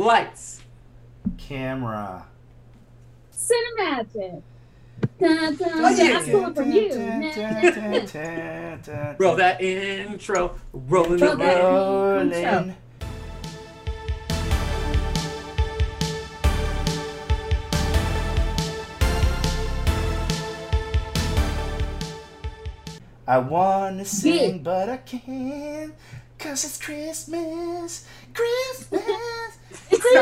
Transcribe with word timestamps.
Lights. 0.00 0.62
Camera. 1.36 2.24
Cinematic. 3.34 4.42
Dun, 5.18 5.56
dun, 5.56 5.68
Oh, 5.74 5.88
yeah. 5.90 6.12
That's 6.12 6.26
going 6.26 6.72
you. 6.72 6.88
Roll 9.18 9.36
that 9.36 9.60
intro. 9.60 10.58
Rolling 10.72 11.20
Roll 11.20 11.30
the 11.32 11.36
that 11.36 11.62
road. 11.62 12.32
Rolling. 12.32 12.76
I 23.28 23.38
wanna 23.38 24.06
sing, 24.06 24.56
Yeah. 24.56 24.62
but 24.62 24.88
I 24.88 24.96
can't. 24.96 25.94
Cause 26.38 26.64
it's 26.64 26.78
Christmas. 26.78 28.06
Christmas. 28.32 29.39
It's 29.90 30.02
the 30.02 30.20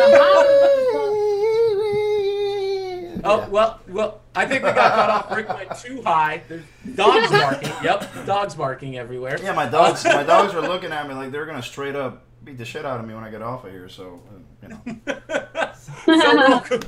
Oh 3.25 3.49
well, 3.51 3.81
well. 3.89 4.21
I 4.35 4.47
think 4.47 4.63
we 4.63 4.71
got 4.71 4.93
cut 4.95 5.11
off. 5.11 5.37
Rick 5.37 5.49
went 5.49 5.77
too 5.81 6.03
high. 6.03 6.43
There's 6.49 6.63
dogs 6.95 7.31
barking. 7.31 7.73
Yep, 7.83 8.27
dogs 8.27 8.55
barking 8.55 8.97
everywhere. 8.97 9.39
Yeah, 9.43 9.53
my 9.55 9.67
dogs. 9.69 10.05
my 10.05 10.23
dogs 10.23 10.55
were 10.55 10.61
looking 10.61 10.93
at 10.93 11.09
me 11.09 11.15
like 11.15 11.33
they're 11.33 11.45
gonna 11.47 11.63
straight 11.63 11.97
up 11.97 12.25
beat 12.45 12.57
the 12.59 12.65
shit 12.65 12.85
out 12.87 13.01
of 13.01 13.07
me 13.07 13.15
when 13.15 13.25
I 13.25 13.31
get 13.31 13.43
off 13.43 13.65
of 13.65 13.73
here. 13.73 13.89
So, 13.89 14.23
uh, 14.31 14.39
you 14.63 14.69
know. 14.69 14.81
So 16.05 16.15
welcome, 16.37 16.81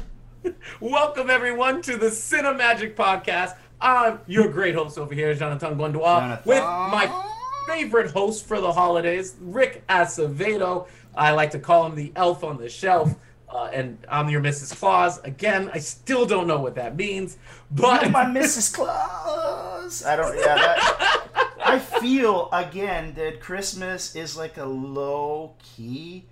welcome 0.81 1.31
everyone 1.31 1.83
to 1.83 1.97
the 1.97 2.07
Cinemagic 2.07 2.95
Podcast. 2.95 3.57
I'm 3.81 4.21
your 4.27 4.49
great 4.49 4.75
host 4.75 4.99
over 4.99 5.13
here, 5.15 5.35
Jonathan 5.35 5.77
Gondois, 5.77 6.21
Jonathan. 6.21 6.43
with 6.47 6.63
my 6.63 7.25
favorite 7.67 8.11
host 8.13 8.47
for 8.47 8.61
the 8.61 8.73
holidays, 8.73 9.37
Rick 9.41 9.87
Acevedo. 9.89 10.87
I 11.15 11.33
like 11.33 11.51
to 11.53 11.59
call 11.59 11.87
him 11.87 11.95
the 11.97 12.13
elf 12.17 12.45
on 12.45 12.59
the 12.59 12.69
shelf. 12.69 13.15
Uh, 13.49 13.65
and 13.73 13.99
I'm 14.09 14.29
your 14.29 14.41
Mrs. 14.41 14.79
Claus. 14.79 15.19
Again, 15.25 15.71
I 15.75 15.79
still 15.81 16.25
don't 16.25 16.47
know 16.47 16.61
what 16.61 16.77
that 16.77 16.95
means, 16.97 17.37
but 17.71 18.03
You're 18.03 18.11
my 18.13 18.25
Mrs. 18.25 18.73
Claus. 18.73 20.05
I 20.05 20.15
don't. 20.17 20.37
Yeah, 20.39 20.55
that, 20.55 21.57
I 21.65 21.79
feel 21.81 22.49
again 22.53 23.13
that 23.15 23.41
Christmas 23.41 24.15
is 24.15 24.37
like 24.37 24.57
a 24.57 24.65
low 24.65 25.55
key, 25.59 26.27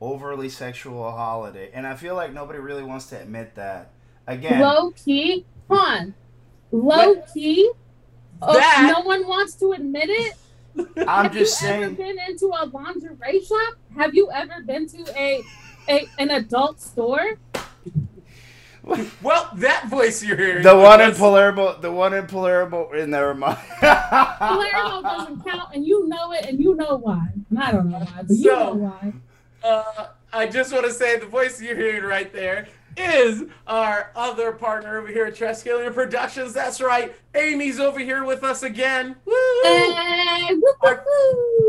overly 0.00 0.48
sexual 0.48 1.10
holiday, 1.12 1.70
and 1.74 1.86
I 1.86 1.96
feel 1.96 2.14
like 2.14 2.32
nobody 2.32 2.58
really 2.60 2.82
wants 2.82 3.06
to 3.06 3.20
admit 3.20 3.54
that. 3.56 3.90
Again, 4.26 4.58
Low 4.60 4.90
key. 4.92 5.44
Hold 5.68 5.80
on. 5.80 6.14
Low 6.72 7.16
key. 7.34 7.70
Oh, 8.40 8.54
That- 8.54 8.90
no 8.96 9.02
one 9.04 9.26
wants 9.26 9.54
to 9.56 9.72
admit 9.72 10.08
it. 10.08 10.34
I'm 11.06 11.24
Have 11.26 11.32
just 11.34 11.60
you 11.62 11.68
ever 11.68 11.82
saying. 11.84 11.94
been 11.94 12.16
into 12.26 12.46
a 12.46 12.64
lingerie 12.72 13.40
shop? 13.44 13.74
Have 13.96 14.14
you 14.14 14.30
ever 14.32 14.62
been 14.64 14.86
to 14.88 15.04
a, 15.18 15.42
a 15.88 16.08
an 16.18 16.30
adult 16.30 16.80
store? 16.80 17.38
well, 19.22 19.50
that 19.56 19.86
voice 19.88 20.22
you're 20.22 20.36
hearing. 20.36 20.62
The 20.62 20.76
one 20.76 21.00
in 21.00 21.10
was- 21.10 21.18
Palermo, 21.18 21.78
the 21.80 21.90
one 21.90 22.12
in 22.14 22.26
Palermo, 22.26 22.88
eh, 22.90 23.06
never 23.06 23.34
mind. 23.34 23.58
Palermo 23.80 25.02
doesn't 25.02 25.44
count, 25.44 25.74
and 25.74 25.86
you 25.86 26.06
know 26.08 26.32
it, 26.32 26.44
and 26.46 26.60
you 26.60 26.74
know 26.74 26.96
why. 26.96 27.26
And 27.50 27.58
I 27.58 27.72
don't 27.72 27.90
know 27.90 27.98
why, 27.98 28.22
but 28.26 28.36
you 28.36 28.50
know 28.52 28.74
why. 28.74 29.12
Uh, 29.62 30.08
I 30.32 30.46
just 30.46 30.72
want 30.72 30.84
to 30.84 30.92
say 30.92 31.18
the 31.18 31.26
voice 31.26 31.62
you're 31.62 31.76
hearing 31.76 32.02
right 32.02 32.30
there 32.32 32.66
is 32.96 33.44
our 33.66 34.10
other 34.14 34.52
partner 34.52 34.98
over 34.98 35.08
here 35.08 35.26
at 35.26 35.34
Triskelion 35.34 35.92
Productions. 35.94 36.52
That's 36.52 36.80
right, 36.80 37.14
Amy's 37.34 37.80
over 37.80 37.98
here 37.98 38.24
with 38.24 38.44
us 38.44 38.62
again. 38.62 39.16
Woo! 39.24 39.34
Hey, 39.62 40.48
woo, 40.50 40.60
woo, 40.62 40.88
Our. 40.88 41.04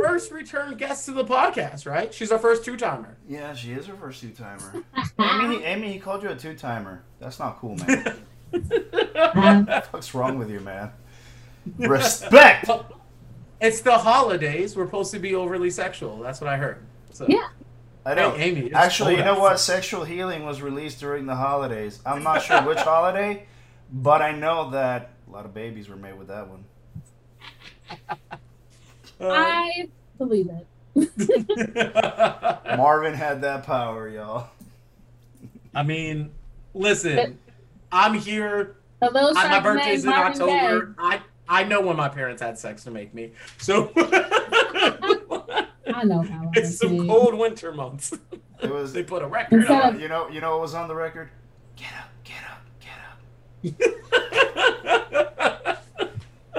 First 0.03 0.31
return 0.31 0.75
guest 0.77 1.05
to 1.05 1.11
the 1.13 1.25
podcast, 1.25 1.85
right? 1.89 2.13
She's 2.13 2.31
our 2.31 2.37
first 2.39 2.63
two 2.63 2.77
timer. 2.77 3.17
yeah, 3.27 3.53
she 3.55 3.71
is 3.71 3.85
her 3.87 3.95
first 3.95 4.21
two 4.21 4.29
timer. 4.31 4.83
Amy, 5.19 5.63
Amy, 5.63 5.91
he 5.93 5.99
called 5.99 6.21
you 6.23 6.29
a 6.29 6.35
two 6.35 6.53
timer. 6.55 7.01
That's 7.19 7.39
not 7.39 7.57
cool, 7.59 7.75
man. 7.77 8.17
What's 9.91 10.13
wrong 10.13 10.37
with 10.37 10.49
you, 10.51 10.59
man? 10.59 10.91
Respect. 11.77 12.69
It's 13.61 13.81
the 13.81 13.97
holidays. 13.97 14.75
We're 14.75 14.85
supposed 14.85 15.11
to 15.13 15.19
be 15.19 15.33
overly 15.33 15.71
sexual. 15.71 16.19
That's 16.19 16.39
what 16.39 16.49
I 16.49 16.57
heard. 16.57 16.83
So, 17.11 17.25
Yeah. 17.27 17.47
I 18.05 18.13
know. 18.13 18.31
Hey, 18.31 18.49
Amy. 18.49 18.67
it's 18.67 18.75
Actually, 18.75 19.17
you 19.17 19.23
know 19.23 19.39
what? 19.39 19.59
Sexual 19.59 20.03
Healing 20.03 20.45
was 20.45 20.61
released 20.61 20.99
during 20.99 21.25
the 21.25 21.35
holidays. 21.35 21.99
I'm 22.05 22.23
not 22.23 22.43
sure 22.43 22.61
which 22.61 22.77
holiday, 22.79 23.47
but 23.91 24.21
I 24.21 24.31
know 24.31 24.69
that 24.71 25.11
a 25.27 25.31
lot 25.31 25.45
of 25.45 25.53
babies 25.53 25.89
were 25.89 25.95
made 25.95 26.17
with 26.17 26.27
that 26.27 26.47
one. 26.47 26.65
Uh, 28.19 28.25
I 29.21 29.89
believe 30.17 30.49
it. 30.49 30.67
Marvin 32.77 33.13
had 33.13 33.41
that 33.41 33.63
power, 33.63 34.07
y'all. 34.07 34.49
I 35.73 35.83
mean, 35.83 36.31
listen, 36.73 37.39
I'm 37.91 38.13
here 38.13 38.75
Hello, 39.01 39.31
I, 39.35 39.49
my 39.49 39.59
birthday's 39.59 40.03
in 40.03 40.09
Marvin 40.09 40.41
October. 40.41 40.95
I 40.97 41.21
I 41.47 41.63
know 41.63 41.81
when 41.81 41.95
my 41.95 42.09
parents 42.09 42.41
had 42.41 42.57
sex 42.57 42.83
to 42.85 42.91
make 42.91 43.13
me. 43.13 43.33
So 43.57 43.91
Gaye. 43.95 44.01
I 45.95 46.03
know 46.03 46.21
how. 46.21 46.51
it's 46.53 46.77
some 46.77 46.99
see. 46.99 47.07
cold 47.07 47.35
winter 47.35 47.71
months. 47.71 48.13
It 48.61 48.69
was. 48.69 48.91
they 48.93 49.03
put 49.03 49.21
a 49.21 49.27
record 49.27 49.59
Instead 49.61 49.81
on. 49.81 49.95
of- 49.95 50.01
know. 50.09 50.27
You 50.29 50.41
know 50.41 50.51
what 50.51 50.61
was 50.61 50.73
on 50.73 50.87
the 50.87 50.95
record? 50.95 51.29
Get 51.75 51.91
up, 51.99 52.09
get 52.23 52.43
up, 52.51 52.61
get 52.79 53.87
up. 55.63 55.81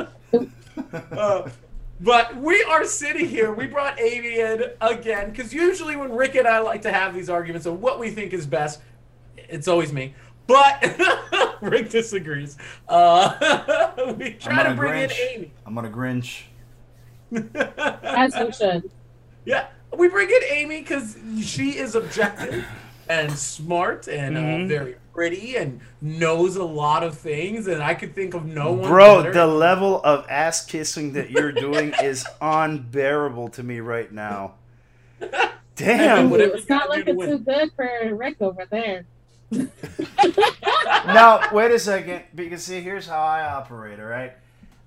Uh, 1.12 1.48
but 2.00 2.36
we 2.36 2.62
are 2.64 2.84
sitting 2.84 3.26
here. 3.28 3.52
We 3.52 3.66
brought 3.66 3.98
Amy 4.00 4.38
in 4.40 4.64
again 4.80 5.30
because 5.30 5.52
usually 5.52 5.96
when 5.96 6.12
Rick 6.12 6.34
and 6.34 6.46
I 6.46 6.58
like 6.60 6.82
to 6.82 6.92
have 6.92 7.14
these 7.14 7.28
arguments 7.30 7.66
of 7.66 7.80
what 7.80 7.98
we 7.98 8.10
think 8.10 8.32
is 8.32 8.46
best, 8.46 8.80
it's 9.36 9.68
always 9.68 9.92
me. 9.92 10.14
But 10.46 11.58
Rick 11.62 11.90
disagrees. 11.90 12.56
Uh, 12.88 14.14
we 14.18 14.32
try 14.34 14.62
to 14.62 14.68
gonna 14.70 14.74
bring 14.76 15.02
in 15.04 15.08
Grinch. 15.10 15.18
Amy. 15.34 15.52
I'm 15.66 15.74
gonna 15.74 15.90
Grinch. 15.90 16.42
As 18.02 18.34
you 18.36 18.52
should. 18.52 18.90
Yeah, 19.46 19.68
we 19.96 20.08
bring 20.08 20.28
in 20.28 20.40
Amy 20.50 20.80
because 20.82 21.16
she 21.42 21.78
is 21.78 21.94
objective 21.94 22.66
and 23.08 23.32
smart 23.32 24.08
and 24.08 24.36
uh, 24.36 24.40
Mhm. 24.40 24.68
very 24.68 24.96
pretty 25.14 25.56
and 25.56 25.80
knows 26.02 26.56
a 26.56 26.64
lot 26.64 27.02
of 27.02 27.16
things. 27.16 27.66
And 27.68 27.82
I 27.82 27.94
could 27.94 28.14
think 28.14 28.34
of 28.34 28.44
no 28.44 28.72
one. 28.72 28.90
Bro, 28.90 29.18
better. 29.22 29.32
the 29.32 29.46
level 29.46 30.02
of 30.02 30.26
ass 30.28 30.66
kissing 30.66 31.12
that 31.14 31.30
you're 31.30 31.52
doing 31.52 31.94
is 32.02 32.26
unbearable 32.42 33.48
to 33.50 33.62
me 33.62 33.80
right 33.80 34.10
now. 34.12 34.54
Damn. 35.76 36.30
Whatever 36.30 36.56
it's 36.56 36.68
not 36.68 36.88
gotta 36.88 37.04
do 37.04 37.12
looking 37.12 37.16
win. 37.16 37.30
too 37.38 37.44
good 37.44 37.70
for 37.76 38.14
Rick 38.14 38.36
over 38.42 38.66
there. 38.70 39.06
now 41.06 41.40
wait 41.52 41.70
a 41.70 41.78
second 41.78 42.22
because 42.34 42.64
see 42.64 42.80
here's 42.80 43.06
how 43.06 43.20
i 43.22 43.42
operate 43.44 44.00
all 44.00 44.06
right 44.06 44.32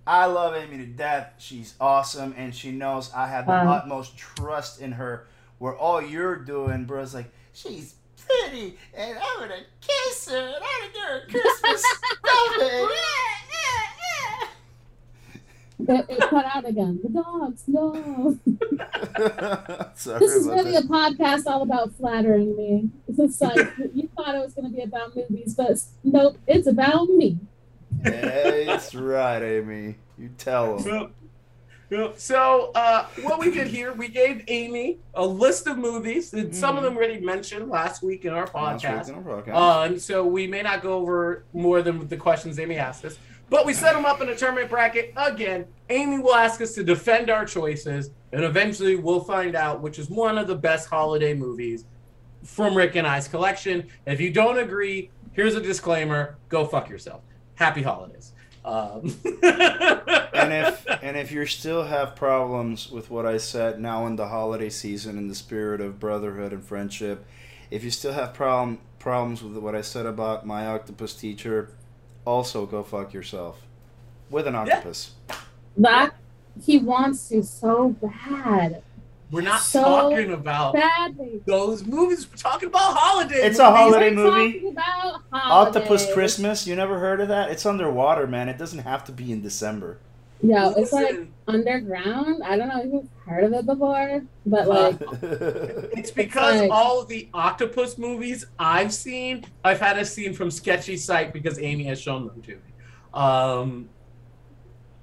i 0.08 0.26
love 0.26 0.56
amy 0.56 0.78
to 0.78 0.86
death 0.86 1.34
she's 1.38 1.76
awesome 1.80 2.34
and 2.38 2.54
she 2.56 2.72
knows 2.72 3.12
i 3.14 3.28
have 3.28 3.46
the 3.46 3.52
utmost 3.54 4.18
trust 4.18 4.82
in 4.82 4.94
her 4.94 5.28
where 5.58 5.76
all 5.76 6.02
you're 6.02 6.36
doing 6.38 6.86
bro 6.86 7.02
is 7.02 7.14
like 7.14 7.32
she's 7.54 7.96
pretty 8.18 8.78
and 8.94 9.18
i'm 9.18 9.40
gonna 9.40 9.62
kiss 9.82 10.30
her 10.30 10.38
and 10.38 10.56
i'm 10.56 10.92
gonna 10.94 10.94
give 10.94 11.04
her 11.04 11.22
christmas 11.30 11.84
stuffing 11.84 12.90
It, 15.88 16.06
it 16.10 16.20
cut 16.30 16.46
out 16.46 16.68
again. 16.68 17.00
The 17.02 17.10
dogs, 17.10 17.64
no. 17.68 17.94
Sorry 19.96 20.20
This 20.20 20.36
is 20.36 20.46
really 20.46 20.76
a 20.76 20.82
podcast 20.82 21.48
all 21.48 21.62
about 21.62 21.94
flattering 21.94 22.56
me. 22.56 22.90
It's 23.08 23.40
like 23.42 23.56
you 23.94 24.10
thought 24.16 24.36
it 24.36 24.40
was 24.40 24.54
going 24.54 24.70
to 24.70 24.76
be 24.76 24.84
about 24.84 25.16
movies, 25.16 25.56
but 25.56 25.82
nope, 26.04 26.38
it's 26.48 26.68
about 26.68 27.10
me. 27.10 27.40
That's 28.02 28.96
right 28.96 29.42
amy 29.42 29.96
you 30.18 30.30
tell 30.38 30.78
them. 30.78 31.14
Yep. 31.90 32.20
So, 32.20 32.72
uh, 32.76 33.08
what 33.24 33.40
we 33.40 33.50
did 33.50 33.66
here, 33.66 33.94
we 33.94 34.10
gave 34.10 34.44
Amy 34.48 35.00
a 35.16 35.26
list 35.26 35.66
of 35.66 35.78
movies. 35.78 36.34
And 36.34 36.56
some 36.56 36.78
of 36.78 36.84
them 36.84 36.96
already 36.96 37.20
mentioned 37.20 37.70
last 37.70 38.04
week 38.04 38.26
in 38.26 38.34
our 38.34 38.46
podcast. 38.46 39.10
Uh, 39.52 39.86
and 39.86 40.00
so 40.00 40.24
we 40.24 40.46
may 40.46 40.62
not 40.62 40.84
go 40.84 40.94
over 40.94 41.46
more 41.54 41.82
than 41.82 42.08
the 42.08 42.18
questions 42.18 42.60
Amy 42.60 42.76
asked 42.76 43.06
us, 43.06 43.18
but 43.50 43.66
we 43.66 43.74
set 43.74 43.94
them 43.94 44.06
up 44.06 44.22
in 44.22 44.30
a 44.30 44.36
tournament 44.36 44.70
bracket. 44.70 45.14
Again, 45.18 45.66
Amy 45.90 46.20
will 46.20 46.36
ask 46.36 46.62
us 46.62 46.76
to 46.76 46.84
defend 46.84 47.32
our 47.32 47.44
choices, 47.44 48.12
and 48.34 48.44
eventually 48.44 48.96
we'll 48.96 49.24
find 49.24 49.56
out 49.56 49.82
which 49.82 49.98
is 49.98 50.12
one 50.12 50.38
of 50.38 50.46
the 50.46 50.56
best 50.56 50.90
holiday 50.90 51.34
movies 51.34 51.86
from 52.44 52.76
Rick 52.76 52.98
and 52.98 53.08
I's 53.08 53.28
collection. 53.28 53.88
If 54.06 54.22
you 54.22 54.32
don't 54.32 54.60
agree, 54.60 55.10
here's 55.32 55.56
a 55.56 55.62
disclaimer: 55.62 56.38
go 56.50 56.66
fuck 56.66 56.88
yourself. 56.88 57.24
Happy 57.60 57.84
holidays. 57.84 58.32
Um, 58.64 59.14
and 59.44 60.54
if 60.54 60.86
and 61.02 61.18
if 61.18 61.30
you 61.30 61.46
still 61.46 61.84
have 61.84 62.16
problems 62.16 62.90
with 62.90 63.10
what 63.10 63.26
I 63.26 63.36
said 63.36 63.82
now 63.82 64.08
in 64.08 64.16
the 64.16 64.30
holiday 64.30 64.70
season 64.70 65.18
in 65.18 65.28
the 65.28 65.36
spirit 65.36 65.82
of 65.82 66.00
brotherhood 66.00 66.54
and 66.54 66.64
friendship, 66.64 67.26
if 67.70 67.84
you 67.84 67.92
still 67.92 68.14
have 68.14 68.34
problem 68.34 68.80
problems 68.98 69.44
with 69.44 69.58
what 69.58 69.76
I 69.76 69.82
said 69.82 70.06
about 70.06 70.46
my 70.46 70.68
octopus 70.68 71.14
teacher, 71.14 71.72
also 72.24 72.66
go 72.66 72.82
fuck 72.82 73.14
yourself 73.14 73.62
with 74.30 74.48
an 74.48 74.56
octopus. 74.56 75.16
That 75.76 76.14
he 76.64 76.78
wants 76.78 77.28
to 77.28 77.44
so 77.44 77.90
bad. 77.90 78.82
We're 79.32 79.42
not 79.42 79.62
so 79.62 79.84
talking 79.84 80.34
about 80.34 80.74
badly. 80.74 81.42
those 81.46 81.86
movies. 81.86 82.28
We're 82.30 82.38
talking 82.38 82.70
about 82.70 82.98
holiday. 82.98 83.36
It's 83.36 83.60
movies. 83.60 83.60
a 83.60 83.72
holiday 83.72 84.12
movie. 84.12 84.76
Octopus 85.32 86.12
Christmas. 86.14 86.66
You 86.66 86.76
never 86.76 86.98
heard 86.98 87.22
of 87.22 87.28
that? 87.28 87.52
It's 87.52 87.66
underwater, 87.66 88.26
man. 88.26 88.50
It 88.50 88.58
doesn't 88.58 88.80
have 88.80 89.04
to 89.06 89.12
be 89.12 89.32
in 89.32 89.42
December. 89.42 90.00
Yeah, 90.42 90.68
Listen. 90.68 90.84
it's 90.84 90.94
like 90.94 91.28
underground. 91.48 92.44
I 92.44 92.56
don't 92.56 92.70
know 92.70 92.82
if 92.82 92.94
you've 92.94 93.10
heard 93.26 93.44
of 93.44 93.54
it 93.54 93.66
before, 93.66 94.24
but 94.46 94.68
like 94.68 94.96
it's 95.22 96.12
because 96.12 96.62
like, 96.62 96.72
all 96.72 97.02
of 97.02 97.10
the 97.10 97.28
octopus 97.34 97.98
movies 97.98 98.46
I've 98.58 98.94
seen, 98.94 99.46
I've 99.66 99.82
had 99.82 99.98
a 99.98 100.06
scene 100.06 100.34
from 100.34 100.50
Sketchy 100.50 100.96
Site 100.96 101.34
because 101.34 101.60
Amy 101.60 101.84
has 101.86 102.00
shown 102.00 102.26
them 102.26 102.42
to 102.44 102.52
me. 102.52 102.62
Um, 103.14 103.90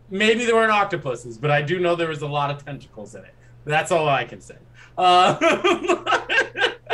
maybe 0.09 0.47
there 0.47 0.55
weren't 0.55 0.73
octopuses, 0.73 1.37
but 1.37 1.51
I 1.51 1.61
do 1.61 1.81
know 1.81 1.95
there 1.97 2.09
was 2.09 2.23
a 2.23 2.27
lot 2.27 2.51
of 2.51 2.65
tentacles 2.65 3.15
in 3.15 3.23
it. 3.25 3.35
That's 3.67 3.91
all 3.91 4.09
I 4.09 4.25
can 4.25 4.41
say. 4.41 4.57
Uh, 4.97 5.37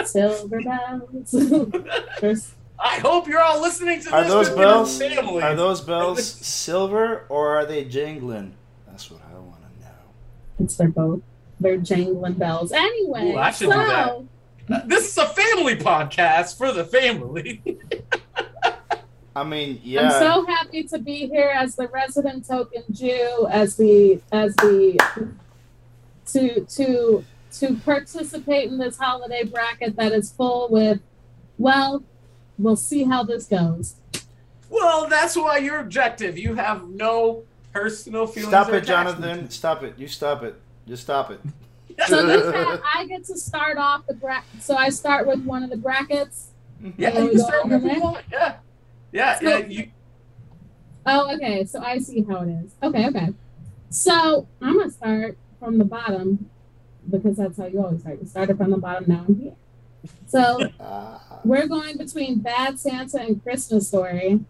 Silver 0.04 0.60
bells. 0.60 1.34
I 2.80 2.96
hope 2.96 3.28
you're 3.28 3.40
all 3.40 3.60
listening 3.60 3.98
to 4.00 4.04
this. 4.06 4.12
are 4.12 4.24
Those 4.24 4.50
bells, 4.50 5.00
are 5.00 5.54
those 5.54 5.80
bells 5.82 6.24
silver 6.46 7.26
or 7.28 7.58
are 7.58 7.66
they 7.66 7.84
jingling? 7.84 8.54
That's 8.88 9.08
what 9.08 9.20
I 9.30 9.38
want 9.38 9.60
to 9.62 9.84
know. 9.84 9.92
It's 10.58 10.76
they're 10.76 10.88
both. 10.88 11.20
They're 11.60 11.76
jingling 11.76 12.34
bells. 12.34 12.72
Anyway, 12.72 13.32
Ooh, 13.32 13.38
I 13.38 13.52
should 13.52 13.70
so, 13.70 14.26
do 14.26 14.28
that. 14.68 14.88
This 14.88 15.10
is 15.10 15.18
a 15.18 15.28
family 15.28 15.76
podcast 15.76 16.58
for 16.58 16.72
the 16.72 16.84
family. 16.84 17.62
I 19.36 19.44
mean, 19.44 19.80
yeah. 19.84 20.10
I'm 20.10 20.10
so 20.10 20.46
happy 20.46 20.82
to 20.84 20.98
be 20.98 21.28
here 21.28 21.52
as 21.54 21.76
the 21.76 21.86
resident 21.88 22.46
token 22.46 22.82
Jew, 22.90 23.46
as 23.50 23.76
the 23.76 24.20
as 24.32 24.56
the 24.56 24.98
to 26.26 26.64
to 26.64 27.24
to 27.52 27.76
participate 27.84 28.70
in 28.70 28.78
this 28.78 28.98
holiday 28.98 29.44
bracket 29.44 29.96
that 29.96 30.12
is 30.12 30.32
full 30.32 30.68
with 30.70 31.00
well, 31.58 32.02
we'll 32.58 32.76
see 32.76 33.04
how 33.04 33.22
this 33.22 33.46
goes. 33.46 33.96
Well, 34.68 35.06
that's 35.06 35.36
why 35.36 35.58
you're 35.58 35.78
objective. 35.78 36.38
You 36.38 36.54
have 36.54 36.88
no 36.88 37.44
personal 37.72 38.26
feelings. 38.26 38.48
Stop 38.48 38.70
it, 38.70 38.84
Jonathan. 38.84 39.50
Stop 39.50 39.82
it. 39.82 39.98
You 39.98 40.08
stop 40.08 40.42
it. 40.42 40.60
Just 40.88 41.02
stop 41.02 41.30
it. 41.30 41.40
so 42.08 42.26
this 42.26 42.80
I 42.94 43.06
get 43.06 43.24
to 43.24 43.36
start 43.36 43.76
off 43.76 44.06
the 44.06 44.14
bracket. 44.14 44.62
So 44.62 44.76
I 44.76 44.88
start 44.88 45.26
with 45.26 45.44
one 45.44 45.62
of 45.62 45.70
the 45.70 45.76
brackets. 45.76 46.48
Yeah, 46.96 47.18
you 47.18 47.38
start 47.38 47.68
with 47.68 47.84
Yeah. 48.32 48.56
Yeah, 49.12 49.38
so, 49.38 49.48
yeah. 49.48 49.66
You... 49.66 49.90
Oh, 51.06 51.34
okay. 51.34 51.64
So 51.64 51.80
I 51.82 51.98
see 51.98 52.22
how 52.22 52.42
it 52.42 52.48
is. 52.48 52.74
Okay, 52.82 53.06
okay. 53.08 53.28
So 53.90 54.48
I'm 54.62 54.78
gonna 54.78 54.90
start 54.90 55.36
from 55.62 55.78
the 55.78 55.84
bottom 55.84 56.50
because 57.08 57.36
that's 57.36 57.56
how 57.56 57.66
you 57.66 57.82
always 57.82 58.00
start. 58.00 58.20
You 58.20 58.26
started 58.26 58.56
from 58.56 58.70
the 58.70 58.78
bottom, 58.78 59.04
now 59.06 59.24
I'm 59.28 59.36
here. 59.36 59.54
So 60.26 60.68
we're 61.44 61.68
going 61.68 61.96
between 61.96 62.40
Bad 62.40 62.80
Santa 62.80 63.20
and 63.20 63.42
Christmas 63.42 63.86
Story. 63.86 64.40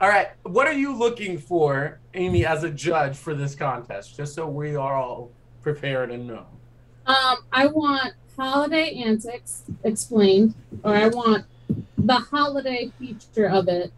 All 0.00 0.08
right. 0.08 0.28
What 0.42 0.66
are 0.66 0.74
you 0.74 0.94
looking 0.94 1.38
for, 1.38 1.98
Amy, 2.12 2.44
as 2.44 2.62
a 2.62 2.70
judge 2.70 3.16
for 3.16 3.34
this 3.34 3.54
contest? 3.54 4.16
Just 4.16 4.34
so 4.34 4.46
we 4.46 4.76
are 4.76 4.94
all 4.94 5.30
prepared 5.62 6.10
and 6.10 6.26
know. 6.26 6.46
Um, 7.06 7.36
I 7.52 7.66
want 7.66 8.12
holiday 8.36 9.02
antics 9.02 9.62
explained, 9.82 10.54
or 10.82 10.94
I 10.94 11.08
want 11.08 11.46
the 11.96 12.16
holiday 12.16 12.90
feature 12.98 13.48
of 13.48 13.68
it 13.68 13.92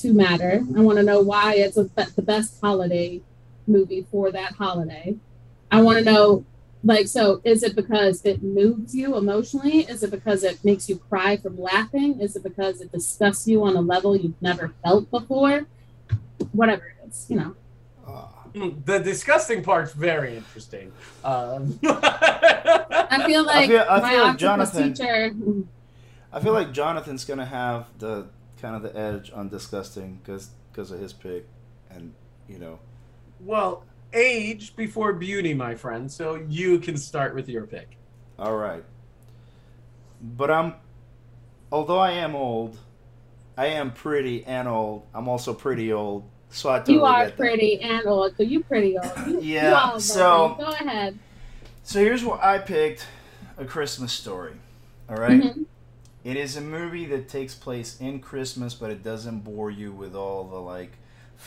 to 0.00 0.12
matter. 0.12 0.64
I 0.76 0.80
want 0.80 0.98
to 0.98 1.04
know 1.04 1.20
why 1.20 1.54
it's 1.54 1.76
a, 1.76 1.84
the 2.16 2.22
best 2.22 2.60
holiday 2.60 3.20
movie 3.66 4.06
for 4.10 4.32
that 4.32 4.54
holiday. 4.54 5.16
I 5.74 5.82
want 5.82 5.98
to 5.98 6.04
know, 6.04 6.44
like, 6.84 7.08
so 7.08 7.40
is 7.44 7.64
it 7.64 7.74
because 7.74 8.24
it 8.24 8.42
moves 8.42 8.94
you 8.94 9.16
emotionally? 9.16 9.80
Is 9.80 10.04
it 10.04 10.10
because 10.12 10.44
it 10.44 10.64
makes 10.64 10.88
you 10.88 10.98
cry 10.98 11.36
from 11.36 11.60
laughing? 11.60 12.20
Is 12.20 12.36
it 12.36 12.44
because 12.44 12.80
it 12.80 12.92
disgusts 12.92 13.48
you 13.48 13.64
on 13.64 13.74
a 13.76 13.80
level 13.80 14.14
you've 14.14 14.40
never 14.40 14.72
felt 14.84 15.10
before? 15.10 15.66
Whatever 16.52 16.86
it 16.86 17.08
is, 17.08 17.26
you 17.28 17.36
know. 17.36 17.56
Mm, 18.54 18.84
the 18.84 19.00
disgusting 19.00 19.64
part's 19.64 19.92
very 19.92 20.36
interesting. 20.36 20.92
Um. 21.24 21.76
I 21.82 23.24
feel 23.26 23.44
like 23.44 23.64
I 23.64 23.66
feel, 23.66 23.86
I 23.90 24.10
feel 24.10 24.22
like 24.22 24.38
Jonathan. 24.38 24.94
Teacher, 24.94 25.34
I 26.32 26.40
feel 26.40 26.52
like 26.52 26.72
Jonathan's 26.72 27.24
gonna 27.24 27.46
have 27.46 27.86
the 27.98 28.28
kind 28.62 28.76
of 28.76 28.82
the 28.82 28.96
edge 28.96 29.32
on 29.34 29.48
disgusting 29.48 30.20
because 30.22 30.50
because 30.70 30.92
of 30.92 31.00
his 31.00 31.12
pick, 31.12 31.48
and 31.90 32.14
you 32.48 32.60
know. 32.60 32.78
Well, 33.40 33.82
age 34.14 34.76
before 34.76 35.12
beauty, 35.12 35.52
my 35.52 35.74
friend. 35.74 36.10
So 36.10 36.36
you 36.48 36.78
can 36.78 36.96
start 36.96 37.34
with 37.34 37.48
your 37.48 37.66
pick. 37.66 37.96
All 38.38 38.56
right. 38.56 38.84
But 40.22 40.50
I'm, 40.50 40.74
although 41.70 41.98
I 41.98 42.12
am 42.12 42.34
old, 42.34 42.78
I 43.56 43.66
am 43.66 43.92
pretty 43.92 44.44
and 44.44 44.66
old. 44.66 45.06
I'm 45.14 45.28
also 45.28 45.52
pretty 45.52 45.92
old. 45.92 46.24
So 46.50 46.70
I 46.70 46.78
totally 46.78 46.98
you 46.98 47.04
are 47.04 47.30
pretty 47.30 47.80
and 47.80 48.06
old. 48.06 48.36
So 48.36 48.42
you 48.42 48.62
pretty 48.62 48.96
old. 48.96 49.12
You, 49.26 49.40
yeah. 49.40 49.94
You 49.94 50.00
so 50.00 50.56
go 50.58 50.66
ahead. 50.66 51.18
So 51.82 51.98
here's 51.98 52.24
what 52.24 52.42
I 52.42 52.58
picked: 52.58 53.06
A 53.58 53.64
Christmas 53.64 54.12
Story. 54.12 54.52
All 55.08 55.16
right? 55.16 55.40
mm-hmm. 55.40 55.62
It 56.22 56.38
is 56.38 56.56
a 56.56 56.62
movie 56.62 57.04
that 57.06 57.28
takes 57.28 57.54
place 57.54 58.00
in 58.00 58.20
Christmas, 58.20 58.72
but 58.72 58.90
it 58.90 59.02
doesn't 59.02 59.40
bore 59.40 59.70
you 59.70 59.92
with 59.92 60.14
all 60.14 60.44
the 60.44 60.56
like 60.58 60.92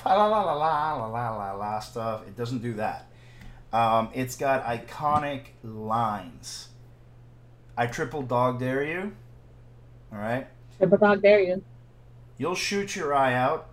la 0.06 0.26
la 0.26 0.42
la 0.42 0.54
la 0.54 0.96
la 0.96 1.08
la 1.08 1.36
la 1.36 1.52
la 1.54 1.80
stuff. 1.80 2.28
It 2.28 2.36
doesn't 2.36 2.60
do 2.60 2.74
that. 2.74 3.08
Um, 3.74 4.10
it's 4.14 4.36
got 4.36 4.66
iconic 4.66 5.48
lines. 5.64 6.70
I 7.78 7.88
triple 7.88 8.22
dog 8.22 8.60
dare 8.60 8.84
you. 8.84 9.14
All 10.12 10.20
right. 10.20 10.48
Triple 10.78 10.98
dog 10.98 11.22
dare 11.22 11.42
you. 11.42 11.64
You'll 12.38 12.56
shoot 12.56 12.96
your 12.96 13.14
eye 13.14 13.34
out. 13.34 13.70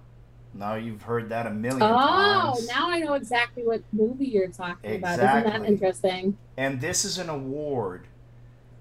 Now 0.52 0.74
you've 0.74 1.02
heard 1.02 1.30
that 1.30 1.46
a 1.46 1.50
million 1.50 1.82
oh, 1.82 1.88
times. 1.88 2.68
Oh, 2.70 2.74
now 2.74 2.90
I 2.90 3.00
know 3.00 3.14
exactly 3.14 3.64
what 3.64 3.82
movie 3.92 4.26
you're 4.26 4.48
talking 4.48 4.90
exactly. 4.90 5.24
about. 5.24 5.46
Isn't 5.46 5.62
that 5.62 5.68
interesting? 5.68 6.36
And 6.56 6.80
this 6.80 7.04
is 7.04 7.18
an 7.18 7.28
award 7.28 8.06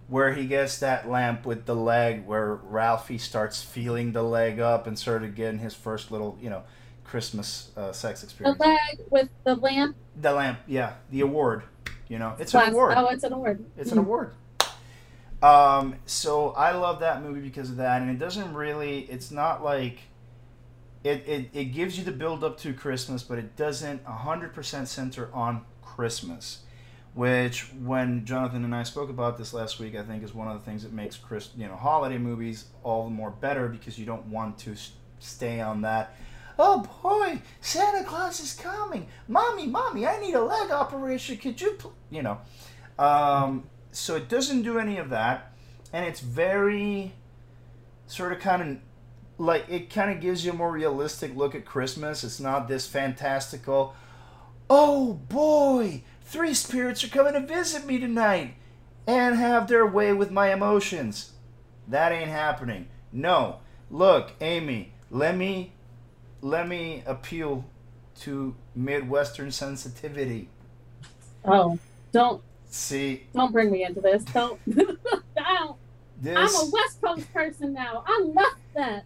where 0.07 0.33
he 0.33 0.45
gets 0.45 0.79
that 0.79 1.09
lamp 1.09 1.45
with 1.45 1.65
the 1.65 1.75
leg, 1.75 2.25
where 2.27 2.55
Ralphie 2.55 3.17
starts 3.17 3.63
feeling 3.63 4.11
the 4.11 4.21
leg 4.21 4.59
up 4.59 4.85
and 4.85 4.99
sort 4.99 5.23
of 5.23 5.33
getting 5.33 5.59
his 5.59 5.73
first 5.73 6.11
little, 6.11 6.37
you 6.41 6.49
know 6.49 6.63
Christmas 7.03 7.71
uh, 7.75 7.91
sex 7.91 8.23
experience. 8.23 8.57
The 8.57 8.67
leg 8.67 9.07
with 9.09 9.29
the 9.43 9.55
lamp? 9.55 9.95
The 10.19 10.33
lamp, 10.33 10.59
yeah. 10.67 10.93
The 11.11 11.21
award. 11.21 11.63
You 12.07 12.19
know, 12.19 12.35
it's 12.39 12.51
Plus, 12.51 12.67
an 12.67 12.73
award. 12.73 12.93
Oh, 12.97 13.07
it's 13.07 13.23
an 13.23 13.33
award. 13.33 13.65
It's 13.77 13.91
an 13.91 13.97
award. 13.97 14.33
Um, 15.41 15.95
so 16.05 16.51
I 16.51 16.71
love 16.71 16.99
that 16.99 17.21
movie 17.21 17.41
because 17.41 17.69
of 17.69 17.77
that, 17.77 18.01
and 18.01 18.09
it 18.09 18.19
doesn't 18.19 18.53
really. 18.53 19.01
It's 19.01 19.31
not 19.31 19.63
like 19.63 19.99
it. 21.03 21.27
It, 21.27 21.49
it 21.53 21.65
gives 21.65 21.97
you 21.97 22.03
the 22.03 22.11
build 22.11 22.43
up 22.43 22.57
to 22.59 22.73
Christmas, 22.73 23.23
but 23.23 23.39
it 23.39 23.55
doesn't 23.55 24.05
hundred 24.05 24.53
percent 24.53 24.87
center 24.87 25.29
on 25.33 25.65
Christmas 25.81 26.59
which 27.13 27.71
when 27.73 28.25
Jonathan 28.25 28.63
and 28.63 28.73
I 28.73 28.83
spoke 28.83 29.09
about 29.09 29.37
this 29.37 29.53
last 29.53 29.79
week, 29.79 29.95
I 29.95 30.03
think 30.03 30.23
is 30.23 30.33
one 30.33 30.47
of 30.47 30.53
the 30.59 30.65
things 30.65 30.83
that 30.83 30.91
makes 30.91 31.15
Chris, 31.15 31.49
you 31.55 31.67
know, 31.67 31.75
holiday 31.75 32.17
movies 32.17 32.65
all 32.81 33.03
the 33.03 33.11
more 33.11 33.29
better 33.29 33.67
because 33.67 33.99
you 33.99 34.05
don't 34.05 34.25
want 34.27 34.57
to 34.59 34.75
stay 35.19 35.61
on 35.61 35.81
that. 35.81 36.15
Oh 36.57 36.85
boy, 37.01 37.41
Santa 37.61 38.03
Claus 38.03 38.39
is 38.39 38.53
coming! 38.53 39.07
Mommy, 39.27 39.67
mommy, 39.67 40.05
I 40.05 40.19
need 40.19 40.35
a 40.35 40.43
leg 40.43 40.71
operation. 40.71 41.37
Could 41.37 41.59
you, 41.59 41.77
you 42.09 42.21
know? 42.21 42.39
Um, 42.99 43.63
so 43.91 44.15
it 44.15 44.29
doesn't 44.29 44.61
do 44.61 44.77
any 44.77 44.97
of 44.97 45.09
that, 45.09 45.53
and 45.91 46.05
it's 46.05 46.19
very 46.19 47.13
sort 48.07 48.33
of 48.33 48.39
kind 48.39 48.61
of 48.61 48.77
like 49.43 49.65
it 49.69 49.89
kind 49.89 50.11
of 50.11 50.21
gives 50.21 50.45
you 50.45 50.51
a 50.51 50.55
more 50.55 50.71
realistic 50.71 51.35
look 51.35 51.55
at 51.55 51.65
Christmas. 51.65 52.23
It's 52.23 52.39
not 52.39 52.67
this 52.67 52.85
fantastical. 52.85 53.95
Oh 54.69 55.13
boy, 55.13 56.03
Three 56.25 56.53
spirits 56.53 57.03
are 57.03 57.09
coming 57.09 57.33
to 57.33 57.41
visit 57.41 57.85
me 57.85 57.99
tonight 57.99 58.55
and 59.05 59.35
have 59.35 59.67
their 59.67 59.85
way 59.85 60.13
with 60.13 60.31
my 60.31 60.51
emotions. 60.51 61.33
That 61.87 62.11
ain't 62.11 62.29
happening. 62.29 62.87
No. 63.11 63.59
Look, 63.91 64.31
Amy, 64.41 64.93
let 65.11 65.37
me 65.37 65.73
let 66.43 66.67
me 66.67 67.01
appeal 67.05 67.65
to 68.19 68.53
Midwestern 68.75 69.49
sensitivity. 69.51 70.49
Oh, 71.45 71.79
don't 72.11 72.43
see. 72.69 73.23
Don't 73.33 73.51
bring 73.51 73.71
me 73.71 73.83
into 73.83 74.01
this. 74.01 74.23
Don't. 74.25 74.59
don't. 74.75 75.77
This... 76.21 76.37
I'm 76.37 76.67
a 76.67 76.69
West 76.71 77.01
Coast 77.01 77.33
person 77.33 77.73
now. 77.73 78.03
I 78.05 78.21
left 78.23 78.57
that. 78.75 79.05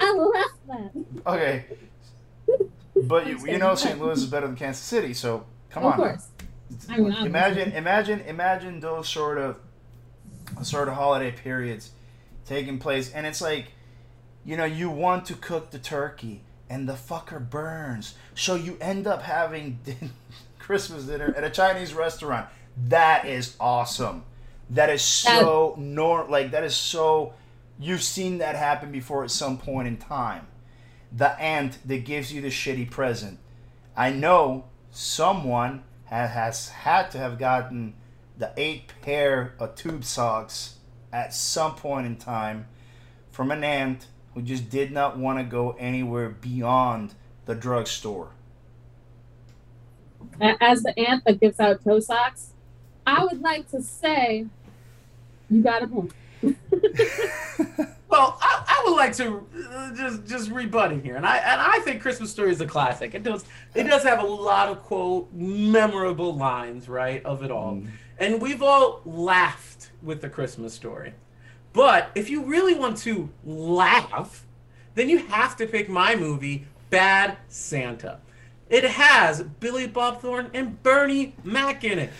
I 0.00 0.12
left 0.12 0.66
that. 0.66 0.90
Okay. 1.26 1.64
But 3.04 3.26
you, 3.26 3.38
you 3.46 3.58
know 3.58 3.74
St. 3.74 4.00
Louis 4.00 4.18
is 4.18 4.26
better 4.26 4.46
than 4.46 4.56
Kansas 4.56 4.82
City, 4.82 5.14
so 5.14 5.46
come 5.70 5.84
of 5.84 5.92
on. 5.92 6.00
Of 6.00 6.06
course. 6.06 6.28
I 6.88 6.98
mean, 6.98 7.12
imagine, 7.12 7.72
imagine, 7.72 8.20
imagine 8.22 8.80
those 8.80 9.08
sort 9.08 9.38
of, 9.38 9.56
sort 10.62 10.88
of 10.88 10.94
holiday 10.94 11.32
periods 11.32 11.90
taking 12.44 12.78
place, 12.78 13.12
and 13.12 13.26
it's 13.26 13.40
like, 13.40 13.72
you 14.44 14.56
know, 14.56 14.64
you 14.64 14.90
want 14.90 15.26
to 15.26 15.34
cook 15.34 15.70
the 15.70 15.78
turkey, 15.78 16.42
and 16.70 16.88
the 16.88 16.94
fucker 16.94 17.48
burns, 17.48 18.14
so 18.34 18.54
you 18.54 18.76
end 18.80 19.06
up 19.06 19.22
having 19.22 19.80
Christmas 20.58 21.04
dinner 21.04 21.32
at 21.36 21.44
a 21.44 21.50
Chinese 21.50 21.94
restaurant. 21.94 22.48
That 22.88 23.26
is 23.26 23.56
awesome. 23.58 24.24
That 24.70 24.90
is 24.90 25.02
so 25.02 25.74
nor 25.78 26.24
like 26.24 26.50
that 26.50 26.62
is 26.62 26.76
so 26.76 27.32
you've 27.78 28.02
seen 28.02 28.38
that 28.38 28.54
happen 28.54 28.92
before 28.92 29.24
at 29.24 29.30
some 29.30 29.58
point 29.58 29.88
in 29.88 29.96
time. 29.96 30.46
The 31.10 31.30
aunt 31.40 31.78
that 31.86 32.04
gives 32.04 32.32
you 32.32 32.42
the 32.42 32.48
shitty 32.48 32.90
present. 32.90 33.38
I 33.96 34.10
know 34.10 34.64
someone 34.90 35.84
has 36.04 36.68
had 36.68 37.10
to 37.12 37.18
have 37.18 37.38
gotten 37.38 37.94
the 38.36 38.52
eight 38.56 38.92
pair 39.02 39.54
of 39.58 39.74
tube 39.74 40.04
socks 40.04 40.76
at 41.12 41.34
some 41.34 41.74
point 41.74 42.06
in 42.06 42.16
time 42.16 42.66
from 43.30 43.50
an 43.50 43.64
aunt 43.64 44.06
who 44.38 44.44
just 44.44 44.70
did 44.70 44.92
not 44.92 45.18
want 45.18 45.36
to 45.36 45.44
go 45.44 45.74
anywhere 45.80 46.28
beyond 46.28 47.12
the 47.46 47.56
drugstore. 47.56 48.28
As 50.40 50.84
the 50.84 50.96
aunt 50.96 51.24
that 51.24 51.40
gives 51.40 51.58
out 51.58 51.82
toe 51.82 51.98
socks, 51.98 52.52
I 53.04 53.24
would 53.24 53.40
like 53.40 53.68
to 53.72 53.82
say 53.82 54.46
you 55.50 55.60
got 55.60 55.82
a 55.82 55.88
point. 55.88 56.12
well, 58.08 58.38
I, 58.40 58.62
I, 58.68 58.82
would 58.86 58.94
like 58.94 59.12
to 59.16 59.44
uh, 59.70 59.92
just 59.96 60.24
just 60.24 60.50
rebutting 60.52 61.02
here, 61.02 61.16
and 61.16 61.26
I 61.26 61.38
and 61.38 61.60
I 61.60 61.80
think 61.80 62.00
Christmas 62.00 62.30
Story 62.30 62.52
is 62.52 62.60
a 62.60 62.66
classic. 62.66 63.16
It 63.16 63.24
does 63.24 63.44
it 63.74 63.84
does 63.84 64.04
have 64.04 64.22
a 64.22 64.26
lot 64.26 64.68
of 64.68 64.84
quote 64.84 65.32
memorable 65.32 66.36
lines, 66.36 66.88
right, 66.88 67.24
of 67.24 67.42
it 67.42 67.50
all, 67.50 67.72
mm. 67.72 67.88
and 68.20 68.40
we've 68.40 68.62
all 68.62 69.00
laughed 69.04 69.90
with 70.00 70.20
the 70.20 70.28
Christmas 70.28 70.74
Story. 70.74 71.12
But 71.78 72.10
if 72.16 72.28
you 72.28 72.42
really 72.42 72.74
want 72.74 72.96
to 73.02 73.30
laugh, 73.44 74.44
then 74.96 75.08
you 75.08 75.18
have 75.18 75.56
to 75.58 75.66
pick 75.68 75.88
my 75.88 76.16
movie, 76.16 76.66
Bad 76.90 77.36
Santa. 77.46 78.18
It 78.68 78.82
has 78.82 79.44
Billy 79.44 79.86
Bob 79.86 80.20
Thornton 80.20 80.50
and 80.54 80.82
Bernie 80.82 81.36
Mac 81.44 81.84
in 81.84 82.00
it. 82.00 82.10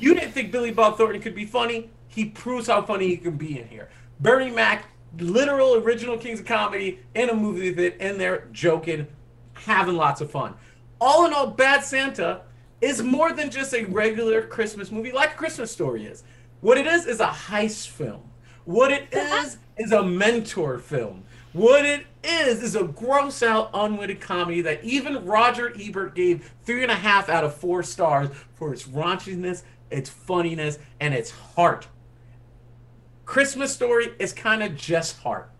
You 0.00 0.12
didn't 0.12 0.32
think 0.32 0.50
Billy 0.50 0.72
Bob 0.72 0.98
Thornton 0.98 1.22
could 1.22 1.36
be 1.36 1.44
funny? 1.44 1.88
He 2.08 2.24
proves 2.24 2.66
how 2.66 2.82
funny 2.82 3.06
he 3.06 3.16
can 3.16 3.36
be 3.36 3.60
in 3.60 3.68
here. 3.68 3.90
Bernie 4.18 4.50
Mac, 4.50 4.86
literal 5.20 5.76
original 5.76 6.18
Kings 6.18 6.40
of 6.40 6.46
Comedy 6.46 6.98
in 7.14 7.30
a 7.30 7.34
movie 7.34 7.70
with 7.70 7.78
it, 7.78 7.96
in 8.00 8.18
there 8.18 8.48
joking, 8.50 9.06
having 9.52 9.94
lots 9.94 10.20
of 10.20 10.32
fun. 10.32 10.54
All 11.00 11.26
in 11.26 11.32
all, 11.32 11.46
Bad 11.46 11.84
Santa 11.84 12.40
is 12.80 13.04
more 13.04 13.32
than 13.32 13.52
just 13.52 13.72
a 13.72 13.84
regular 13.84 14.42
Christmas 14.42 14.90
movie 14.90 15.12
like 15.12 15.36
Christmas 15.36 15.70
Story 15.70 16.06
is. 16.06 16.24
What 16.60 16.76
it 16.76 16.88
is 16.88 17.06
is 17.06 17.20
a 17.20 17.28
heist 17.28 17.86
film. 17.86 18.24
What 18.68 18.90
it 18.90 19.08
is 19.10 19.56
is 19.78 19.92
a 19.92 20.02
mentor 20.02 20.78
film. 20.78 21.24
What 21.54 21.86
it 21.86 22.04
is 22.22 22.62
is 22.62 22.76
a 22.76 22.84
gross 22.84 23.42
out, 23.42 23.70
unwitting 23.72 24.18
comedy 24.18 24.60
that 24.60 24.84
even 24.84 25.24
Roger 25.24 25.72
Ebert 25.80 26.14
gave 26.14 26.52
three 26.64 26.82
and 26.82 26.92
a 26.92 26.94
half 26.94 27.30
out 27.30 27.44
of 27.44 27.54
four 27.54 27.82
stars 27.82 28.28
for 28.56 28.74
its 28.74 28.86
raunchiness, 28.86 29.62
its 29.90 30.10
funniness, 30.10 30.78
and 31.00 31.14
its 31.14 31.30
heart. 31.30 31.88
Christmas 33.24 33.72
Story 33.72 34.12
is 34.18 34.34
kind 34.34 34.62
of 34.62 34.76
just 34.76 35.20
heart. 35.20 35.50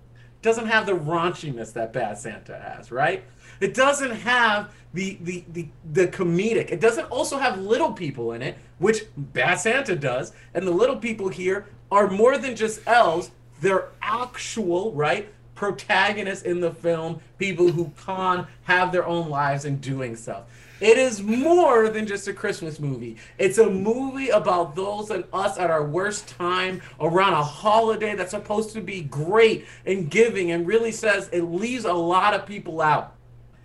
Doesn't 0.42 0.66
have 0.66 0.84
the 0.84 0.92
raunchiness 0.92 1.72
that 1.72 1.94
Bad 1.94 2.18
Santa 2.18 2.58
has, 2.58 2.92
right? 2.92 3.24
It 3.58 3.72
doesn't 3.72 4.16
have 4.16 4.70
the, 4.92 5.16
the 5.22 5.44
the 5.48 5.68
the 5.92 6.08
comedic. 6.08 6.70
It 6.70 6.80
doesn't 6.80 7.06
also 7.06 7.38
have 7.38 7.58
little 7.58 7.92
people 7.92 8.32
in 8.32 8.42
it, 8.42 8.58
which 8.78 9.04
Bad 9.16 9.54
Santa 9.54 9.96
does. 9.96 10.32
And 10.52 10.66
the 10.66 10.72
little 10.72 10.96
people 10.96 11.30
here 11.30 11.66
are 11.90 12.08
more 12.08 12.38
than 12.38 12.56
just 12.56 12.80
elves. 12.86 13.30
They're 13.60 13.88
actual, 14.02 14.92
right? 14.92 15.32
Protagonists 15.54 16.44
in 16.44 16.60
the 16.60 16.70
film, 16.70 17.20
people 17.38 17.70
who 17.72 17.92
can 18.04 18.46
have 18.64 18.92
their 18.92 19.06
own 19.06 19.28
lives 19.28 19.64
and 19.64 19.80
doing 19.80 20.14
stuff. 20.14 20.44
It 20.80 20.96
is 20.96 21.20
more 21.20 21.88
than 21.88 22.06
just 22.06 22.28
a 22.28 22.32
Christmas 22.32 22.78
movie. 22.78 23.16
It's 23.36 23.58
a 23.58 23.68
movie 23.68 24.28
about 24.28 24.76
those 24.76 25.10
and 25.10 25.24
us 25.32 25.58
at 25.58 25.70
our 25.70 25.84
worst 25.84 26.28
time 26.28 26.80
around 27.00 27.32
a 27.32 27.42
holiday 27.42 28.14
that's 28.14 28.30
supposed 28.30 28.70
to 28.74 28.80
be 28.80 29.00
great 29.02 29.66
and 29.86 30.08
giving 30.08 30.52
and 30.52 30.68
really 30.68 30.92
says 30.92 31.28
it 31.32 31.42
leaves 31.42 31.84
a 31.84 31.92
lot 31.92 32.32
of 32.34 32.46
people 32.46 32.80
out. 32.80 33.14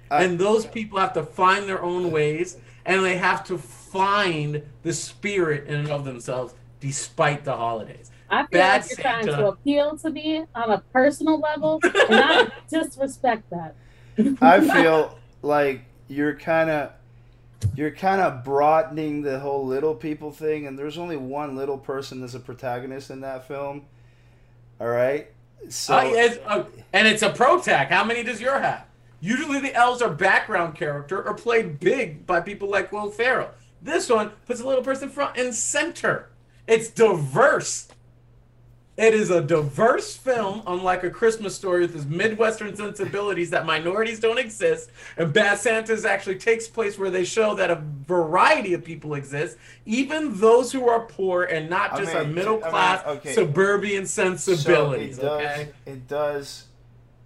and 0.10 0.40
those 0.40 0.66
people 0.66 1.00
have 1.00 1.14
to 1.14 1.24
find 1.24 1.68
their 1.68 1.82
own 1.84 2.12
ways 2.12 2.58
and 2.86 3.04
they 3.04 3.18
have 3.18 3.44
to 3.46 3.58
find 3.58 4.62
the 4.84 4.94
spirit 4.94 5.68
in 5.68 5.76
and 5.76 5.90
of 5.90 6.06
themselves 6.06 6.54
despite 6.80 7.44
the 7.46 7.56
holidays. 7.56 8.12
I 8.34 8.48
feel 8.48 8.60
Bad 8.60 8.82
like 8.82 8.90
you're 8.90 8.98
Santa. 8.98 9.02
trying 9.02 9.28
to 9.38 9.48
appeal 9.48 9.98
to 9.98 10.10
me 10.10 10.46
on 10.56 10.72
a 10.72 10.80
personal 10.92 11.40
level, 11.40 11.80
and 11.84 12.20
I 12.20 12.48
disrespect 12.70 13.50
that. 13.52 13.76
I 14.42 14.62
feel 14.62 15.18
like 15.42 15.82
you're 16.08 16.36
kind 16.36 16.70
of 16.70 16.92
you're 17.76 17.92
kind 17.92 18.22
of 18.22 18.44
broadening 18.44 19.22
the 19.22 19.40
whole 19.40 19.66
little 19.66 19.96
people 19.96 20.32
thing, 20.32 20.68
and 20.68 20.78
there's 20.78 20.98
only 20.98 21.18
one 21.18 21.56
little 21.56 21.78
person 21.78 22.22
that's 22.22 22.34
a 22.34 22.40
protagonist 22.40 23.10
in 23.12 23.22
that 23.22 23.48
film. 23.48 23.84
All 24.82 24.88
right, 24.90 25.28
so 25.70 25.96
uh, 25.96 26.36
uh, 26.48 26.66
and 26.92 27.08
it's 27.08 27.22
a 27.22 27.30
protag. 27.30 27.90
How 27.90 28.04
many 28.04 28.24
does 28.24 28.42
your 28.42 28.60
have? 28.60 28.86
Usually 29.22 29.60
the 29.60 29.74
elves 29.74 30.02
are 30.02 30.10
background 30.10 30.76
character 30.76 31.22
or 31.24 31.34
played 31.36 31.80
big 31.80 32.26
by 32.26 32.42
people 32.42 32.70
like 32.70 32.92
Will 32.92 33.10
Ferrell. 33.10 33.52
This 33.82 34.10
one 34.10 34.32
puts 34.46 34.60
a 34.60 34.68
little 34.68 34.84
person 34.84 35.10
front 35.10 35.38
and 35.38 35.54
center. 35.56 36.30
It's 36.68 36.90
diverse. 36.90 37.88
It 38.96 39.16
is 39.16 39.32
a 39.32 39.42
diverse 39.42 40.16
film, 40.16 40.62
unlike 40.68 41.04
a 41.04 41.10
Christmas 41.10 41.56
story 41.56 41.82
with 41.82 41.96
its 41.96 42.06
Midwestern 42.06 42.76
sensibilities 42.76 43.50
that 43.50 43.66
minorities 43.66 44.20
don't 44.20 44.38
exist. 44.38 44.92
And 45.18 45.34
Bad 45.34 45.58
Santa's 45.58 46.06
actually 46.06 46.36
takes 46.36 46.68
place 46.68 47.00
where 47.00 47.10
they 47.10 47.24
show 47.24 47.56
that 47.56 47.72
a 47.72 47.84
variety 48.06 48.76
of 48.76 48.84
people 48.84 49.16
exist, 49.16 49.58
even 49.88 50.38
those 50.40 50.72
who 50.72 50.88
are 50.88 51.08
poor 51.08 51.46
and 51.46 51.72
not 51.72 51.98
just 51.98 52.14
I 52.14 52.24
mean, 52.24 52.36
middle 52.36 52.60
class 52.60 53.02
I 53.04 53.10
mean, 53.10 53.18
okay. 53.18 53.34
suburban 53.34 54.06
sensibilities. 54.06 55.16
So 55.16 55.22
it 55.22 55.42
does, 55.42 55.60
okay, 55.60 55.70
it 55.88 56.08
does. 56.08 56.66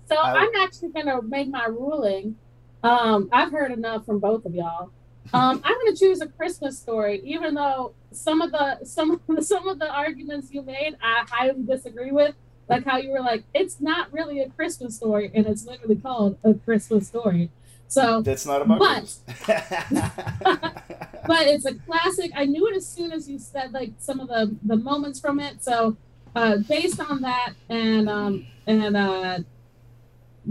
So 0.08 0.16
I, 0.16 0.44
am 0.44 0.52
actually 0.62 0.90
gonna 0.90 1.22
make 1.22 1.50
my 1.50 1.66
ruling. 1.66 2.38
Um, 2.82 3.28
I've 3.34 3.52
heard 3.52 3.74
enough 3.74 4.06
from 4.06 4.20
both 4.20 4.46
of 4.46 4.56
y'all. 4.56 4.92
Um, 5.34 5.62
I'm 5.64 5.74
going 5.76 5.94
to 5.94 6.00
choose 6.00 6.22
a 6.22 6.28
Christmas 6.28 6.78
story, 6.80 7.22
even 7.24 7.54
though 7.54 7.94
some 8.12 8.42
of 8.42 8.52
the 8.52 8.86
some 8.86 9.22
some 9.42 9.68
of 9.68 9.80
the 9.80 9.90
arguments 9.90 10.52
you 10.52 10.62
made 10.62 10.98
I 11.02 11.26
highly 11.30 11.64
disagree 11.64 12.12
with. 12.12 12.36
Like 12.70 12.84
how 12.84 12.98
you 12.98 13.12
were 13.12 13.22
like, 13.22 13.46
it's 13.54 13.80
not 13.80 14.12
really 14.12 14.42
a 14.42 14.50
Christmas 14.50 14.96
story, 14.96 15.32
and 15.34 15.46
it's 15.48 15.66
literally 15.66 15.96
called 15.96 16.38
a 16.44 16.54
Christmas 16.54 17.08
story. 17.08 17.50
So 17.88 18.22
that's 18.22 18.46
not 18.46 18.62
about 18.62 18.80
but, 18.80 19.20
but 21.28 21.48
it's 21.48 21.66
a 21.66 21.76
classic. 21.76 22.32
I 22.36 22.46
knew 22.46 22.68
it 22.68 22.76
as 22.76 22.86
soon 22.86 23.14
as 23.14 23.30
you 23.30 23.40
said 23.40 23.72
like 23.72 23.94
some 24.00 24.20
of 24.20 24.28
the 24.28 24.54
the 24.64 24.76
moments 24.76 25.20
from 25.20 25.40
it. 25.40 25.64
So 25.64 25.96
uh, 26.36 26.58
based 26.58 27.00
on 27.00 27.22
that 27.22 27.54
and 27.70 28.10
um 28.10 28.46
and 28.68 28.98
uh 28.98 29.40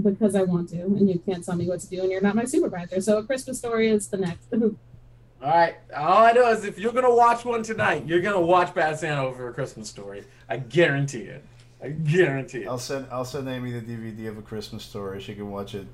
because 0.02 0.34
I 0.34 0.42
want 0.42 0.68
to, 0.70 0.82
and 0.82 1.08
you 1.08 1.18
can't 1.18 1.44
tell 1.44 1.56
me 1.56 1.66
what 1.66 1.80
to 1.80 1.88
do, 1.88 2.02
and 2.02 2.10
you're 2.10 2.20
not 2.20 2.34
my 2.34 2.44
supervisor. 2.44 3.00
So 3.00 3.18
a 3.18 3.24
Christmas 3.24 3.58
story 3.58 3.88
is 3.88 4.08
the 4.08 4.18
next. 4.18 4.52
All 4.52 4.70
right. 5.42 5.76
All 5.94 6.24
I 6.24 6.32
know 6.32 6.50
is 6.50 6.64
if 6.64 6.78
you're 6.78 6.92
gonna 6.92 7.14
watch 7.14 7.44
one 7.44 7.62
tonight, 7.62 8.06
you're 8.06 8.20
gonna 8.20 8.40
watch 8.40 8.74
Bad 8.74 8.98
Santa 8.98 9.22
over 9.22 9.48
a 9.48 9.52
Christmas 9.52 9.88
story. 9.88 10.24
I 10.48 10.56
guarantee 10.56 11.22
it. 11.22 11.44
I 11.82 11.90
guarantee 11.90 12.62
it. 12.62 12.68
I'll 12.68 12.78
send 12.78 13.06
I'll 13.10 13.24
send 13.24 13.48
Amy 13.48 13.72
the 13.72 13.80
DVD 13.80 14.28
of 14.28 14.38
a 14.38 14.42
Christmas 14.42 14.82
story. 14.82 15.20
She 15.20 15.34
can 15.34 15.50
watch 15.50 15.74
it 15.74 15.86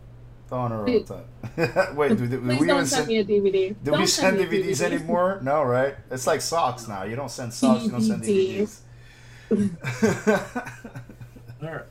on 0.52 0.70
her 0.70 0.88
own 0.88 1.04
time. 1.04 1.24
Wait, 1.96 2.10
do, 2.10 2.16
do, 2.16 2.28
do 2.28 2.40
we 2.40 2.54
even 2.54 2.86
send, 2.86 3.08
me 3.08 3.18
a 3.18 3.24
DVD? 3.24 3.68
Do 3.68 3.90
don't 3.90 4.00
we 4.00 4.06
send 4.06 4.38
DVDs, 4.38 4.64
DVDs 4.64 4.82
anymore? 4.82 5.40
No, 5.42 5.62
right? 5.62 5.96
It's 6.10 6.26
like 6.26 6.40
socks 6.40 6.86
now. 6.86 7.04
You 7.04 7.16
don't 7.16 7.30
send 7.30 7.52
socks. 7.52 7.84
You 7.84 7.90
don't 7.90 8.02
send 8.02 8.22
DVDs. 8.22 8.80
All 11.62 11.70
right. 11.70 11.84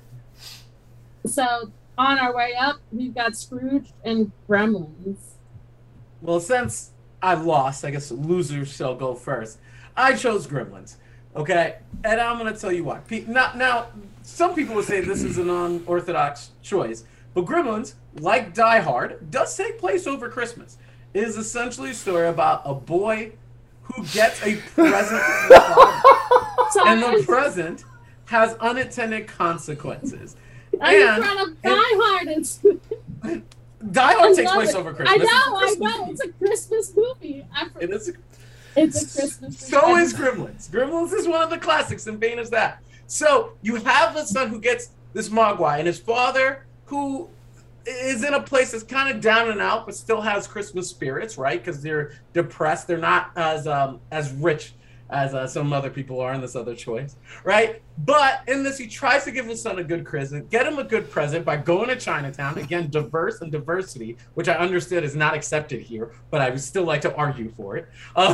So 1.25 1.71
on 2.01 2.17
our 2.17 2.35
way 2.35 2.53
up, 2.59 2.77
we've 2.91 3.13
got 3.13 3.35
Scrooge 3.35 3.91
and 4.03 4.31
Gremlins. 4.49 5.17
Well, 6.21 6.39
since 6.39 6.91
I've 7.21 7.45
lost, 7.45 7.85
I 7.85 7.91
guess 7.91 8.11
losers 8.11 8.73
shall 8.75 8.95
go 8.95 9.13
first. 9.13 9.59
I 9.95 10.15
chose 10.15 10.47
Gremlins. 10.47 10.95
Okay, 11.35 11.77
and 12.03 12.19
I'm 12.19 12.37
gonna 12.37 12.57
tell 12.57 12.71
you 12.71 12.83
why. 12.83 13.01
Now, 13.27 13.53
now, 13.55 13.87
some 14.23 14.53
people 14.53 14.75
would 14.75 14.85
say 14.85 15.01
this 15.01 15.23
is 15.23 15.37
an 15.37 15.49
unorthodox 15.49 16.51
choice, 16.61 17.05
but 17.33 17.45
Gremlins, 17.45 17.93
like 18.19 18.53
Die 18.53 18.79
Hard, 18.79 19.31
does 19.31 19.55
take 19.55 19.79
place 19.79 20.07
over 20.07 20.27
Christmas. 20.27 20.77
It 21.13 21.23
is 21.23 21.37
essentially 21.37 21.91
a 21.91 21.93
story 21.93 22.27
about 22.27 22.63
a 22.65 22.73
boy 22.73 23.33
who 23.83 24.03
gets 24.07 24.43
a 24.43 24.55
present 24.57 25.21
and 26.85 27.01
the 27.01 27.23
present 27.25 27.85
has 28.25 28.55
unintended 28.55 29.27
consequences. 29.27 30.35
Are 30.79 30.93
you 30.93 31.05
trying 31.05 31.45
to 31.45 31.55
Die 31.61 31.71
Hard? 31.73 32.27
It's 32.27 32.57
Die 33.91 34.13
Hard 34.13 34.35
takes 34.35 34.51
place 34.51 34.69
it. 34.69 34.75
over 34.75 34.93
Christmas. 34.93 35.21
I 35.21 35.23
know, 35.23 35.57
I 35.57 35.75
know. 35.79 36.11
It's 36.11 36.21
a 36.21 36.29
Christmas 36.29 36.93
movie. 36.95 37.45
It 37.79 37.89
is. 37.89 38.09
A, 38.09 38.13
it's 38.75 39.01
a 39.01 39.19
Christmas. 39.19 39.57
So 39.57 39.97
is 39.97 40.13
Gremlins. 40.13 40.69
Gremlins 40.69 41.13
is 41.13 41.27
one 41.27 41.41
of 41.41 41.49
the 41.49 41.57
classics, 41.57 42.07
and 42.07 42.19
vain 42.19 42.39
as 42.39 42.49
that. 42.51 42.81
So 43.07 43.53
you 43.61 43.75
have 43.75 44.15
a 44.15 44.25
son 44.25 44.49
who 44.49 44.61
gets 44.61 44.91
this 45.13 45.29
Mogwai, 45.29 45.79
and 45.79 45.87
his 45.87 45.99
father, 45.99 46.65
who 46.85 47.27
is 47.85 48.23
in 48.23 48.33
a 48.33 48.41
place 48.41 48.71
that's 48.71 48.83
kind 48.83 49.13
of 49.13 49.21
down 49.21 49.49
and 49.49 49.59
out, 49.59 49.85
but 49.85 49.95
still 49.95 50.21
has 50.21 50.47
Christmas 50.47 50.87
spirits, 50.87 51.37
right? 51.37 51.59
Because 51.59 51.81
they're 51.81 52.13
depressed. 52.33 52.87
They're 52.87 52.97
not 52.97 53.31
as 53.35 53.67
um, 53.67 53.99
as 54.11 54.31
rich 54.33 54.73
as 55.11 55.33
uh, 55.33 55.45
some 55.45 55.73
other 55.73 55.89
people 55.89 56.21
are 56.21 56.33
in 56.33 56.41
this 56.41 56.55
other 56.55 56.73
choice, 56.73 57.17
right? 57.43 57.81
But 57.97 58.41
in 58.47 58.63
this, 58.63 58.77
he 58.77 58.87
tries 58.87 59.25
to 59.25 59.31
give 59.31 59.45
his 59.45 59.61
son 59.61 59.77
a 59.77 59.83
good 59.83 60.05
present, 60.05 60.49
get 60.49 60.65
him 60.65 60.79
a 60.79 60.83
good 60.83 61.11
present 61.11 61.45
by 61.45 61.57
going 61.57 61.89
to 61.89 61.97
Chinatown. 61.97 62.57
Again, 62.57 62.89
diverse 62.89 63.41
and 63.41 63.51
diversity, 63.51 64.17
which 64.33 64.47
I 64.47 64.53
understood 64.53 65.03
is 65.03 65.15
not 65.15 65.33
accepted 65.33 65.81
here, 65.81 66.11
but 66.31 66.41
I 66.41 66.49
would 66.49 66.61
still 66.61 66.85
like 66.85 67.01
to 67.01 67.13
argue 67.15 67.49
for 67.49 67.77
it. 67.77 67.87
Uh, 68.15 68.33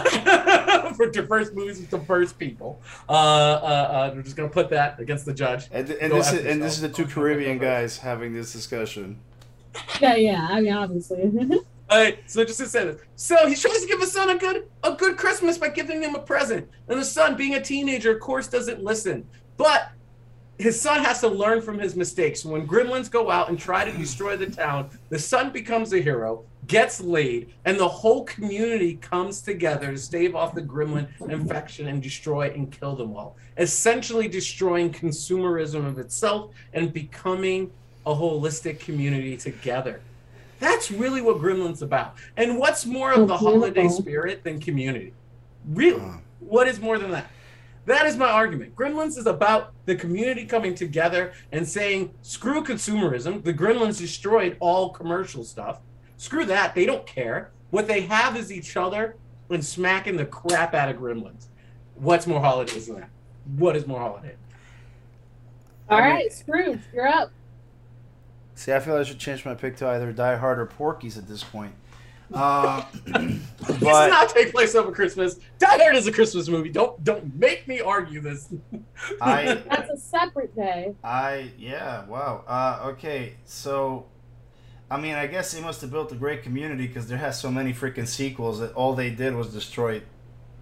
for 0.94 1.10
diverse 1.10 1.52
movies 1.52 1.80
with 1.80 1.90
diverse 1.90 2.32
people. 2.32 2.82
Uh, 3.10 3.12
uh, 3.12 3.16
uh 3.16 4.12
we're 4.16 4.22
just 4.22 4.36
going 4.36 4.48
to 4.48 4.54
put 4.54 4.70
that 4.70 5.00
against 5.00 5.26
the 5.26 5.34
judge. 5.34 5.68
And, 5.72 5.90
and 5.90 6.14
this, 6.14 6.32
is, 6.32 6.46
and 6.46 6.62
this 6.62 6.76
is 6.76 6.82
the 6.82 6.90
two 6.90 7.06
Caribbean 7.06 7.58
guys 7.58 7.98
having 7.98 8.34
this 8.34 8.54
discussion. 8.54 9.20
Yeah, 10.00 10.16
yeah. 10.16 10.48
I 10.50 10.62
mean, 10.62 10.74
obviously. 10.74 11.62
All 11.90 11.98
right, 11.98 12.20
so 12.30 12.44
just 12.44 12.60
to 12.60 12.68
say 12.68 12.84
this. 12.84 13.02
So 13.16 13.48
he 13.48 13.56
tries 13.56 13.82
to 13.82 13.88
give 13.88 14.02
his 14.02 14.12
son 14.12 14.30
a 14.30 14.38
good 14.38 14.70
a 14.84 14.94
good 14.94 15.18
Christmas 15.18 15.58
by 15.58 15.70
giving 15.70 16.02
him 16.02 16.16
a 16.16 16.20
present. 16.20 16.70
And 16.90 17.00
the 17.00 17.06
son, 17.06 17.38
being 17.38 17.56
a 17.56 17.62
teenager, 17.62 18.14
of 18.14 18.20
course, 18.20 18.48
doesn't 18.48 18.84
listen. 18.84 19.26
But 19.56 19.92
his 20.60 20.80
son 20.80 21.04
has 21.04 21.22
to 21.22 21.28
learn 21.28 21.62
from 21.62 21.80
his 21.80 21.96
mistakes. 21.96 22.44
When 22.44 22.68
gremlins 22.68 23.10
go 23.10 23.30
out 23.30 23.50
and 23.50 23.60
try 23.60 23.86
to 23.86 23.98
destroy 23.98 24.36
the 24.36 24.48
town, 24.48 24.90
the 25.10 25.20
son 25.20 25.52
becomes 25.52 25.94
a 25.94 26.02
hero, 26.02 26.44
gets 26.66 27.00
laid, 27.00 27.54
and 27.66 27.80
the 27.80 27.88
whole 27.88 28.26
community 28.26 28.96
comes 28.96 29.42
together 29.42 29.92
to 29.92 29.98
stave 29.98 30.36
off 30.36 30.56
the 30.56 30.62
gremlin 30.62 31.08
infection 31.30 31.88
and 31.88 32.02
destroy 32.02 32.50
and 32.50 32.72
kill 32.72 32.96
them 32.96 33.16
all. 33.16 33.38
Essentially 33.58 34.28
destroying 34.28 34.92
consumerism 34.92 35.86
of 35.86 36.00
itself 36.00 36.52
and 36.74 36.92
becoming 36.92 37.72
a 38.06 38.14
holistic 38.14 38.80
community 38.80 39.38
together. 39.38 40.02
That's 40.60 40.92
really 40.92 41.22
what 41.22 41.38
Gremlin's 41.38 41.82
about. 41.82 42.16
And 42.36 42.58
what's 42.58 42.86
more 42.86 43.12
of 43.12 43.28
the 43.28 43.38
holiday 43.38 43.88
spirit 43.88 44.44
than 44.44 44.60
community? 44.60 45.14
Really? 45.68 46.02
Uh. 46.02 46.18
What 46.40 46.68
is 46.68 46.80
more 46.80 46.98
than 46.98 47.12
that? 47.12 47.28
That 47.86 48.06
is 48.06 48.18
my 48.18 48.30
argument. 48.30 48.76
Gremlins 48.76 49.18
is 49.18 49.28
about 49.28 49.72
the 49.86 49.96
community 49.96 50.46
coming 50.46 50.76
together 50.76 51.32
and 51.54 51.68
saying, 51.68 52.14
screw 52.22 52.64
consumerism. 52.64 53.44
The 53.44 53.54
Gremlins 53.54 53.98
destroyed 53.98 54.58
all 54.60 54.90
commercial 54.90 55.44
stuff. 55.44 55.80
Screw 56.18 56.46
that. 56.46 56.76
They 56.76 56.86
don't 56.86 57.06
care. 57.06 57.52
What 57.70 57.88
they 57.88 58.02
have 58.02 58.36
is 58.36 58.52
each 58.52 58.76
other 58.76 59.16
and 59.50 59.64
smacking 59.64 60.18
the 60.18 60.26
crap 60.26 60.74
out 60.74 60.90
of 60.90 60.98
Gremlins. 60.98 61.48
What's 61.96 62.28
more 62.28 62.42
holidays 62.42 62.88
than 62.88 62.98
that? 62.98 63.10
What 63.56 63.76
is 63.78 63.88
more 63.88 64.00
holiday? 64.00 64.36
All 65.90 66.00
right, 66.00 66.32
Scrooge, 66.34 66.82
you're 66.94 67.08
up. 67.08 67.32
See, 68.58 68.74
I 68.74 68.80
feel 68.80 68.96
I 68.96 69.04
should 69.04 69.20
change 69.20 69.46
my 69.46 69.54
pick 69.54 69.78
to 69.78 69.88
either 69.88 70.12
Die 70.12 70.36
Hard 70.36 70.58
or 70.58 70.66
Porky's 70.66 71.16
at 71.16 71.28
this 71.28 71.44
point. 71.44 71.76
Uh, 72.34 72.84
but 73.06 73.22
this 73.22 73.80
does 73.80 74.10
not 74.10 74.30
take 74.30 74.52
place 74.52 74.74
over 74.74 74.92
Christmas. 74.92 75.40
Die 75.60 75.78
Hard 75.78 75.96
is 75.96 76.08
a 76.08 76.12
Christmas 76.12 76.50
movie. 76.50 76.70
Don't 76.70 77.02
don't 77.04 77.36
make 77.36 77.68
me 77.68 77.82
argue 77.82 78.20
this. 78.20 78.52
I 79.22 79.54
that's 79.70 79.92
a 79.92 79.98
separate 79.98 80.56
day. 80.56 80.96
I 81.04 81.52
yeah 81.60 82.06
wow 82.08 82.44
uh, 82.48 82.90
okay 82.90 83.36
so 83.46 84.08
I 84.90 85.00
mean 85.00 85.14
I 85.14 85.28
guess 85.28 85.52
they 85.54 85.62
must 85.62 85.82
have 85.82 85.92
built 85.92 86.12
a 86.12 86.16
great 86.16 86.42
community 86.42 86.88
because 86.88 87.08
there 87.08 87.20
has 87.20 87.40
so 87.40 87.52
many 87.52 87.74
freaking 87.74 88.08
sequels 88.08 88.60
that 88.60 88.74
all 88.74 88.96
they 88.96 89.12
did 89.12 89.36
was 89.36 89.54
destroy 89.54 90.02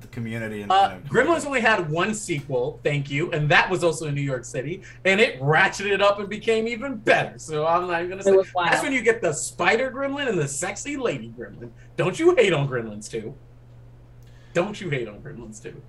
the 0.05 0.13
community. 0.13 0.62
And, 0.62 0.71
uh, 0.71 0.97
you 1.03 1.03
know, 1.03 1.24
Gremlins 1.24 1.45
only 1.45 1.62
had 1.62 1.89
one 1.89 2.13
sequel, 2.13 2.79
thank 2.83 3.09
you, 3.09 3.31
and 3.31 3.50
that 3.50 3.69
was 3.69 3.83
also 3.83 4.07
in 4.07 4.15
New 4.15 4.21
York 4.21 4.45
City, 4.45 4.81
and 5.03 5.19
it 5.19 5.39
ratcheted 5.39 6.01
up 6.01 6.19
and 6.19 6.29
became 6.29 6.67
even 6.67 6.95
better. 6.95 7.38
So 7.38 7.65
I'm 7.65 7.88
not 7.88 8.00
even 8.03 8.09
gonna 8.09 8.24
say 8.24 8.51
that's 8.65 8.83
when 8.83 8.93
you 8.93 9.01
get 9.01 9.21
the 9.21 9.33
Spider 9.33 9.91
Gremlin 9.91 10.27
and 10.27 10.38
the 10.38 10.47
sexy 10.47 10.97
Lady 10.97 11.33
Gremlin. 11.38 11.69
Don't 11.97 12.19
you 12.19 12.35
hate 12.35 12.53
on 12.53 12.67
Gremlins 12.67 13.09
too? 13.09 13.35
Don't 14.53 14.79
you 14.79 14.89
hate 14.89 15.07
on 15.07 15.19
Gremlins 15.21 15.62
too? 15.62 15.81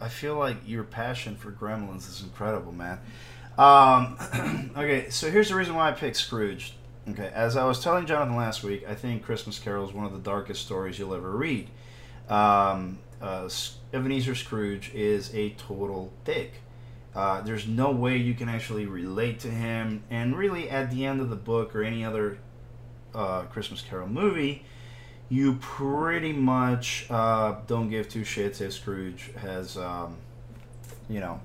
I 0.00 0.08
feel 0.08 0.36
like 0.36 0.56
your 0.66 0.84
passion 0.84 1.36
for 1.36 1.52
Gremlins 1.52 2.08
is 2.08 2.22
incredible, 2.22 2.72
man. 2.72 3.00
Um, 3.58 4.16
okay, 4.76 5.10
so 5.10 5.30
here's 5.30 5.50
the 5.50 5.54
reason 5.54 5.74
why 5.74 5.88
I 5.88 5.92
picked 5.92 6.16
Scrooge. 6.16 6.74
Okay, 7.06 7.30
as 7.34 7.56
I 7.56 7.66
was 7.66 7.82
telling 7.82 8.06
Jonathan 8.06 8.34
last 8.34 8.62
week, 8.62 8.88
I 8.88 8.94
think 8.94 9.24
Christmas 9.24 9.58
Carol 9.58 9.86
is 9.86 9.92
one 9.92 10.06
of 10.06 10.12
the 10.12 10.18
darkest 10.18 10.64
stories 10.64 10.98
you'll 10.98 11.14
ever 11.14 11.30
read. 11.30 11.68
Um, 12.28 12.98
uh, 13.24 13.48
Ebenezer 13.94 14.34
Scrooge 14.34 14.92
is 14.94 15.34
a 15.34 15.50
total 15.50 16.12
dick. 16.24 16.52
Uh, 17.14 17.40
there's 17.40 17.66
no 17.66 17.90
way 17.90 18.18
you 18.18 18.34
can 18.34 18.48
actually 18.48 18.84
relate 18.84 19.40
to 19.40 19.48
him, 19.48 20.02
and 20.10 20.36
really, 20.36 20.68
at 20.68 20.90
the 20.90 21.06
end 21.06 21.20
of 21.20 21.30
the 21.30 21.36
book 21.36 21.74
or 21.74 21.82
any 21.82 22.04
other 22.04 22.38
uh, 23.14 23.42
Christmas 23.42 23.80
Carol 23.80 24.08
movie, 24.08 24.64
you 25.30 25.54
pretty 25.54 26.32
much 26.32 27.06
uh, 27.08 27.56
don't 27.66 27.88
give 27.88 28.08
two 28.08 28.22
shits 28.22 28.60
if 28.60 28.74
Scrooge 28.74 29.30
has, 29.40 29.78
um, 29.78 30.18
you 31.08 31.20
know, 31.20 31.40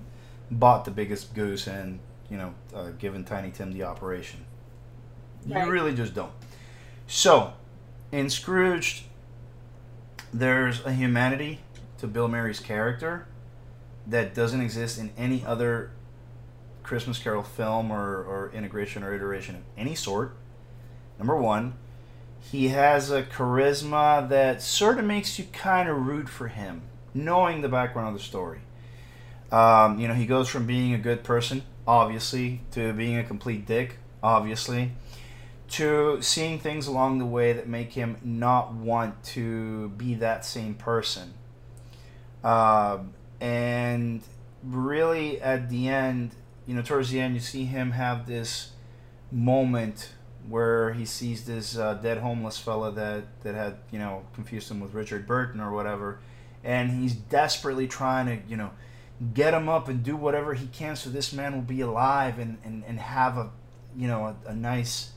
bought 0.52 0.84
the 0.84 0.92
biggest 0.92 1.34
goose 1.34 1.68
and 1.68 2.00
you 2.30 2.38
know 2.38 2.54
uh, 2.76 2.90
given 2.98 3.24
Tiny 3.24 3.52
Tim 3.52 3.72
the 3.72 3.84
operation. 3.84 4.44
Right. 5.48 5.66
You 5.66 5.72
really 5.72 5.96
just 5.96 6.14
don't. 6.14 6.34
So, 7.08 7.54
in 8.12 8.30
Scrooge, 8.30 9.06
there's 10.34 10.86
a 10.86 10.92
humanity 10.92 11.60
to 12.00 12.08
Bill 12.08 12.28
Murray's 12.28 12.60
character 12.60 13.28
that 14.08 14.34
doesn't 14.34 14.62
exist 14.62 14.98
in 14.98 15.12
any 15.18 15.46
other 15.46 15.92
Christmas 16.84 17.20
Carol 17.20 17.44
film 17.44 17.92
or, 17.92 18.24
or 18.24 18.52
integration 18.54 19.04
or 19.04 19.14
iteration 19.14 19.56
of 19.56 19.62
any 19.78 19.96
sort. 19.96 20.36
Number 21.18 21.36
one, 21.36 21.76
he 22.40 22.70
has 22.70 23.12
a 23.12 23.24
charisma 23.24 24.28
that 24.30 24.62
sort 24.62 24.98
of 24.98 25.06
makes 25.06 25.38
you 25.38 25.46
kind 25.52 25.90
of 25.90 26.08
root 26.08 26.30
for 26.30 26.48
him, 26.48 26.84
knowing 27.14 27.62
the 27.62 27.70
background 27.70 28.10
of 28.10 28.14
the 28.22 28.26
story. 28.26 28.62
Um, 29.52 30.00
you 30.00 30.08
know, 30.08 30.14
he 30.14 30.26
goes 30.26 30.48
from 30.48 30.66
being 30.66 30.94
a 30.94 30.98
good 30.98 31.24
person, 31.24 31.64
obviously, 31.86 32.62
to 32.72 32.94
being 32.94 33.18
a 33.18 33.24
complete 33.24 33.66
dick, 33.66 33.98
obviously 34.24 34.94
to 35.70 36.22
seeing 36.22 36.60
things 36.60 36.88
along 36.88 37.20
the 37.20 37.26
way 37.26 37.54
that 37.54 37.68
make 37.68 37.94
him 37.94 38.18
not 38.24 38.74
want 38.74 39.24
to 39.24 39.90
be 39.90 40.16
that 40.16 40.44
same 40.44 40.74
person. 40.74 41.34
Uh, 42.44 43.00
and 43.42 44.22
really, 44.64 45.42
at 45.42 45.70
the 45.70 45.88
end, 45.88 46.32
you 46.66 46.76
know, 46.76 46.82
towards 46.82 47.10
the 47.10 47.20
end, 47.20 47.34
you 47.34 47.40
see 47.40 47.66
him 47.66 47.92
have 47.92 48.28
this 48.28 48.72
moment 49.32 50.12
where 50.48 50.94
he 50.94 51.06
sees 51.06 51.46
this 51.46 51.78
uh, 51.78 51.94
dead 51.96 52.18
homeless 52.20 52.58
fella 52.58 52.92
that, 52.92 53.24
that 53.44 53.56
had, 53.56 53.78
you 53.92 54.00
know, 54.00 54.26
confused 54.34 54.70
him 54.72 54.80
with 54.80 54.94
Richard 54.94 55.28
Burton 55.28 55.60
or 55.60 55.72
whatever. 55.72 56.20
And 56.64 56.92
he's 56.92 57.14
desperately 57.14 57.88
trying 57.88 58.26
to, 58.26 58.50
you 58.50 58.58
know, 58.58 58.72
get 59.34 59.54
him 59.54 59.70
up 59.70 59.88
and 59.88 60.04
do 60.04 60.16
whatever 60.16 60.54
he 60.54 60.68
can 60.68 60.96
so 60.96 61.10
this 61.10 61.34
man 61.34 61.54
will 61.54 61.62
be 61.62 61.82
alive 61.82 62.40
and, 62.40 62.58
and, 62.64 62.84
and 62.88 63.00
have 63.00 63.38
a, 63.38 63.52
you 63.96 64.08
know, 64.08 64.36
a, 64.46 64.50
a 64.50 64.56
nice 64.56 65.12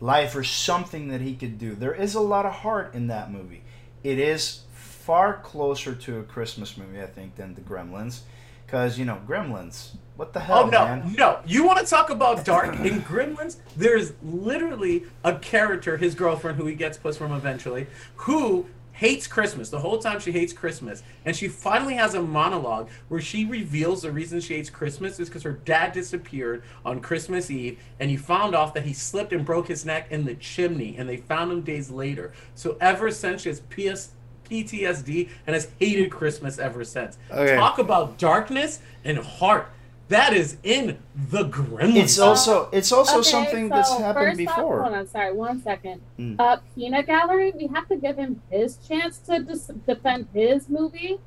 life 0.00 0.36
or 0.36 0.44
something 0.44 1.08
that 1.08 1.20
he 1.20 1.34
could 1.34 1.58
do. 1.58 1.74
There 1.74 1.94
is 1.94 2.14
a 2.14 2.20
lot 2.20 2.44
of 2.44 2.52
heart 2.52 2.94
in 2.94 3.06
that 3.06 3.30
movie. 3.30 3.62
It 4.02 4.18
is 4.18 4.62
far 5.06 5.34
closer 5.34 5.94
to 5.94 6.18
a 6.18 6.22
Christmas 6.24 6.76
movie, 6.76 7.00
I 7.00 7.06
think, 7.06 7.36
than 7.36 7.54
the 7.54 7.60
Gremlins. 7.60 8.22
Because, 8.66 8.98
you 8.98 9.04
know, 9.04 9.20
Gremlins, 9.24 9.90
what 10.16 10.32
the 10.32 10.40
hell, 10.40 10.64
oh, 10.64 10.68
no, 10.68 10.84
man? 10.84 11.14
No, 11.16 11.38
you 11.46 11.64
want 11.64 11.78
to 11.78 11.86
talk 11.86 12.10
about 12.10 12.44
dark? 12.44 12.74
in 12.80 13.00
Gremlins, 13.02 13.58
there's 13.76 14.14
literally 14.20 15.04
a 15.22 15.36
character, 15.38 15.96
his 15.96 16.16
girlfriend, 16.16 16.58
who 16.58 16.66
he 16.66 16.74
gets 16.74 16.98
puss 16.98 17.16
from 17.16 17.30
eventually, 17.30 17.86
who 18.16 18.66
hates 18.96 19.28
Christmas. 19.28 19.70
The 19.70 19.78
whole 19.78 19.98
time 19.98 20.18
she 20.18 20.32
hates 20.32 20.52
Christmas. 20.52 21.04
And 21.24 21.36
she 21.36 21.48
finally 21.48 21.94
has 21.94 22.14
a 22.14 22.22
monologue 22.22 22.88
where 23.08 23.20
she 23.20 23.44
reveals 23.44 24.02
the 24.02 24.10
reason 24.10 24.40
she 24.40 24.54
hates 24.54 24.70
Christmas 24.70 25.20
is 25.20 25.28
because 25.28 25.42
her 25.42 25.52
dad 25.52 25.92
disappeared 25.92 26.64
on 26.84 27.00
Christmas 27.00 27.50
Eve 27.50 27.78
and 28.00 28.10
he 28.10 28.16
found 28.16 28.54
off 28.54 28.74
that 28.74 28.84
he 28.84 28.94
slipped 28.94 29.32
and 29.32 29.44
broke 29.44 29.68
his 29.68 29.84
neck 29.84 30.08
in 30.10 30.24
the 30.24 30.34
chimney 30.34 30.96
and 30.96 31.08
they 31.08 31.18
found 31.18 31.52
him 31.52 31.60
days 31.60 31.90
later. 31.90 32.32
So 32.54 32.76
ever 32.80 33.10
since 33.10 33.42
she 33.42 33.50
has 33.50 33.60
PS 33.60 34.12
PTSD 34.48 35.28
and 35.46 35.54
has 35.54 35.68
hated 35.78 36.10
Christmas 36.10 36.58
ever 36.58 36.84
since. 36.84 37.18
Okay. 37.30 37.56
Talk 37.56 37.78
about 37.78 38.18
darkness 38.18 38.80
and 39.04 39.18
heart. 39.18 39.70
That 40.08 40.34
is 40.34 40.56
in 40.62 40.98
the 41.30 41.46
Gremlins. 41.46 41.96
It's 41.96 42.18
also 42.18 42.68
it's 42.72 42.92
also 42.92 43.18
okay, 43.18 43.28
something 43.28 43.68
so 43.68 43.74
that's 43.74 43.98
happened 43.98 44.36
before. 44.36 44.82
Off, 44.82 44.88
hold 44.88 44.98
on, 44.98 45.08
sorry, 45.08 45.32
one 45.32 45.60
second. 45.60 46.00
Mm. 46.16 46.38
Uh, 46.38 46.58
Peanut 46.76 47.06
Gallery, 47.06 47.52
we 47.56 47.66
have 47.66 47.88
to 47.88 47.96
give 47.96 48.16
him 48.16 48.40
his 48.48 48.76
chance 48.76 49.18
to 49.18 49.42
dis- 49.42 49.70
defend 49.84 50.28
his 50.32 50.68
movie. 50.68 51.18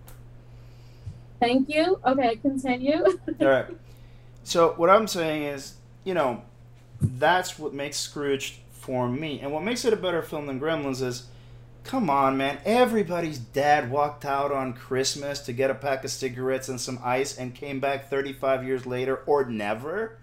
Thank 1.42 1.70
you. 1.70 2.00
Okay, 2.06 2.38
continue. 2.38 3.04
All 3.42 3.48
right. 3.48 3.66
So 4.44 4.74
what 4.78 4.90
I'm 4.90 5.08
saying 5.08 5.44
is, 5.44 5.76
you 6.06 6.14
know, 6.14 6.42
that's 7.02 7.60
what 7.60 7.74
makes 7.74 7.98
Scrooge 7.98 8.62
for 8.72 9.10
me, 9.10 9.42
and 9.42 9.52
what 9.52 9.64
makes 9.64 9.84
it 9.84 9.92
a 9.92 9.98
better 9.98 10.22
film 10.22 10.48
than 10.48 10.60
Gremlins 10.60 11.02
is 11.02 11.28
Come 11.90 12.08
on, 12.08 12.38
man. 12.38 12.60
Everybody's 12.66 13.40
dad 13.40 13.90
walked 13.90 14.24
out 14.24 14.52
on 14.52 14.74
Christmas 14.74 15.40
to 15.40 15.52
get 15.52 15.72
a 15.72 15.74
pack 15.74 16.04
of 16.04 16.12
cigarettes 16.12 16.70
and 16.70 16.80
some 16.80 17.00
ice 17.04 17.36
and 17.36 17.56
came 17.56 17.80
back 17.80 18.12
35 18.12 18.64
years 18.64 18.86
later 18.86 19.24
or 19.26 19.46
never. 19.46 20.20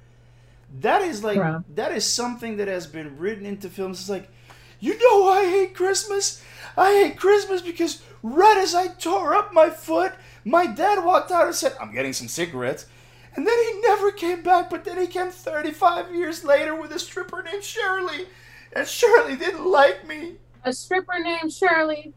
That 0.78 1.02
is 1.02 1.24
like 1.24 1.40
that 1.74 1.90
is 1.90 2.04
something 2.04 2.58
that 2.58 2.68
has 2.68 2.86
been 2.86 3.18
written 3.18 3.44
into 3.44 3.68
films. 3.68 3.98
It's 3.98 4.08
like, 4.08 4.30
you 4.78 4.96
know, 4.96 5.28
I 5.28 5.46
hate 5.46 5.74
Christmas. 5.74 6.40
I 6.76 6.92
hate 6.92 7.18
Christmas 7.18 7.62
because 7.62 8.00
right 8.22 8.58
as 8.58 8.72
I 8.72 8.86
tore 8.86 9.34
up 9.34 9.52
my 9.52 9.68
foot, 9.68 10.12
my 10.44 10.66
dad 10.66 11.04
walked 11.04 11.32
out 11.32 11.46
and 11.46 11.54
said, 11.54 11.74
"I'm 11.80 11.92
getting 11.92 12.12
some 12.12 12.28
cigarettes." 12.28 12.86
And 13.34 13.44
then 13.44 13.58
he 13.58 13.80
never 13.80 14.12
came 14.12 14.44
back, 14.44 14.70
but 14.70 14.84
then 14.84 14.98
he 14.98 15.08
came 15.08 15.32
35 15.32 16.14
years 16.14 16.44
later 16.44 16.76
with 16.80 16.92
a 16.92 17.00
stripper 17.00 17.42
named 17.42 17.64
Shirley. 17.64 18.28
And 18.72 18.86
Shirley 18.86 19.34
didn't 19.34 19.66
like 19.66 20.06
me. 20.06 20.36
A 20.66 20.72
stripper 20.72 21.20
named 21.20 21.52
Shirley? 21.52 22.12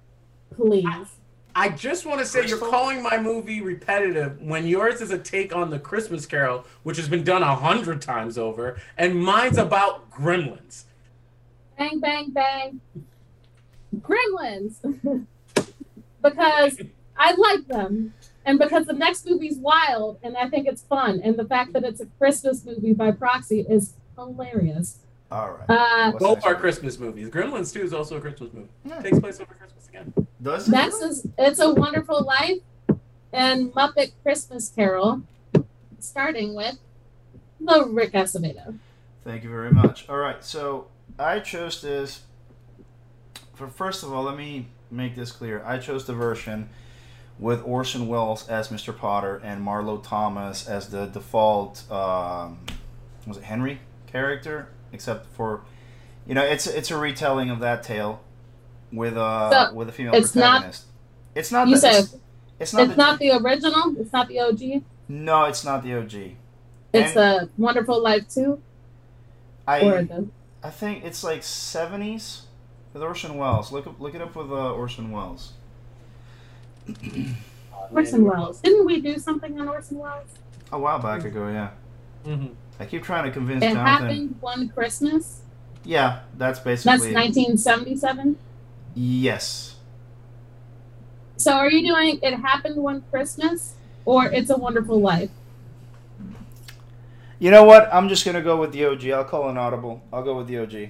Please. 0.56 0.88
I 1.56 1.70
just 1.70 2.08
want 2.08 2.20
to 2.20 2.26
say 2.26 2.48
you're 2.48 2.58
calling 2.58 3.04
my 3.04 3.20
movie 3.20 3.62
repetitive 3.62 4.42
when 4.42 4.66
yours 4.66 5.02
is 5.02 5.12
a 5.12 5.20
take 5.20 5.56
on 5.56 5.70
the 5.70 5.78
Christmas 5.78 6.26
Carol, 6.26 6.66
which 6.82 6.98
has 6.98 7.08
been 7.08 7.24
done 7.24 7.44
a 7.44 7.56
hundred 7.56 8.02
times 8.02 8.40
over, 8.40 8.82
and 8.98 9.22
mine's 9.22 9.60
about 9.60 10.10
gremlins. 10.10 10.86
Bang, 11.78 12.00
bang, 12.00 12.32
bang. 12.32 12.82
Gremlins. 13.98 14.82
because 16.24 16.82
I 17.16 17.36
like 17.36 17.68
them. 17.68 18.16
And 18.46 18.58
because 18.58 18.88
the 18.88 18.94
next 18.94 19.28
movie's 19.28 19.58
wild 19.58 20.18
and 20.24 20.36
I 20.36 20.50
think 20.50 20.68
it's 20.68 20.82
fun. 20.82 21.22
And 21.24 21.38
the 21.38 21.46
fact 21.46 21.74
that 21.74 21.84
it's 21.84 22.02
a 22.02 22.08
Christmas 22.18 22.66
movie 22.66 22.94
by 22.94 23.12
proxy 23.12 23.64
is 23.70 23.94
hilarious. 24.16 25.00
All 25.32 25.52
right. 25.52 25.70
Uh, 25.70 26.12
Both 26.18 26.44
are 26.46 26.56
Christmas 26.56 26.98
movies. 26.98 27.30
Gremlins 27.30 27.72
2 27.72 27.82
is 27.82 27.94
also 27.94 28.18
a 28.18 28.22
Christmas 28.22 28.52
movie. 28.52 28.68
Yeah. 28.86 29.00
Takes 29.02 29.20
place 29.20 29.40
over 29.40 29.54
Christmas 29.54 29.88
again. 29.88 30.14
Does 30.42 30.68
it? 30.68 30.72
Next 30.72 31.02
is 31.02 31.28
It's 31.38 31.60
a 31.60 31.72
Wonderful 31.74 32.24
Life 32.24 32.58
and 33.32 33.72
Muppet 33.74 34.12
Christmas 34.24 34.70
Carol, 34.70 35.22
starting 36.00 36.56
with 36.56 36.80
the 37.60 37.86
Rick 37.90 38.14
Acevedo. 38.14 38.80
Thank 39.24 39.44
you 39.44 39.50
very 39.50 39.72
much. 39.72 40.10
All 40.10 40.18
right, 40.18 40.44
so 40.44 40.88
I 41.20 41.40
chose 41.40 41.82
this. 41.82 42.22
For 43.54 43.68
first 43.68 44.02
of 44.04 44.12
all, 44.14 44.24
let 44.24 44.38
me 44.38 44.68
make 44.90 45.16
this 45.16 45.32
clear. 45.32 45.62
I 45.64 45.78
chose 45.78 46.06
the 46.06 46.14
version 46.14 46.70
with 47.38 47.62
Orson 47.64 48.08
Welles 48.08 48.48
as 48.50 48.70
Mr. 48.70 48.98
Potter 48.98 49.40
and 49.44 49.66
Marlo 49.66 50.02
Thomas 50.02 50.68
as 50.68 50.90
the 50.90 51.06
default. 51.06 51.90
Um, 51.92 52.60
was 53.28 53.38
it 53.38 53.44
Henry 53.44 53.80
character? 54.08 54.70
Except 54.92 55.26
for 55.28 55.62
you 56.26 56.34
know 56.34 56.44
it's 56.44 56.68
it's 56.68 56.92
a 56.92 56.98
retelling 56.98 57.50
of 57.50 57.60
that 57.60 57.84
tale 57.84 58.22
with 58.92 59.18
uh 59.18 59.68
so 59.70 59.74
with 59.74 59.90
a 59.90 59.92
female 59.92 60.16
it's 60.16 60.32
protagonist. 60.32 60.86
Not, 60.86 61.40
it's 61.40 61.52
not. 61.52 61.68
You 61.68 61.76
the, 61.76 61.82
said 61.82 62.00
it's, 62.00 62.16
it's 62.60 62.74
not. 62.74 62.84
It's 62.84 62.92
the, 62.92 62.98
not 62.98 63.20
the 63.20 63.32
original. 63.32 63.96
It's 64.00 64.14
not 64.14 64.28
the 64.28 64.40
OG. 64.40 64.84
No, 65.08 65.46
it's 65.46 65.64
not 65.64 65.84
the 65.84 65.96
OG. 65.96 66.14
It's 66.92 67.16
and 67.16 67.18
a 67.18 67.50
Wonderful 67.58 68.02
Life 68.02 68.28
too. 68.30 68.62
I 69.68 69.80
the... 69.80 70.28
I 70.64 70.70
think 70.70 71.04
it's 71.06 71.24
like 71.24 71.44
seventies 71.44 72.44
with 72.94 73.04
Orson 73.04 73.38
Welles. 73.38 73.72
Look 73.72 74.00
look 74.00 74.16
it 74.16 74.22
up 74.22 74.36
with 74.36 74.52
uh, 74.52 74.74
Orson 74.74 75.12
Welles. 75.12 75.54
Orson 77.92 78.24
Welles. 78.24 78.62
Didn't 78.62 78.86
we 78.86 79.02
do 79.02 79.18
something 79.18 79.60
on 79.60 79.68
Orson 79.68 79.98
Welles? 79.98 80.28
A 80.72 80.80
while 80.80 81.00
back 81.00 81.24
ago, 81.24 81.48
yeah. 81.48 81.70
Mm-hmm. 82.26 82.54
I 82.80 82.86
keep 82.86 83.04
trying 83.04 83.26
to 83.26 83.32
convince 83.32 83.64
it 83.64 83.74
Jonathan. 83.74 83.86
happened 83.86 84.36
one 84.40 84.70
Christmas. 84.70 85.42
Yeah, 85.84 86.22
that's 86.38 86.60
basically. 86.60 86.92
That's 86.92 87.14
1977. 87.14 88.38
Yes. 88.96 89.76
So, 91.38 91.54
are 91.54 91.70
you 91.70 91.88
doing 91.88 92.20
"It 92.22 92.36
Happened 92.36 92.78
One 92.78 93.04
Christmas" 93.10 93.76
or 94.06 94.26
"It's 94.26 94.50
a 94.50 94.58
Wonderful 94.58 95.00
Life"? 95.00 95.30
You 97.40 97.52
know 97.52 97.64
what? 97.64 97.90
I'm 97.94 98.10
just 98.10 98.26
gonna 98.26 98.42
go 98.42 98.58
with 98.60 98.74
the 98.74 98.86
OG. 98.86 99.10
I'll 99.12 99.24
call 99.24 99.50
an 99.50 99.58
audible. 99.58 100.02
I'll 100.12 100.24
go 100.24 100.36
with 100.36 100.48
the 100.48 100.60
OG. 100.60 100.90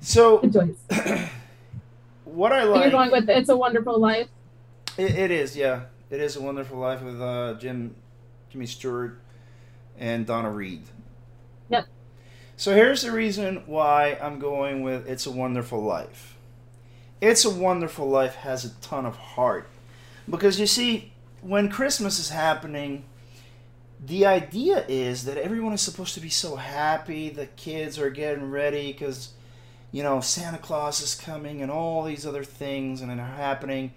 So, 0.00 0.38
what 2.24 2.52
I 2.52 2.64
like. 2.64 2.82
You're 2.82 2.90
going 2.90 3.10
with 3.10 3.28
"It's 3.28 3.48
a 3.48 3.56
Wonderful 3.56 3.98
Life." 3.98 4.28
it, 4.98 5.14
it 5.14 5.30
is, 5.30 5.56
yeah. 5.56 5.84
It 6.10 6.20
is 6.20 6.36
a 6.36 6.42
Wonderful 6.42 6.78
Life 6.78 7.02
with 7.02 7.20
uh, 7.20 7.54
Jim, 7.54 7.94
Jimmy 8.50 8.66
Stewart, 8.66 9.20
and 9.98 10.26
Donna 10.26 10.50
Reed. 10.50 10.82
Yep. 11.68 11.86
So 12.56 12.74
here's 12.74 13.02
the 13.02 13.12
reason 13.12 13.62
why 13.66 14.18
I'm 14.20 14.38
going 14.38 14.82
with 14.82 15.08
It's 15.08 15.26
a 15.26 15.30
Wonderful 15.30 15.82
Life. 15.82 16.36
It's 17.20 17.44
a 17.44 17.50
Wonderful 17.50 18.08
Life 18.08 18.36
has 18.36 18.64
a 18.64 18.70
ton 18.80 19.06
of 19.06 19.16
heart. 19.16 19.68
Because 20.28 20.58
you 20.58 20.66
see, 20.66 21.12
when 21.40 21.68
Christmas 21.68 22.18
is 22.18 22.30
happening, 22.30 23.04
the 24.04 24.26
idea 24.26 24.84
is 24.88 25.24
that 25.24 25.36
everyone 25.36 25.72
is 25.72 25.80
supposed 25.80 26.14
to 26.14 26.20
be 26.20 26.28
so 26.28 26.56
happy. 26.56 27.30
The 27.30 27.46
kids 27.46 27.98
are 27.98 28.10
getting 28.10 28.50
ready 28.50 28.92
because, 28.92 29.30
you 29.92 30.02
know, 30.02 30.20
Santa 30.20 30.58
Claus 30.58 31.00
is 31.00 31.14
coming 31.14 31.62
and 31.62 31.70
all 31.70 32.02
these 32.02 32.26
other 32.26 32.44
things 32.44 33.00
and 33.00 33.10
are 33.10 33.24
happening. 33.24 33.92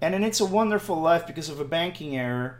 And 0.00 0.14
then 0.14 0.24
it's 0.24 0.40
a 0.40 0.44
wonderful 0.44 1.00
life 1.00 1.26
because 1.26 1.48
of 1.48 1.60
a 1.60 1.64
banking 1.64 2.16
error 2.16 2.58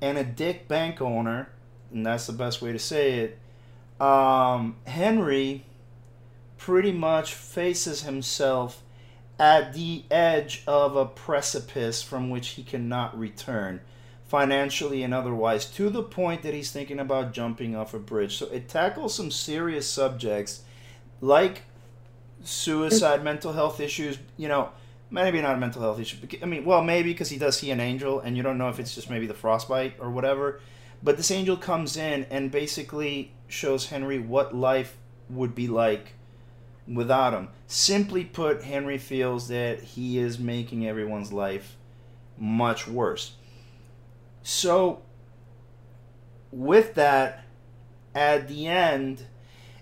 and 0.00 0.18
a 0.18 0.24
dick 0.24 0.68
bank 0.68 1.00
owner 1.00 1.48
and 1.92 2.04
that's 2.04 2.26
the 2.26 2.32
best 2.32 2.62
way 2.62 2.72
to 2.72 2.78
say 2.78 3.20
it. 3.20 3.38
Um, 4.00 4.76
Henry 4.86 5.64
pretty 6.58 6.92
much 6.92 7.34
faces 7.34 8.02
himself 8.02 8.82
at 9.38 9.72
the 9.72 10.04
edge 10.10 10.62
of 10.66 10.96
a 10.96 11.04
precipice 11.04 12.02
from 12.02 12.30
which 12.30 12.50
he 12.50 12.62
cannot 12.62 13.18
return, 13.18 13.80
financially 14.26 15.02
and 15.02 15.12
otherwise, 15.12 15.66
to 15.66 15.90
the 15.90 16.02
point 16.02 16.42
that 16.42 16.54
he's 16.54 16.70
thinking 16.70 16.98
about 16.98 17.32
jumping 17.32 17.74
off 17.74 17.94
a 17.94 17.98
bridge. 17.98 18.36
So 18.36 18.46
it 18.46 18.68
tackles 18.68 19.14
some 19.14 19.30
serious 19.30 19.88
subjects 19.88 20.62
like 21.20 21.62
suicide, 22.44 23.22
mental 23.22 23.52
health 23.52 23.80
issues, 23.80 24.18
you 24.36 24.48
know. 24.48 24.70
Maybe 25.10 25.42
not 25.42 25.56
a 25.56 25.58
mental 25.58 25.82
health 25.82 26.00
issue. 26.00 26.16
I 26.42 26.46
mean, 26.46 26.64
well, 26.64 26.82
maybe 26.82 27.12
because 27.12 27.28
he 27.28 27.36
does 27.36 27.58
see 27.58 27.70
an 27.70 27.80
angel, 27.80 28.20
and 28.20 28.34
you 28.34 28.42
don't 28.42 28.56
know 28.56 28.70
if 28.70 28.80
it's 28.80 28.94
just 28.94 29.10
maybe 29.10 29.26
the 29.26 29.34
frostbite 29.34 29.96
or 30.00 30.10
whatever. 30.10 30.60
But 31.02 31.16
this 31.16 31.30
angel 31.30 31.56
comes 31.56 31.96
in 31.96 32.24
and 32.30 32.50
basically 32.50 33.32
shows 33.48 33.86
Henry 33.86 34.18
what 34.18 34.54
life 34.54 34.96
would 35.28 35.54
be 35.54 35.66
like 35.66 36.14
without 36.86 37.32
him. 37.32 37.48
Simply 37.66 38.24
put, 38.24 38.62
Henry 38.62 38.98
feels 38.98 39.48
that 39.48 39.82
he 39.82 40.18
is 40.18 40.38
making 40.38 40.86
everyone's 40.86 41.32
life 41.32 41.76
much 42.38 42.86
worse. 42.86 43.34
So, 44.42 45.02
with 46.50 46.94
that, 46.94 47.44
at 48.14 48.48
the 48.48 48.66
end, 48.66 49.26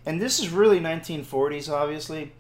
and 0.07 0.21
this 0.21 0.39
is 0.39 0.51
really 0.51 0.81
1940s, 0.81 1.71
obviously, 1.71 2.33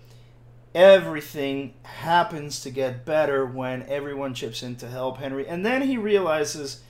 everything 0.74 1.74
happens 1.82 2.60
to 2.60 2.70
get 2.70 3.04
better 3.04 3.44
when 3.44 3.82
everyone 3.82 4.34
chips 4.34 4.62
in 4.62 4.76
to 4.76 4.88
help 4.88 5.18
Henry. 5.18 5.46
And 5.46 5.66
then 5.66 5.82
he 5.82 5.96
realizes 5.96 6.82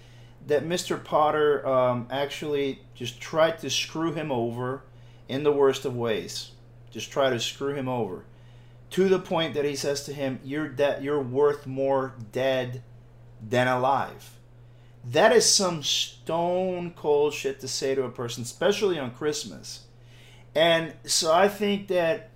that 0.47 0.65
Mr. 0.65 1.03
Potter 1.03 1.67
um, 1.67 2.07
actually 2.11 2.81
just 2.95 3.21
tried 3.21 3.59
to 3.61 3.71
screw 3.71 4.13
him 4.13 4.33
over 4.33 4.83
in 5.29 5.43
the 5.43 5.53
worst 5.53 5.85
of 5.85 5.97
ways. 5.97 6.53
Just 6.91 7.11
try 7.11 7.31
to 7.31 7.39
screw 7.39 7.75
him 7.75 7.89
over 7.89 8.25
to 8.91 9.09
the 9.09 9.19
point 9.19 9.55
that 9.55 9.65
he 9.65 9.77
says 9.77 10.05
to 10.05 10.13
him, 10.13 10.41
"You're 10.45 10.69
dead. 10.69 11.05
You're 11.05 11.23
worth 11.23 11.67
more 11.67 12.15
dead 12.33 12.83
than 13.41 13.69
alive." 13.69 14.37
That 15.05 15.33
is 15.33 15.49
some 15.49 15.83
stone 15.83 16.93
cold 16.97 17.33
shit 17.33 17.61
to 17.61 17.69
say 17.69 17.95
to 17.95 18.05
a 18.05 18.11
person, 18.11 18.43
especially 18.43 18.99
on 18.99 19.13
Christmas. 19.13 19.85
And 20.55 20.95
so 21.05 21.33
I 21.33 21.49
think 21.49 21.89
that 21.89 22.31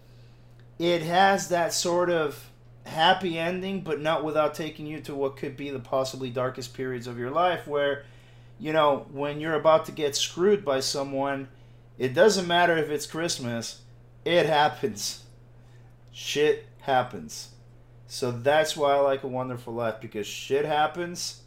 it 0.79 1.03
has 1.03 1.49
that 1.49 1.73
sort 1.73 2.11
of 2.11 2.51
happy 2.87 3.39
ending, 3.39 3.81
but 3.81 4.01
not 4.01 4.25
without 4.25 4.55
taking 4.55 4.87
you 4.87 5.01
to 5.01 5.15
what 5.15 5.37
could 5.37 5.57
be 5.57 5.71
the 5.71 5.79
possibly 5.79 6.31
darkest 6.31 6.75
periods 6.75 7.07
of 7.07 7.19
your 7.19 7.31
life 7.31 7.67
where, 7.67 8.05
you 8.59 8.73
know, 8.73 9.07
when 9.11 9.41
you're 9.41 9.55
about 9.55 9.87
to 9.87 9.93
get 9.93 10.15
screwed 10.17 10.65
by 10.65 10.81
someone, 10.81 11.49
it 11.99 12.15
doesn't 12.15 12.47
matter 12.47 12.77
if 12.77 12.91
it's 12.91 13.07
Christmas, 13.07 13.83
it 14.25 14.47
happens. 14.47 15.25
Shit 16.13 16.67
happens. 16.81 17.51
So 18.07 18.31
that's 18.31 18.77
why 18.77 18.95
I 18.95 19.01
like 19.01 19.23
A 19.25 19.29
Wonderful 19.29 19.75
Life 19.75 20.01
because 20.01 20.27
shit 20.27 20.65
happens 20.65 21.43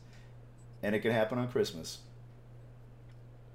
and 0.83 0.95
it 0.95 0.99
can 0.99 1.11
happen 1.11 1.37
on 1.37 1.47
Christmas. 1.49 1.99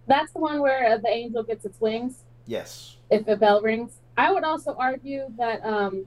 That's 0.06 0.32
the 0.32 0.40
one 0.40 0.60
where 0.60 0.98
the 0.98 1.08
angel 1.08 1.42
gets 1.42 1.64
its 1.64 1.80
wings? 1.80 2.24
Yes. 2.46 2.96
If 3.10 3.28
a 3.28 3.36
bell 3.36 3.60
rings. 3.60 3.98
I 4.16 4.32
would 4.32 4.44
also 4.44 4.74
argue 4.74 5.24
that 5.38 5.64
um, 5.64 6.06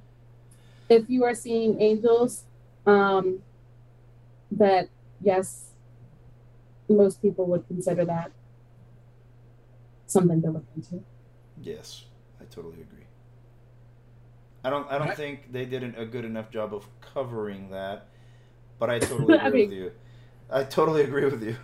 if 0.90 1.10
you 1.10 1.24
are 1.24 1.36
seeing 1.36 1.82
angels, 1.82 2.44
um, 2.86 3.42
that 4.52 4.90
yes, 5.22 5.72
most 6.88 7.22
people 7.22 7.46
would 7.48 7.68
consider 7.68 8.06
that 8.06 8.32
something 10.06 10.42
to 10.42 10.50
look 10.50 10.66
into. 10.76 11.04
Yes, 11.62 12.06
I 12.40 12.46
totally 12.46 12.82
agree. 12.82 13.06
I 14.64 14.70
don't. 14.70 14.92
I 14.92 14.98
don't 14.98 15.16
think 15.16 15.52
they 15.52 15.66
did 15.66 15.96
a 15.98 16.06
good 16.06 16.26
enough 16.26 16.50
job 16.50 16.74
of 16.74 16.88
covering 17.02 17.70
that, 17.70 18.08
but 18.80 18.90
I 18.90 19.00
totally 19.00 19.36
agree 19.36 19.40
I 19.40 19.50
mean, 19.50 19.70
with 19.70 19.78
you. 19.78 19.92
I 20.50 20.64
totally 20.64 21.04
agree 21.04 21.26
with 21.26 21.44
you. 21.44 21.56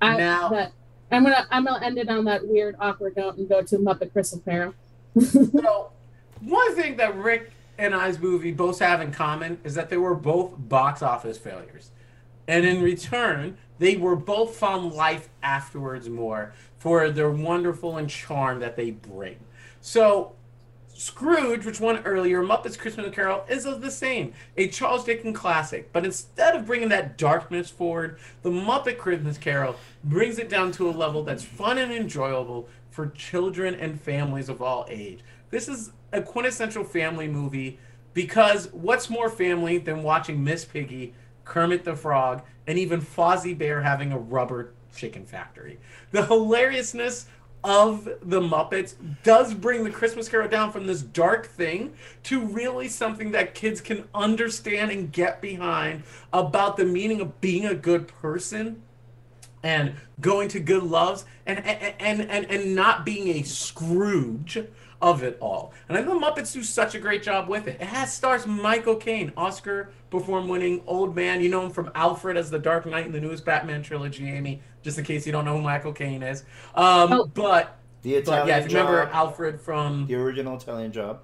I, 0.00 0.16
now, 0.16 0.48
but 0.48 0.72
I'm 1.10 1.24
gonna 1.24 1.46
I'm 1.50 1.64
gonna 1.64 1.84
end 1.84 1.98
it 1.98 2.08
on 2.08 2.24
that 2.24 2.46
weird 2.46 2.76
awkward 2.80 3.16
note 3.16 3.36
and 3.36 3.48
go 3.48 3.62
to 3.62 3.78
Muppet 3.78 4.12
Christmas 4.12 4.42
Carol. 4.44 4.74
so, 5.20 5.90
one 6.40 6.74
thing 6.76 6.96
that 6.96 7.16
Rick 7.16 7.52
and 7.78 7.94
I's 7.94 8.18
movie 8.18 8.52
both 8.52 8.80
have 8.80 9.00
in 9.00 9.12
common 9.12 9.58
is 9.64 9.74
that 9.74 9.88
they 9.88 9.96
were 9.96 10.14
both 10.14 10.54
box 10.58 11.02
office 11.02 11.38
failures, 11.38 11.90
and 12.46 12.66
in 12.66 12.82
return, 12.82 13.56
they 13.78 13.96
were 13.96 14.16
both 14.16 14.56
found 14.56 14.92
life 14.92 15.28
afterwards 15.42 16.08
more 16.08 16.52
for 16.78 17.10
their 17.10 17.30
wonderful 17.30 17.96
and 17.96 18.10
charm 18.10 18.60
that 18.60 18.76
they 18.76 18.90
bring. 18.90 19.36
So 19.80 20.32
Scrooge, 20.98 21.64
which 21.64 21.78
won 21.78 21.98
earlier, 21.98 22.42
Muppets 22.42 22.76
Christmas 22.76 23.14
Carol, 23.14 23.44
is 23.48 23.66
of 23.66 23.80
the 23.82 23.90
same, 23.90 24.32
a 24.56 24.66
Charles 24.66 25.04
Dickens 25.04 25.38
classic. 25.38 25.92
But 25.92 26.04
instead 26.04 26.56
of 26.56 26.66
bringing 26.66 26.88
that 26.88 27.16
darkness 27.16 27.70
forward, 27.70 28.18
the 28.42 28.50
Muppet 28.50 28.98
Christmas 28.98 29.38
Carol 29.38 29.76
brings 30.02 30.40
it 30.40 30.48
down 30.48 30.72
to 30.72 30.88
a 30.88 30.90
level 30.90 31.22
that's 31.22 31.44
fun 31.44 31.78
and 31.78 31.92
enjoyable 31.92 32.68
for 32.98 33.06
children 33.10 33.76
and 33.76 34.00
families 34.00 34.48
of 34.48 34.60
all 34.60 34.84
age. 34.90 35.20
This 35.50 35.68
is 35.68 35.92
a 36.10 36.20
quintessential 36.20 36.82
family 36.82 37.28
movie 37.28 37.78
because 38.12 38.72
what's 38.72 39.08
more 39.08 39.30
family 39.30 39.78
than 39.78 40.02
watching 40.02 40.42
Miss 40.42 40.64
Piggy, 40.64 41.14
Kermit 41.44 41.84
the 41.84 41.94
Frog, 41.94 42.42
and 42.66 42.76
even 42.76 43.00
Fozzie 43.00 43.56
Bear 43.56 43.82
having 43.82 44.10
a 44.10 44.18
rubber 44.18 44.72
chicken 44.96 45.24
factory? 45.24 45.78
The 46.10 46.26
hilariousness 46.26 47.26
of 47.62 48.08
the 48.20 48.40
Muppets 48.40 48.96
does 49.22 49.54
bring 49.54 49.84
the 49.84 49.92
Christmas 49.92 50.28
Carol 50.28 50.48
down 50.48 50.72
from 50.72 50.88
this 50.88 51.02
dark 51.02 51.46
thing 51.46 51.94
to 52.24 52.44
really 52.46 52.88
something 52.88 53.30
that 53.30 53.54
kids 53.54 53.80
can 53.80 54.08
understand 54.12 54.90
and 54.90 55.12
get 55.12 55.40
behind 55.40 56.02
about 56.32 56.76
the 56.76 56.84
meaning 56.84 57.20
of 57.20 57.40
being 57.40 57.64
a 57.64 57.76
good 57.76 58.08
person 58.08 58.82
and 59.62 59.94
going 60.20 60.48
to 60.48 60.60
good 60.60 60.82
loves 60.82 61.24
and 61.46 61.64
and 61.64 62.22
and 62.22 62.50
and, 62.50 62.74
not 62.74 63.04
being 63.04 63.28
a 63.28 63.42
Scrooge 63.42 64.58
of 65.00 65.22
it 65.22 65.38
all. 65.40 65.72
And 65.88 65.96
I 65.96 66.02
think 66.02 66.12
the 66.12 66.26
Muppets 66.26 66.52
do 66.52 66.62
such 66.62 66.94
a 66.94 66.98
great 66.98 67.22
job 67.22 67.48
with 67.48 67.68
it. 67.68 67.80
It 67.80 67.86
has 67.86 68.12
stars 68.12 68.46
Michael 68.46 68.96
Caine, 68.96 69.32
Oscar 69.36 69.90
perform 70.10 70.48
winning 70.48 70.82
old 70.86 71.14
man. 71.14 71.40
You 71.40 71.48
know 71.48 71.64
him 71.64 71.70
from 71.70 71.90
Alfred 71.94 72.36
as 72.36 72.50
the 72.50 72.58
Dark 72.58 72.86
Knight 72.86 73.06
in 73.06 73.12
the 73.12 73.20
newest 73.20 73.44
Batman 73.44 73.82
trilogy, 73.82 74.28
Amy, 74.28 74.60
just 74.82 74.98
in 74.98 75.04
case 75.04 75.26
you 75.26 75.32
don't 75.32 75.44
know 75.44 75.56
who 75.56 75.62
Michael 75.62 75.92
Caine 75.92 76.22
is. 76.22 76.42
Um, 76.74 77.12
oh. 77.12 77.30
But, 77.32 77.78
the 78.02 78.16
Italian 78.16 78.46
but 78.46 78.48
yeah, 78.48 78.58
if 78.58 78.70
you 78.70 78.78
remember 78.78 79.10
Alfred 79.12 79.60
from 79.60 80.06
the 80.06 80.14
original 80.14 80.56
Italian 80.56 80.92
job. 80.92 81.20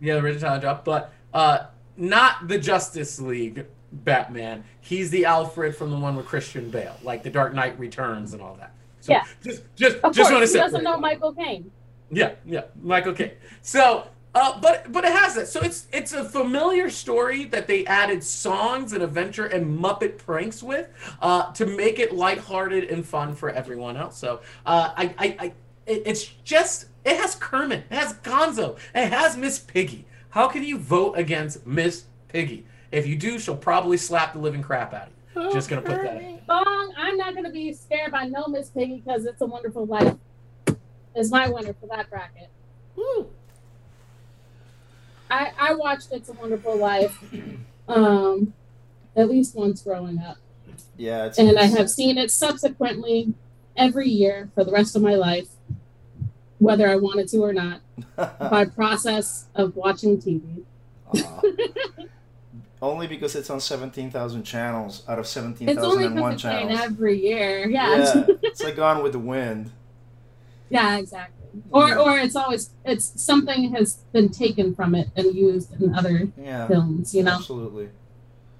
Yeah, 0.00 0.14
the 0.14 0.20
original 0.20 0.54
Italian 0.54 0.62
job. 0.62 0.84
But 0.84 1.12
uh, 1.32 1.66
not 1.96 2.48
the 2.48 2.58
Justice 2.58 3.20
League 3.20 3.66
Batman. 3.92 4.64
He's 4.80 5.10
the 5.10 5.24
Alfred 5.24 5.76
from 5.76 5.90
the 5.90 5.98
one 5.98 6.16
with 6.16 6.26
Christian 6.26 6.70
Bale, 6.70 6.96
like 7.02 7.22
the 7.22 7.30
Dark 7.30 7.54
Knight 7.54 7.78
Returns 7.78 8.32
and 8.32 8.42
all 8.42 8.54
that. 8.56 8.72
So 9.00 9.12
yeah. 9.12 9.24
just 9.42 9.62
just 9.76 9.96
of 9.98 10.14
just 10.14 10.32
want 10.32 10.42
to 10.42 10.48
say 10.48 10.58
he 10.58 10.64
doesn't 10.64 10.84
know 10.84 10.98
Michael 10.98 11.32
Caine. 11.32 11.70
Yeah, 12.10 12.32
yeah, 12.44 12.62
Michael 12.82 13.12
Caine. 13.12 13.32
So, 13.62 14.08
uh, 14.34 14.60
but 14.60 14.90
but 14.92 15.04
it 15.04 15.12
has 15.12 15.34
that. 15.34 15.48
So 15.48 15.60
it's 15.60 15.86
it's 15.92 16.12
a 16.12 16.24
familiar 16.24 16.90
story 16.90 17.44
that 17.46 17.66
they 17.66 17.86
added 17.86 18.22
songs 18.22 18.92
and 18.92 19.02
adventure 19.02 19.46
and 19.46 19.78
Muppet 19.78 20.18
pranks 20.18 20.62
with 20.62 20.88
uh, 21.20 21.52
to 21.52 21.66
make 21.66 21.98
it 21.98 22.14
lighthearted 22.14 22.84
and 22.84 23.04
fun 23.06 23.34
for 23.34 23.50
everyone 23.50 23.96
else. 23.96 24.18
So 24.18 24.40
uh, 24.64 24.92
I, 24.96 25.14
I, 25.18 25.36
I 25.38 25.52
it, 25.86 26.02
it's 26.04 26.24
just 26.44 26.86
it 27.04 27.16
has 27.16 27.36
Kermit, 27.36 27.84
it 27.90 27.94
has 27.94 28.14
Gonzo, 28.14 28.78
it 28.94 29.12
has 29.12 29.36
Miss 29.36 29.58
Piggy. 29.58 30.04
How 30.30 30.48
can 30.48 30.64
you 30.64 30.78
vote 30.78 31.14
against 31.14 31.66
Miss 31.66 32.04
Piggy? 32.28 32.66
If 32.92 33.06
you 33.06 33.16
do, 33.16 33.38
she'll 33.38 33.56
probably 33.56 33.96
slap 33.96 34.32
the 34.32 34.38
living 34.38 34.62
crap 34.62 34.94
out 34.94 35.08
of 35.08 35.08
you. 35.08 35.48
Oh, 35.48 35.52
just 35.52 35.68
gonna 35.68 35.82
put 35.82 36.00
that 36.02 36.22
in. 36.22 36.40
Bong, 36.46 36.94
I'm 36.96 37.16
not 37.16 37.34
gonna 37.34 37.50
be 37.50 37.72
scared 37.72 38.12
by 38.12 38.24
no 38.24 38.46
Miss 38.46 38.70
Piggy 38.70 39.02
because 39.04 39.26
it's 39.26 39.40
a 39.40 39.46
wonderful 39.46 39.86
life 39.86 40.14
is 41.16 41.30
my 41.30 41.48
winner 41.48 41.74
for 41.74 41.86
that 41.86 42.08
bracket. 42.10 42.50
Woo. 42.94 43.30
I 45.30 45.50
I 45.58 45.74
watched 45.74 46.08
It's 46.12 46.28
a 46.28 46.34
Wonderful 46.34 46.76
Life, 46.76 47.18
um, 47.88 48.52
at 49.16 49.28
least 49.28 49.56
once 49.56 49.82
growing 49.82 50.18
up. 50.20 50.36
Yeah, 50.96 51.32
and 51.36 51.58
I 51.58 51.64
have 51.64 51.90
seen 51.90 52.16
it 52.18 52.30
subsequently 52.30 53.34
every 53.76 54.08
year 54.08 54.50
for 54.54 54.62
the 54.62 54.72
rest 54.72 54.94
of 54.94 55.02
my 55.02 55.14
life, 55.14 55.48
whether 56.58 56.88
I 56.88 56.96
wanted 56.96 57.28
to 57.28 57.38
or 57.38 57.52
not, 57.52 57.80
by 58.16 58.66
process 58.66 59.46
of 59.54 59.74
watching 59.74 60.18
TV. 60.18 60.62
only 62.82 63.06
because 63.06 63.34
it's 63.34 63.50
on 63.50 63.60
17,000 63.60 64.42
channels 64.42 65.02
out 65.08 65.18
of 65.18 65.26
17,001 65.26 66.38
channels. 66.38 66.72
It's 66.72 66.82
every 66.82 67.20
year. 67.20 67.68
Yeah. 67.68 67.96
yeah. 67.96 68.26
It's 68.42 68.62
like 68.62 68.76
Gone 68.76 69.02
with 69.02 69.12
the 69.12 69.18
Wind. 69.18 69.70
Yeah, 70.68 70.98
exactly. 70.98 71.34
Or 71.70 71.88
yeah. 71.88 71.98
or 71.98 72.18
it's 72.18 72.36
always 72.36 72.70
it's 72.84 73.20
something 73.20 73.72
has 73.74 73.94
been 74.12 74.28
taken 74.28 74.74
from 74.74 74.94
it 74.94 75.08
and 75.16 75.34
used 75.34 75.80
in 75.80 75.94
other 75.94 76.28
yeah, 76.36 76.66
films, 76.66 77.14
you 77.14 77.22
know. 77.22 77.36
Absolutely. 77.36 77.88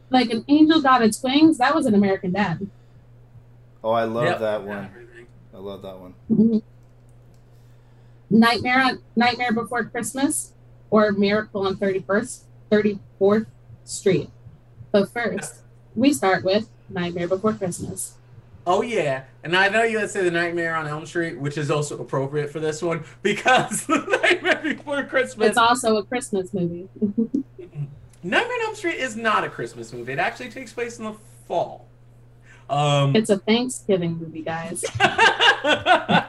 Like 0.09 0.31
an 0.31 0.45
angel 0.49 0.81
got 0.81 1.03
its 1.03 1.23
wings, 1.23 1.59
that 1.59 1.75
was 1.75 1.85
an 1.85 1.95
American 1.95 2.33
Dad. 2.33 2.71
Oh, 3.85 3.91
I 3.91 4.05
love 4.05 4.25
yep. 4.25 4.39
that 4.41 4.63
one. 4.63 4.89
I 5.53 5.59
love 5.59 5.83
that 5.83 5.99
one. 5.99 6.15
Mm-hmm. 6.31 6.59
Nightmare 8.31 8.81
on 8.81 9.03
Nightmare 9.15 9.53
Before 9.53 9.85
Christmas 9.85 10.53
or 10.91 11.13
Miracle 11.13 11.67
on 11.67 11.77
31st 11.77 12.43
34th 12.71 13.47
Street. 13.87 14.31
But 14.93 15.09
first, 15.09 15.63
we 15.95 16.13
start 16.13 16.45
with 16.45 16.69
Nightmare 16.89 17.29
Before 17.29 17.53
Christmas. 17.53 18.15
Oh 18.67 18.83
yeah, 18.83 19.25
and 19.45 19.57
I 19.57 19.69
know 19.69 19.85
you 19.85 20.01
would 20.01 20.11
say 20.11 20.25
the 20.25 20.31
Nightmare 20.31 20.75
on 20.75 20.89
Elm 20.89 21.07
Street, 21.07 21.39
which 21.39 21.57
is 21.57 21.71
also 21.71 22.01
appropriate 22.01 22.51
for 22.51 22.59
this 22.59 22.83
one 22.83 23.05
because 23.23 23.87
the 23.87 23.99
Nightmare 24.23 24.61
Before 24.63 25.05
Christmas. 25.05 25.51
It's 25.51 25.59
also 25.59 25.97
a 25.99 26.05
Christmas 26.05 26.53
movie. 26.53 26.89
Nightmare 28.23 28.57
on 28.57 28.67
Elm 28.67 28.75
Street 28.75 28.97
is 28.97 29.15
not 29.17 29.45
a 29.45 29.49
Christmas 29.49 29.93
movie. 29.93 30.13
It 30.13 30.19
actually 30.19 30.51
takes 30.51 30.73
place 30.73 30.99
in 30.99 31.05
the 31.05 31.15
fall. 31.47 31.87
Um, 32.69 33.15
it's 33.15 33.31
a 33.31 33.39
Thanksgiving 33.39 34.19
movie, 34.19 34.43
guys. 34.43 34.85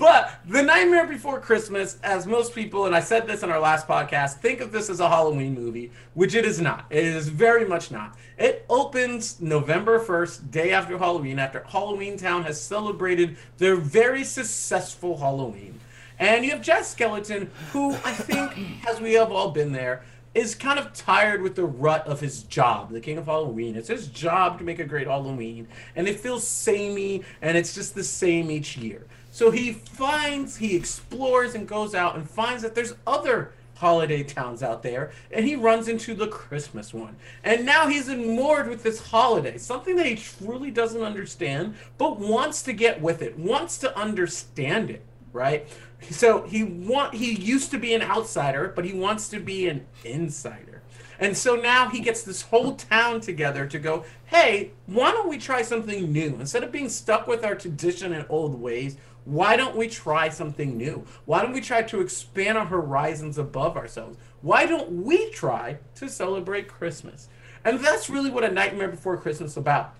But 0.00 0.40
The 0.48 0.62
Nightmare 0.62 1.06
Before 1.06 1.38
Christmas, 1.38 1.98
as 2.02 2.26
most 2.26 2.54
people, 2.54 2.86
and 2.86 2.96
I 2.96 3.00
said 3.00 3.26
this 3.26 3.42
in 3.42 3.50
our 3.50 3.60
last 3.60 3.86
podcast, 3.86 4.36
think 4.36 4.62
of 4.62 4.72
this 4.72 4.88
as 4.88 4.98
a 4.98 5.10
Halloween 5.10 5.54
movie, 5.54 5.92
which 6.14 6.34
it 6.34 6.46
is 6.46 6.58
not. 6.58 6.86
It 6.88 7.04
is 7.04 7.28
very 7.28 7.66
much 7.66 7.90
not. 7.90 8.16
It 8.38 8.64
opens 8.70 9.42
November 9.42 10.02
1st, 10.02 10.50
day 10.50 10.72
after 10.72 10.96
Halloween, 10.96 11.38
after 11.38 11.64
Halloween 11.68 12.16
Town 12.16 12.44
has 12.44 12.58
celebrated 12.58 13.36
their 13.58 13.76
very 13.76 14.24
successful 14.24 15.18
Halloween. 15.18 15.78
And 16.18 16.46
you 16.46 16.52
have 16.52 16.62
Jack 16.62 16.84
Skellington, 16.84 17.50
who 17.70 17.92
I 17.92 18.12
think, 18.12 18.86
as 18.88 19.02
we 19.02 19.12
have 19.12 19.30
all 19.30 19.50
been 19.50 19.72
there, 19.72 20.02
is 20.34 20.54
kind 20.54 20.78
of 20.78 20.94
tired 20.94 21.42
with 21.42 21.56
the 21.56 21.64
rut 21.64 22.06
of 22.06 22.20
his 22.20 22.44
job, 22.44 22.90
the 22.90 23.00
King 23.00 23.18
of 23.18 23.26
Halloween. 23.26 23.76
It's 23.76 23.88
his 23.88 24.06
job 24.06 24.56
to 24.58 24.64
make 24.64 24.78
a 24.78 24.84
great 24.84 25.08
Halloween, 25.08 25.68
and 25.94 26.08
it 26.08 26.20
feels 26.20 26.46
samey, 26.46 27.22
and 27.42 27.58
it's 27.58 27.74
just 27.74 27.94
the 27.94 28.04
same 28.04 28.50
each 28.50 28.78
year. 28.78 29.06
So 29.30 29.50
he 29.50 29.72
finds, 29.72 30.56
he 30.56 30.74
explores 30.76 31.54
and 31.54 31.66
goes 31.66 31.94
out 31.94 32.16
and 32.16 32.28
finds 32.28 32.62
that 32.62 32.74
there's 32.74 32.94
other 33.06 33.52
holiday 33.76 34.22
towns 34.22 34.62
out 34.62 34.82
there, 34.82 35.10
and 35.30 35.46
he 35.46 35.56
runs 35.56 35.88
into 35.88 36.14
the 36.14 36.26
Christmas 36.26 36.92
one. 36.92 37.16
And 37.42 37.64
now 37.64 37.88
he's 37.88 38.08
enamored 38.08 38.68
with 38.68 38.82
this 38.82 39.08
holiday, 39.08 39.56
something 39.56 39.96
that 39.96 40.04
he 40.04 40.16
truly 40.16 40.70
doesn't 40.70 41.02
understand, 41.02 41.76
but 41.96 42.18
wants 42.18 42.62
to 42.64 42.74
get 42.74 43.00
with 43.00 43.22
it, 43.22 43.38
wants 43.38 43.78
to 43.78 43.98
understand 43.98 44.90
it, 44.90 45.02
right? 45.32 45.66
So 46.10 46.42
he 46.42 46.62
want 46.62 47.14
he 47.14 47.32
used 47.32 47.70
to 47.70 47.78
be 47.78 47.94
an 47.94 48.02
outsider, 48.02 48.72
but 48.74 48.84
he 48.84 48.92
wants 48.92 49.28
to 49.28 49.40
be 49.40 49.68
an 49.68 49.86
insider. 50.04 50.82
And 51.18 51.36
so 51.36 51.54
now 51.54 51.90
he 51.90 52.00
gets 52.00 52.22
this 52.22 52.40
whole 52.42 52.76
town 52.76 53.20
together 53.20 53.66
to 53.66 53.78
go, 53.78 54.06
hey, 54.26 54.70
why 54.86 55.10
don't 55.10 55.28
we 55.28 55.36
try 55.36 55.60
something 55.60 56.10
new? 56.10 56.36
Instead 56.40 56.64
of 56.64 56.72
being 56.72 56.88
stuck 56.88 57.26
with 57.26 57.44
our 57.44 57.54
tradition 57.54 58.14
and 58.14 58.24
old 58.30 58.58
ways, 58.58 58.96
why 59.24 59.56
don't 59.56 59.76
we 59.76 59.88
try 59.88 60.28
something 60.28 60.76
new? 60.76 61.04
Why 61.24 61.42
don't 61.42 61.52
we 61.52 61.60
try 61.60 61.82
to 61.82 62.00
expand 62.00 62.58
our 62.58 62.66
horizons 62.66 63.38
above 63.38 63.76
ourselves? 63.76 64.18
Why 64.42 64.66
don't 64.66 65.04
we 65.04 65.30
try 65.30 65.78
to 65.96 66.08
celebrate 66.08 66.68
Christmas? 66.68 67.28
And 67.64 67.80
that's 67.80 68.08
really 68.08 68.30
what 68.30 68.44
A 68.44 68.50
Nightmare 68.50 68.88
Before 68.88 69.16
Christmas 69.16 69.52
is 69.52 69.56
about. 69.58 69.94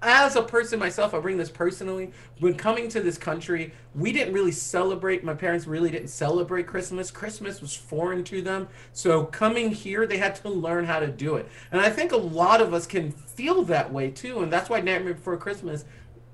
As 0.00 0.36
a 0.36 0.42
person 0.42 0.78
myself, 0.78 1.12
I 1.12 1.18
bring 1.18 1.38
this 1.38 1.50
personally. 1.50 2.12
When 2.38 2.54
coming 2.54 2.88
to 2.90 3.00
this 3.00 3.18
country, 3.18 3.72
we 3.96 4.12
didn't 4.12 4.32
really 4.32 4.52
celebrate, 4.52 5.24
my 5.24 5.34
parents 5.34 5.66
really 5.66 5.90
didn't 5.90 6.08
celebrate 6.08 6.68
Christmas. 6.68 7.10
Christmas 7.10 7.60
was 7.60 7.74
foreign 7.74 8.22
to 8.24 8.40
them. 8.40 8.68
So 8.92 9.24
coming 9.24 9.72
here, 9.72 10.06
they 10.06 10.18
had 10.18 10.36
to 10.36 10.50
learn 10.50 10.84
how 10.84 11.00
to 11.00 11.08
do 11.08 11.34
it. 11.34 11.48
And 11.72 11.80
I 11.80 11.90
think 11.90 12.12
a 12.12 12.16
lot 12.16 12.60
of 12.60 12.72
us 12.72 12.86
can 12.86 13.10
feel 13.10 13.64
that 13.64 13.92
way 13.92 14.10
too. 14.10 14.40
And 14.40 14.52
that's 14.52 14.70
why 14.70 14.80
Nightmare 14.80 15.14
Before 15.14 15.36
Christmas 15.36 15.84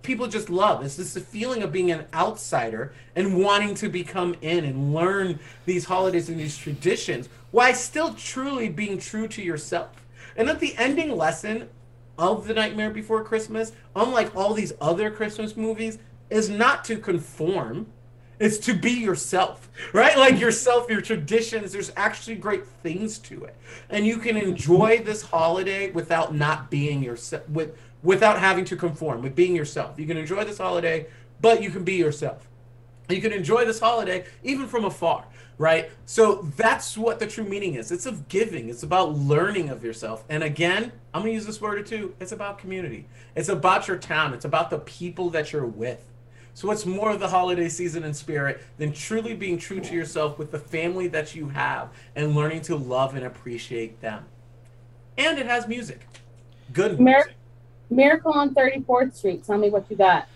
people 0.05 0.29
just 0.29 0.51
love. 0.51 0.85
It's 0.85 0.97
just 0.97 1.15
the 1.15 1.21
feeling 1.21 1.63
of 1.63 1.73
being 1.73 1.91
an 1.91 2.07
outsider 2.15 2.93
and 3.17 3.43
wanting 3.43 3.75
to 3.77 3.89
become 3.89 4.37
in 4.43 4.65
and 4.65 4.95
learn 4.95 5.41
these 5.65 5.87
holidays 5.87 6.29
and 6.29 6.39
these 6.39 6.57
traditions 6.57 7.29
while 7.51 7.75
still 7.75 8.15
truly 8.15 8.69
being 8.69 8.99
true 8.99 9.27
to 9.29 9.43
yourself. 9.43 10.07
And 10.37 10.49
at 10.49 10.61
the 10.61 10.77
ending 10.77 11.17
lesson 11.17 11.69
of 12.19 12.47
The 12.47 12.55
Nightmare 12.55 12.91
Before 12.91 13.25
Christmas, 13.25 13.73
unlike 13.97 14.35
all 14.37 14.55
these 14.55 14.73
other 14.81 15.11
Christmas 15.11 15.57
movies, 15.57 15.99
is 16.31 16.49
not 16.49 16.85
to 16.85 16.97
conform, 16.97 17.87
it's 18.41 18.59
to 18.59 18.75
be 18.75 18.91
yourself, 18.91 19.69
right? 19.93 20.17
Like 20.19 20.39
yourself, 20.39 20.91
your 20.91 21.01
traditions, 21.01 21.73
there's 21.73 21.93
actually 21.97 22.37
great 22.37 22.67
things 22.67 23.19
to 23.21 23.45
it. 23.45 23.57
And 23.91 24.07
you 24.07 24.19
can 24.19 24.37
enjoy 24.37 25.03
this 25.05 25.23
holiday 25.23 25.91
without 25.93 26.35
not 26.35 26.71
being 26.71 27.03
yourself, 27.03 27.49
with, 27.49 27.77
without 28.05 28.39
having 28.39 28.65
to 28.67 28.77
conform, 28.77 29.23
with 29.23 29.35
being 29.35 29.57
yourself. 29.57 29.99
You 29.99 30.07
can 30.07 30.17
enjoy 30.17 30.45
this 30.45 30.59
holiday, 30.59 31.07
but 31.41 31.63
you 31.63 31.71
can 31.71 31.83
be 31.83 31.95
yourself. 31.95 32.49
You 33.09 33.21
can 33.21 33.33
enjoy 33.33 33.65
this 33.65 33.81
holiday 33.81 34.25
even 34.43 34.67
from 34.67 34.85
afar, 34.85 35.25
right? 35.59 35.91
So 36.07 36.47
that's 36.57 36.97
what 36.97 37.19
the 37.19 37.27
true 37.27 37.45
meaning 37.45 37.75
is. 37.75 37.91
It's 37.91 38.07
of 38.07 38.29
giving. 38.29 38.69
It's 38.69 38.83
about 38.83 39.15
learning 39.15 39.71
of 39.71 39.83
yourself. 39.83 40.25
And 40.29 40.43
again, 40.43 40.93
I'm 41.13 41.23
gonna 41.23 41.33
use 41.33 41.47
this 41.47 41.61
word 41.61 41.79
or 41.79 41.83
two. 41.83 42.15
It's 42.21 42.33
about 42.33 42.59
community. 42.59 43.07
It's 43.35 43.49
about 43.49 43.89
your 43.89 43.99
town. 43.99 44.33
It's 44.33 44.45
about 44.45 44.71
the 44.71 44.79
people 44.81 45.31
that 45.31 45.53
you're 45.53 45.67
with. 45.67 46.05
So 46.55 46.69
what's 46.69 46.87
more 46.87 47.11
of 47.11 47.21
the 47.21 47.29
holiday 47.29 47.69
season 47.69 48.05
in 48.05 48.15
spirit 48.15 48.63
than 48.79 48.93
truly 48.93 49.35
being 49.35 49.59
true 49.59 49.81
to 49.81 49.95
yourself 49.95 50.39
with 50.39 50.53
the 50.53 50.59
family 50.59 51.09
that 51.09 51.35
you 51.35 51.49
have 51.49 51.89
and 52.15 52.35
learning 52.35 52.63
to 52.63 52.77
love 52.77 53.17
and 53.17 53.25
appreciate 53.25 54.01
them. 54.01 54.25
And 55.19 55.39
it 55.39 55.47
has 55.47 55.67
music. 55.67 56.07
Good 56.73 57.01
music. 57.01 57.35
Miracle 57.91 58.33
on 58.33 58.55
34th 58.55 59.15
Street. 59.15 59.45
Tell 59.45 59.59
me 59.59 59.71
what 59.71 59.91
you 59.91 59.97
got. 59.97 60.29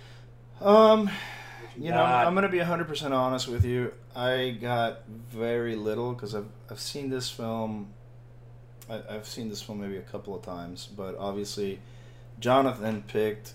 Um 0.61 1.11
you 1.81 1.91
know, 1.91 2.03
I'm 2.03 2.35
gonna 2.35 2.49
be 2.49 2.59
100 2.59 2.89
percent 2.89 3.15
honest 3.15 3.47
with 3.47 3.65
you. 3.65 3.93
I 4.17 4.57
got 4.61 5.07
very 5.07 5.77
little 5.77 6.13
because 6.13 6.35
I've 6.35 6.49
I've 6.71 6.81
seen 6.81 7.09
this 7.09 7.31
film. 7.31 7.93
I, 8.91 9.01
I've 9.09 9.27
seen 9.27 9.49
this 9.49 9.63
film 9.63 9.81
maybe 9.81 9.97
a 9.97 10.03
couple 10.03 10.35
of 10.35 10.43
times, 10.43 10.87
but 10.87 11.17
obviously, 11.19 11.79
Jonathan 12.41 13.05
picked. 13.07 13.55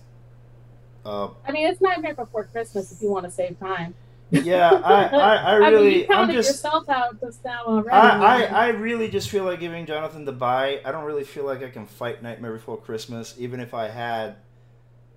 Uh, 1.05 1.29
I 1.45 1.51
mean, 1.51 1.67
it's 1.67 1.81
Nightmare 1.81 2.13
Before 2.13 2.45
Christmas 2.45 2.93
if 2.93 3.01
you 3.01 3.09
want 3.09 3.25
to 3.25 3.31
save 3.31 3.59
time. 3.59 3.93
Yeah, 4.33 4.71
I, 4.71 5.03
I, 5.05 5.35
I 5.35 5.53
really. 5.55 6.05
I 6.09 6.21
mean, 6.21 6.29
I'm 6.29 6.31
just, 6.31 6.49
yourself 6.49 6.89
out 6.89 7.21
just 7.21 7.43
now 7.45 7.63
already. 7.65 7.89
I, 7.89 8.41
I, 8.41 8.43
I 8.43 8.67
really 8.69 9.07
just 9.07 9.29
feel 9.29 9.43
like 9.43 9.59
giving 9.59 9.85
Jonathan 9.85 10.25
the 10.25 10.31
bye. 10.31 10.81
I 10.83 10.91
don't 10.91 11.03
really 11.03 11.23
feel 11.23 11.45
like 11.45 11.61
I 11.61 11.69
can 11.69 11.85
fight 11.85 12.23
Nightmare 12.23 12.53
Before 12.53 12.77
Christmas, 12.77 13.35
even 13.37 13.59
if 13.59 13.73
I 13.73 13.89
had. 13.89 14.37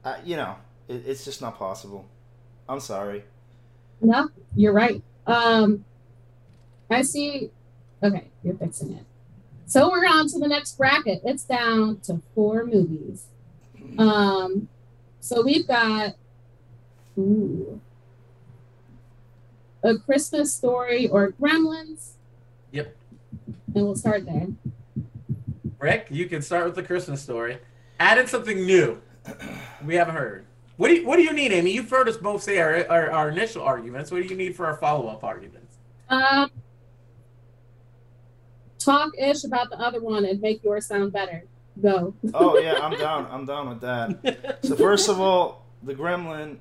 Uh, 0.04 0.16
you 0.24 0.36
know, 0.36 0.56
it, 0.86 1.02
it's 1.06 1.24
just 1.24 1.40
not 1.40 1.58
possible. 1.58 2.06
I'm 2.68 2.80
sorry. 2.80 3.24
No, 4.00 4.28
you're 4.54 4.74
right. 4.74 5.02
Um, 5.26 5.84
I 6.90 7.02
see. 7.02 7.50
Okay, 8.02 8.28
you're 8.44 8.56
fixing 8.56 8.92
it. 8.92 9.04
So 9.66 9.90
we're 9.90 10.06
on 10.06 10.28
to 10.28 10.38
the 10.38 10.46
next 10.46 10.76
bracket. 10.78 11.22
It's 11.24 11.44
down 11.44 12.00
to 12.00 12.20
four 12.34 12.64
movies. 12.64 13.24
Um, 13.98 14.68
so 15.20 15.42
we've 15.42 15.66
got 15.66 16.14
ooh, 17.18 17.80
a 19.82 19.96
Christmas 19.98 20.54
story 20.54 21.08
or 21.08 21.32
Gremlins. 21.32 22.12
Yep. 22.72 22.96
And 23.74 23.84
we'll 23.84 23.96
start 23.96 24.24
there. 24.26 24.48
Rick, 25.78 26.08
you 26.10 26.26
can 26.26 26.42
start 26.42 26.64
with 26.64 26.74
the 26.74 26.82
Christmas 26.82 27.22
story. 27.22 27.58
Added 28.00 28.28
something 28.28 28.64
new 28.64 29.00
we 29.84 29.94
haven't 29.94 30.14
heard. 30.14 30.46
What 30.76 30.88
do 30.88 30.94
you 30.94 31.06
What 31.06 31.16
do 31.16 31.22
you 31.22 31.32
need, 31.32 31.52
Amy? 31.52 31.72
You've 31.72 31.90
heard 31.90 32.08
us 32.08 32.16
both 32.16 32.42
say 32.42 32.58
our 32.58 32.86
our, 32.88 33.10
our 33.10 33.28
initial 33.30 33.62
arguments. 33.62 34.10
What 34.10 34.22
do 34.22 34.28
you 34.28 34.36
need 34.36 34.54
for 34.54 34.66
our 34.66 34.76
follow 34.76 35.08
up 35.08 35.24
arguments? 35.24 35.78
Um, 36.08 36.50
talk 38.78 39.12
ish 39.18 39.44
about 39.44 39.70
the 39.70 39.78
other 39.78 40.00
one 40.00 40.24
and 40.24 40.40
make 40.40 40.62
yours 40.62 40.86
sound 40.86 41.12
better. 41.12 41.44
Go. 41.80 42.14
oh 42.34 42.58
yeah, 42.58 42.78
I'm 42.80 42.98
down. 42.98 43.26
I'm 43.30 43.44
down 43.44 43.68
with 43.68 43.80
that. 43.80 44.58
So 44.62 44.76
first 44.76 45.08
of 45.08 45.20
all, 45.20 45.66
the 45.82 45.94
Gremlin, 45.94 46.56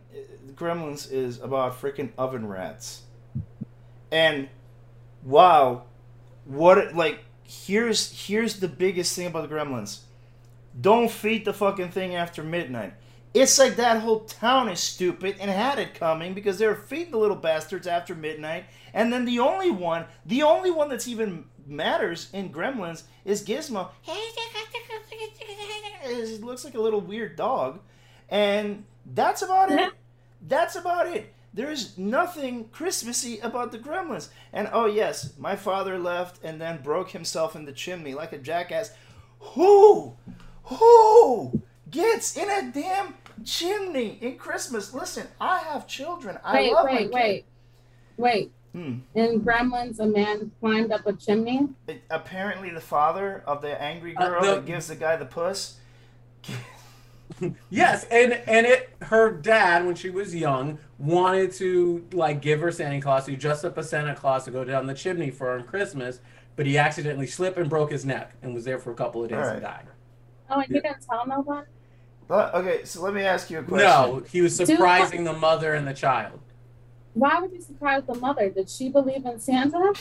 Gremlins 0.56 1.12
is 1.12 1.40
about 1.40 1.80
freaking 1.80 2.12
oven 2.18 2.48
rats, 2.48 3.04
and 4.16 4.48
wow, 5.26 5.84
what 6.46 6.96
like 6.96 7.20
here's 7.44 8.28
here's 8.28 8.62
the 8.62 8.70
biggest 8.70 9.14
thing 9.14 9.28
about 9.28 9.50
the 9.50 9.54
Gremlins. 9.54 10.00
Don't 10.80 11.12
feed 11.12 11.44
the 11.44 11.54
fucking 11.54 11.92
thing 11.92 12.16
after 12.16 12.42
midnight. 12.42 12.94
It's 13.34 13.60
like 13.60 13.76
that 13.76 14.02
whole 14.02 14.22
town 14.22 14.70
is 14.70 14.80
stupid 14.80 15.36
and 15.42 15.52
had 15.52 15.80
it 15.80 15.94
coming 15.96 16.34
because 16.34 16.58
they 16.58 16.68
were 16.68 16.76
feeding 16.76 17.12
the 17.12 17.18
little 17.18 17.36
bastards 17.36 17.88
after 17.88 18.16
midnight. 18.16 18.64
And 18.94 19.12
then 19.12 19.26
the 19.26 19.40
only 19.40 19.70
one, 19.70 20.06
the 20.26 20.44
only 20.44 20.72
one 20.72 20.88
that's 20.88 21.10
even 21.10 21.44
matters 21.68 22.30
in 22.32 22.54
Gremlins 22.54 23.04
is 23.26 23.44
Gizmo. 23.44 23.90
It 26.08 26.44
looks 26.44 26.64
like 26.64 26.76
a 26.76 26.80
little 26.80 27.02
weird 27.02 27.36
dog. 27.36 27.80
And 28.30 28.86
that's 29.14 29.42
about 29.42 29.72
it. 29.72 29.92
That's 30.48 30.76
about 30.76 31.08
it. 31.08 31.34
There 31.56 31.72
is 31.72 31.98
nothing 31.98 32.68
Christmassy 32.74 33.40
about 33.40 33.72
the 33.72 33.80
Gremlins. 33.80 34.28
And 34.52 34.70
oh, 34.74 34.88
yes, 34.88 35.34
my 35.38 35.56
father 35.56 35.98
left 35.98 36.44
and 36.44 36.60
then 36.60 36.84
broke 36.84 37.12
himself 37.12 37.56
in 37.56 37.64
the 37.64 37.72
chimney 37.72 38.14
like 38.14 38.34
a 38.34 38.38
jackass. 38.38 38.92
Who? 39.40 40.16
Who 40.66 41.62
gets 41.90 42.36
in 42.36 42.50
a 42.50 42.72
damn 42.74 43.14
chimney 43.46 44.18
in 44.22 44.38
Christmas. 44.38 44.94
Listen, 44.94 45.28
I 45.40 45.60
have 45.60 45.88
children. 45.88 46.38
I 46.44 46.56
wait, 46.56 46.74
love 46.74 46.86
wait, 46.86 47.12
my 47.12 47.20
wait, 47.20 47.46
wait. 48.18 48.52
Hmm. 48.74 48.96
In 49.14 49.42
Gremlins, 49.42 50.00
a 50.00 50.06
man 50.06 50.52
climbed 50.60 50.92
up 50.92 51.08
a 51.08 51.14
chimney. 51.14 51.70
It, 51.88 52.02
apparently, 52.10 52.70
the 52.70 52.82
father 52.82 53.42
of 53.48 53.62
the 53.62 53.82
angry 53.82 54.16
uh, 54.18 54.28
girl 54.28 54.44
uh, 54.44 54.46
the, 54.46 54.56
that 54.56 54.66
gives 54.66 54.88
the 54.88 54.96
guy 54.96 55.16
the 55.16 55.26
puss. 55.26 55.78
yes, 57.70 58.06
and 58.06 58.34
and 58.34 58.66
it 58.66 58.90
her 59.04 59.32
dad 59.32 59.86
when 59.86 59.96
she 59.96 60.10
was 60.10 60.34
young 60.34 60.78
wanted 60.98 61.52
to 61.54 62.06
like 62.14 62.42
give 62.42 62.62
her 62.62 62.72
Santa 62.72 63.02
Claus. 63.02 63.26
He 63.26 63.36
dressed 63.36 63.66
up 63.66 63.78
a 63.78 63.84
Santa 63.84 64.16
Claus 64.16 64.46
to 64.46 64.52
go 64.52 64.64
down 64.64 64.86
the 64.86 64.94
chimney 64.94 65.32
for 65.32 65.48
her 65.48 65.60
on 65.60 65.64
Christmas, 65.66 66.20
but 66.56 66.66
he 66.66 66.78
accidentally 66.78 67.28
slipped 67.28 67.58
and 67.58 67.70
broke 67.70 67.92
his 67.92 68.06
neck 68.06 68.34
and 68.42 68.54
was 68.54 68.64
there 68.64 68.80
for 68.80 68.92
a 68.92 68.96
couple 68.96 69.24
of 69.24 69.30
days 69.30 69.40
right. 69.40 69.54
and 69.54 69.62
died. 69.62 69.88
Oh, 70.50 70.60
and 70.60 70.68
he 70.68 70.74
didn't 70.80 71.06
tell 71.10 71.26
no 71.28 71.42
one. 71.42 71.66
But 72.28 72.54
okay, 72.56 72.86
so 72.86 73.02
let 73.02 73.14
me 73.14 73.22
ask 73.22 73.50
you 73.50 73.60
a 73.60 73.64
question. 73.64 73.88
No, 73.88 74.24
he 74.30 74.42
was 74.42 74.56
surprising 74.56 75.24
the 75.24 75.34
mother 75.34 75.74
and 75.74 75.88
the 75.88 75.94
child. 75.94 76.40
Why 77.14 77.40
would 77.40 77.52
you 77.52 77.62
surprise 77.62 78.04
the 78.08 78.16
mother? 78.16 78.50
Did 78.50 78.70
she 78.70 78.90
believe 78.90 79.26
in 79.26 79.40
Santa? 79.40 79.94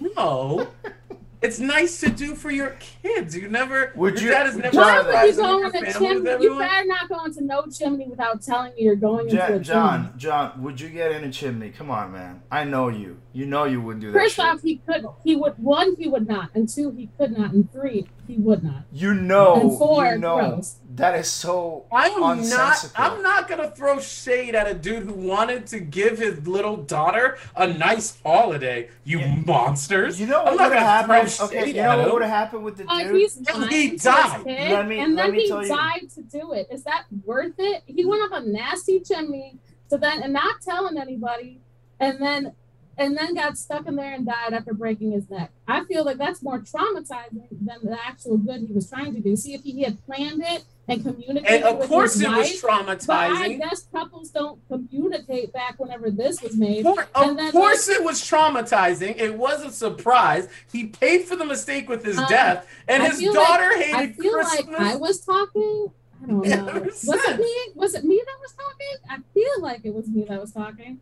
No. 0.00 0.68
it's 1.44 1.58
nice 1.58 2.00
to 2.00 2.08
do 2.08 2.34
for 2.34 2.50
your 2.50 2.76
kids. 3.02 3.36
You 3.36 3.48
never. 3.48 3.92
Would 3.96 4.14
your 4.14 4.22
you? 4.22 4.30
dad 4.30 4.46
is 4.46 4.56
never 4.56 4.76
Why 4.76 5.02
would 5.02 5.36
you 5.36 5.42
go 5.42 5.66
in 5.66 5.84
a 5.84 5.92
chimney? 5.92 6.30
You 6.42 6.58
better 6.58 6.86
not 6.86 7.08
go 7.08 7.24
into 7.24 7.44
no 7.44 7.66
chimney 7.66 8.06
without 8.08 8.40
telling 8.40 8.74
me 8.74 8.82
you're 8.82 8.96
going 8.96 9.28
into 9.28 9.36
John, 9.36 9.44
a 9.44 9.50
chimney. 9.50 9.64
John, 9.64 10.12
John, 10.16 10.62
would 10.62 10.80
you 10.80 10.88
get 10.88 11.12
in 11.12 11.24
a 11.24 11.30
chimney? 11.30 11.70
Come 11.70 11.90
on, 11.90 12.12
man. 12.12 12.42
I 12.50 12.64
know 12.64 12.88
you. 12.88 13.20
You 13.34 13.44
know 13.46 13.64
you 13.64 13.80
wouldn't 13.82 14.00
do 14.00 14.12
that. 14.12 14.18
First 14.18 14.36
shit. 14.36 14.44
off, 14.44 14.62
he 14.62 14.76
could. 14.76 15.04
He 15.22 15.36
would. 15.36 15.54
One, 15.58 15.96
he 15.96 16.08
would 16.08 16.26
not, 16.26 16.50
and 16.54 16.68
two, 16.68 16.92
he 16.92 17.10
could 17.18 17.36
not, 17.36 17.52
and 17.52 17.70
three, 17.70 18.06
he 18.26 18.36
would 18.36 18.64
not. 18.64 18.84
You 18.90 19.12
know. 19.12 19.60
And 19.60 19.78
four, 19.78 20.06
you 20.06 20.18
know. 20.18 20.36
Gross. 20.36 20.76
That 20.94 21.18
is 21.18 21.28
so 21.28 21.86
I'm 21.90 22.48
not 22.48 22.92
I'm 22.94 23.20
not 23.20 23.48
gonna 23.48 23.70
throw 23.70 23.98
shade 23.98 24.54
at 24.54 24.68
a 24.68 24.74
dude 24.74 25.02
who 25.02 25.12
wanted 25.12 25.66
to 25.68 25.80
give 25.80 26.18
his 26.18 26.46
little 26.46 26.76
daughter 26.76 27.36
a 27.56 27.66
nice 27.66 28.16
holiday, 28.22 28.90
you 29.02 29.18
yeah. 29.18 29.42
monsters. 29.44 30.20
You 30.20 30.28
know 30.28 30.44
what 30.44 30.52
would 30.52 30.60
have 30.60 31.08
happened? 31.08 31.36
Okay, 31.40 31.68
you 31.68 31.74
know 31.74 31.98
what 31.98 32.12
would 32.12 32.22
have 32.22 32.30
happened 32.30 32.62
with 32.62 32.76
the 32.76 32.88
uh, 32.88 33.02
dude? 33.02 33.16
He's 33.16 33.36
and 33.36 33.72
he 33.72 33.96
died. 33.96 34.46
Let 34.46 34.86
me, 34.86 35.00
and 35.00 35.18
then 35.18 35.34
he 35.34 35.48
died 35.48 36.02
you. 36.02 36.08
to 36.10 36.22
do 36.22 36.52
it. 36.52 36.68
Is 36.70 36.84
that 36.84 37.06
worth 37.24 37.54
it? 37.58 37.82
He 37.86 38.04
went 38.04 38.22
up 38.22 38.40
a 38.40 38.46
nasty 38.46 39.00
chimney 39.00 39.58
to 39.90 39.98
then 39.98 40.22
and 40.22 40.32
not 40.32 40.60
telling 40.60 40.96
anybody, 40.96 41.60
and 41.98 42.22
then 42.22 42.52
and 42.96 43.16
then 43.16 43.34
got 43.34 43.58
stuck 43.58 43.88
in 43.88 43.96
there 43.96 44.14
and 44.14 44.26
died 44.26 44.52
after 44.52 44.72
breaking 44.72 45.10
his 45.10 45.28
neck. 45.28 45.50
I 45.66 45.84
feel 45.86 46.04
like 46.04 46.18
that's 46.18 46.40
more 46.40 46.60
traumatizing 46.60 47.48
than 47.50 47.78
the 47.82 47.98
actual 48.00 48.36
good 48.36 48.60
he 48.60 48.72
was 48.72 48.88
trying 48.88 49.12
to 49.14 49.20
do. 49.20 49.34
See, 49.34 49.54
if 49.54 49.64
he 49.64 49.82
had 49.82 50.04
planned 50.06 50.40
it 50.44 50.64
and 50.88 51.02
communicate. 51.02 51.50
and 51.50 51.64
of 51.64 51.88
course 51.88 52.20
it 52.20 52.28
wife, 52.28 52.38
was 52.38 52.62
traumatizing. 52.62 53.06
But 53.06 53.42
I 53.42 53.52
guess 53.54 53.86
couples 53.92 54.30
don't 54.30 54.60
communicate 54.68 55.52
back 55.52 55.78
whenever 55.78 56.10
this 56.10 56.42
was 56.42 56.56
made. 56.56 56.82
For, 56.82 57.08
of 57.14 57.52
course, 57.52 57.88
it 57.88 58.02
was 58.02 58.20
traumatizing. 58.20 59.16
It 59.16 59.36
was 59.36 59.64
a 59.64 59.70
surprise. 59.70 60.48
He 60.70 60.86
paid 60.86 61.22
for 61.24 61.36
the 61.36 61.44
mistake 61.44 61.88
with 61.88 62.04
his 62.04 62.18
um, 62.18 62.26
death, 62.28 62.68
and 62.88 63.02
I 63.02 63.08
his 63.10 63.20
daughter 63.20 63.70
like, 63.70 63.84
hated 63.84 63.94
I 63.94 64.06
feel 64.12 64.32
Christmas. 64.32 64.66
like 64.68 64.80
I 64.80 64.96
was 64.96 65.20
talking. 65.20 65.90
I 66.22 66.26
don't 66.26 66.46
know. 66.46 66.80
was 66.82 67.08
it 67.08 67.38
me? 67.38 67.56
Was 67.74 67.94
it 67.94 68.04
me 68.04 68.22
that 68.24 68.36
was 68.40 68.52
talking? 68.52 68.96
I 69.10 69.18
feel 69.34 69.62
like 69.62 69.80
it 69.84 69.94
was 69.94 70.08
me 70.08 70.24
that 70.24 70.40
was 70.40 70.52
talking 70.52 71.00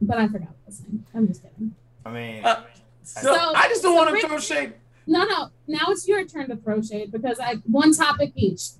but 0.00 0.18
I 0.18 0.26
forgot 0.28 0.48
what 0.48 0.56
I 0.56 0.66
was 0.66 0.76
saying. 0.76 1.04
I'm 1.14 1.28
just 1.28 1.42
kidding. 1.42 1.74
I 2.04 2.10
mean, 2.10 2.44
uh, 2.44 2.64
so, 3.02 3.34
so, 3.34 3.52
I 3.54 3.68
just 3.68 3.82
don't 3.82 3.96
so 3.96 4.04
want 4.04 4.20
to 4.20 4.26
throw 4.26 4.38
shade. 4.38 4.72
No, 5.06 5.24
no. 5.24 5.48
Now 5.66 5.86
it's 5.88 6.06
your 6.06 6.24
turn 6.24 6.48
to 6.48 6.56
throw 6.56 6.82
shade 6.82 7.12
because 7.12 7.40
I 7.40 7.56
one 7.66 7.92
topic 7.94 8.32
each. 8.36 8.70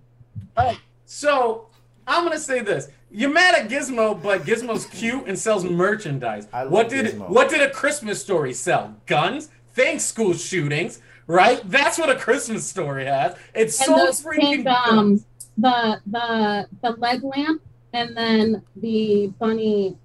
All 0.56 0.66
right. 0.66 0.78
So 1.04 1.66
I'm 2.06 2.24
gonna 2.24 2.38
say 2.38 2.60
this. 2.60 2.88
You're 3.10 3.30
mad 3.30 3.54
at 3.54 3.68
Gizmo, 3.68 4.20
but 4.22 4.42
Gizmo's 4.42 4.86
cute 4.86 5.26
and 5.26 5.38
sells 5.38 5.64
merchandise. 5.64 6.46
I 6.52 6.62
love 6.62 6.72
what 6.72 6.88
did 6.88 7.06
Gizmo. 7.06 7.28
what 7.28 7.50
did 7.50 7.60
a 7.60 7.70
Christmas 7.70 8.20
story 8.20 8.54
sell? 8.54 8.94
Guns, 9.06 9.48
thanks 9.74 10.04
school 10.04 10.32
shootings, 10.34 11.00
right? 11.26 11.60
That's 11.68 11.98
what 11.98 12.10
a 12.10 12.16
Christmas 12.16 12.66
story 12.66 13.06
has. 13.06 13.36
It's 13.54 13.80
and 13.80 13.86
so 13.86 13.94
those 13.96 14.22
freaking 14.22 14.64
pink, 14.64 14.66
um, 14.68 15.24
the 15.58 16.00
the 16.06 16.68
the 16.82 16.90
leg 16.92 17.24
lamp 17.24 17.62
and 17.92 18.16
then 18.16 18.62
the 18.76 19.32
bunny 19.38 19.96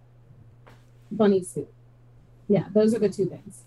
bunny 1.11 1.43
suit. 1.43 1.67
Yeah, 2.47 2.65
those 2.73 2.93
are 2.93 2.99
the 2.99 3.09
two 3.09 3.25
things. 3.25 3.64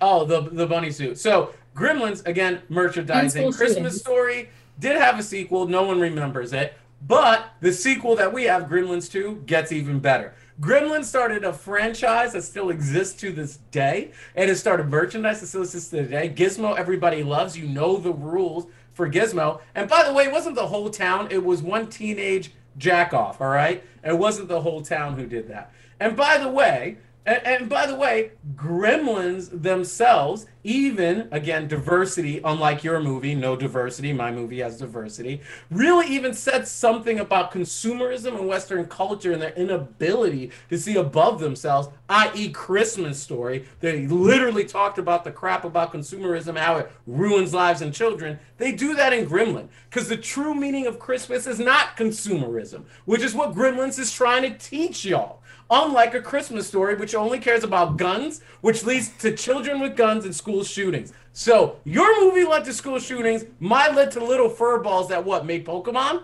Oh, 0.00 0.24
the 0.24 0.42
the 0.42 0.66
bunny 0.66 0.90
suit. 0.90 1.18
So 1.18 1.54
Gremlins 1.74 2.26
again, 2.26 2.62
merchandising. 2.68 3.52
Christmas 3.52 3.74
shootings. 3.74 4.00
Story 4.00 4.48
did 4.78 4.96
have 4.96 5.18
a 5.18 5.22
sequel. 5.22 5.66
No 5.66 5.82
one 5.82 6.00
remembers 6.00 6.52
it, 6.52 6.74
but 7.06 7.46
the 7.60 7.72
sequel 7.72 8.16
that 8.16 8.32
we 8.32 8.44
have, 8.44 8.64
Gremlins 8.64 9.10
Two, 9.10 9.42
gets 9.46 9.72
even 9.72 9.98
better. 9.98 10.34
Gremlins 10.60 11.04
started 11.04 11.44
a 11.44 11.52
franchise 11.52 12.32
that 12.32 12.42
still 12.42 12.70
exists 12.70 13.20
to 13.20 13.32
this 13.32 13.58
day, 13.70 14.10
and 14.34 14.50
it 14.50 14.56
started 14.56 14.88
merchandise 14.88 15.40
that 15.40 15.46
still 15.46 15.62
exists 15.62 15.90
to 15.90 16.02
today. 16.02 16.28
Gizmo, 16.28 16.76
everybody 16.76 17.22
loves. 17.22 17.56
You 17.56 17.68
know 17.68 17.96
the 17.96 18.12
rules 18.12 18.66
for 18.92 19.08
Gizmo. 19.08 19.60
And 19.76 19.88
by 19.88 20.02
the 20.02 20.12
way, 20.12 20.24
it 20.24 20.32
wasn't 20.32 20.56
the 20.56 20.66
whole 20.66 20.90
town. 20.90 21.28
It 21.30 21.44
was 21.44 21.62
one 21.62 21.88
teenage 21.88 22.52
jack 22.76 23.14
off. 23.14 23.40
All 23.40 23.48
right, 23.48 23.84
it 24.02 24.18
wasn't 24.18 24.48
the 24.48 24.60
whole 24.60 24.82
town 24.82 25.14
who 25.14 25.26
did 25.26 25.48
that. 25.48 25.72
And 26.00 26.16
by 26.16 26.38
the 26.38 26.48
way, 26.48 26.98
and, 27.28 27.46
and, 27.46 27.68
by 27.68 27.86
the 27.86 27.94
way, 27.94 28.32
Gremlins 28.54 29.62
themselves, 29.62 30.46
even 30.64 31.28
again, 31.30 31.68
diversity, 31.68 32.40
unlike 32.42 32.82
your 32.82 33.00
movie, 33.00 33.34
no 33.34 33.54
diversity, 33.54 34.14
my 34.14 34.32
movie 34.32 34.60
has 34.60 34.78
diversity, 34.78 35.42
really 35.70 36.06
even 36.06 36.32
said 36.32 36.66
something 36.66 37.20
about 37.20 37.52
consumerism 37.52 38.38
and 38.38 38.48
Western 38.48 38.86
culture 38.86 39.30
and 39.30 39.42
their 39.42 39.52
inability 39.52 40.50
to 40.70 40.78
see 40.78 40.96
above 40.96 41.38
themselves, 41.38 41.88
i.e., 42.08 42.48
Christmas 42.48 43.22
Story. 43.22 43.66
They 43.80 44.06
literally 44.06 44.64
talked 44.64 44.96
about 44.96 45.22
the 45.22 45.30
crap 45.30 45.66
about 45.66 45.92
consumerism, 45.92 46.56
how 46.56 46.78
it 46.78 46.90
ruins 47.06 47.52
lives 47.52 47.82
and 47.82 47.92
children. 47.92 48.38
They 48.56 48.72
do 48.72 48.94
that 48.94 49.12
in 49.12 49.28
Gremlin 49.28 49.68
because 49.90 50.08
the 50.08 50.16
true 50.16 50.54
meaning 50.54 50.86
of 50.86 50.98
Christmas 50.98 51.46
is 51.46 51.58
not 51.58 51.94
consumerism, 51.94 52.84
which 53.04 53.20
is 53.20 53.34
what 53.34 53.54
Gremlins 53.54 53.98
is 53.98 54.10
trying 54.10 54.42
to 54.44 54.56
teach 54.56 55.04
y'all. 55.04 55.42
Unlike 55.70 56.14
a 56.14 56.22
Christmas 56.22 56.66
story, 56.66 56.94
which 56.94 57.14
only 57.14 57.38
cares 57.38 57.62
about 57.62 57.98
guns, 57.98 58.40
which 58.62 58.84
leads 58.84 59.10
to 59.18 59.36
children 59.36 59.80
with 59.80 59.96
guns 59.96 60.24
and 60.24 60.34
school 60.34 60.64
shootings. 60.64 61.12
So 61.34 61.76
your 61.84 62.20
movie 62.24 62.44
led 62.44 62.64
to 62.64 62.72
school 62.72 62.98
shootings. 62.98 63.44
Mine 63.60 63.94
led 63.94 64.10
to 64.12 64.24
little 64.24 64.48
fur 64.48 64.78
balls 64.78 65.08
that 65.08 65.24
what 65.24 65.44
make 65.44 65.66
Pokemon. 65.66 66.22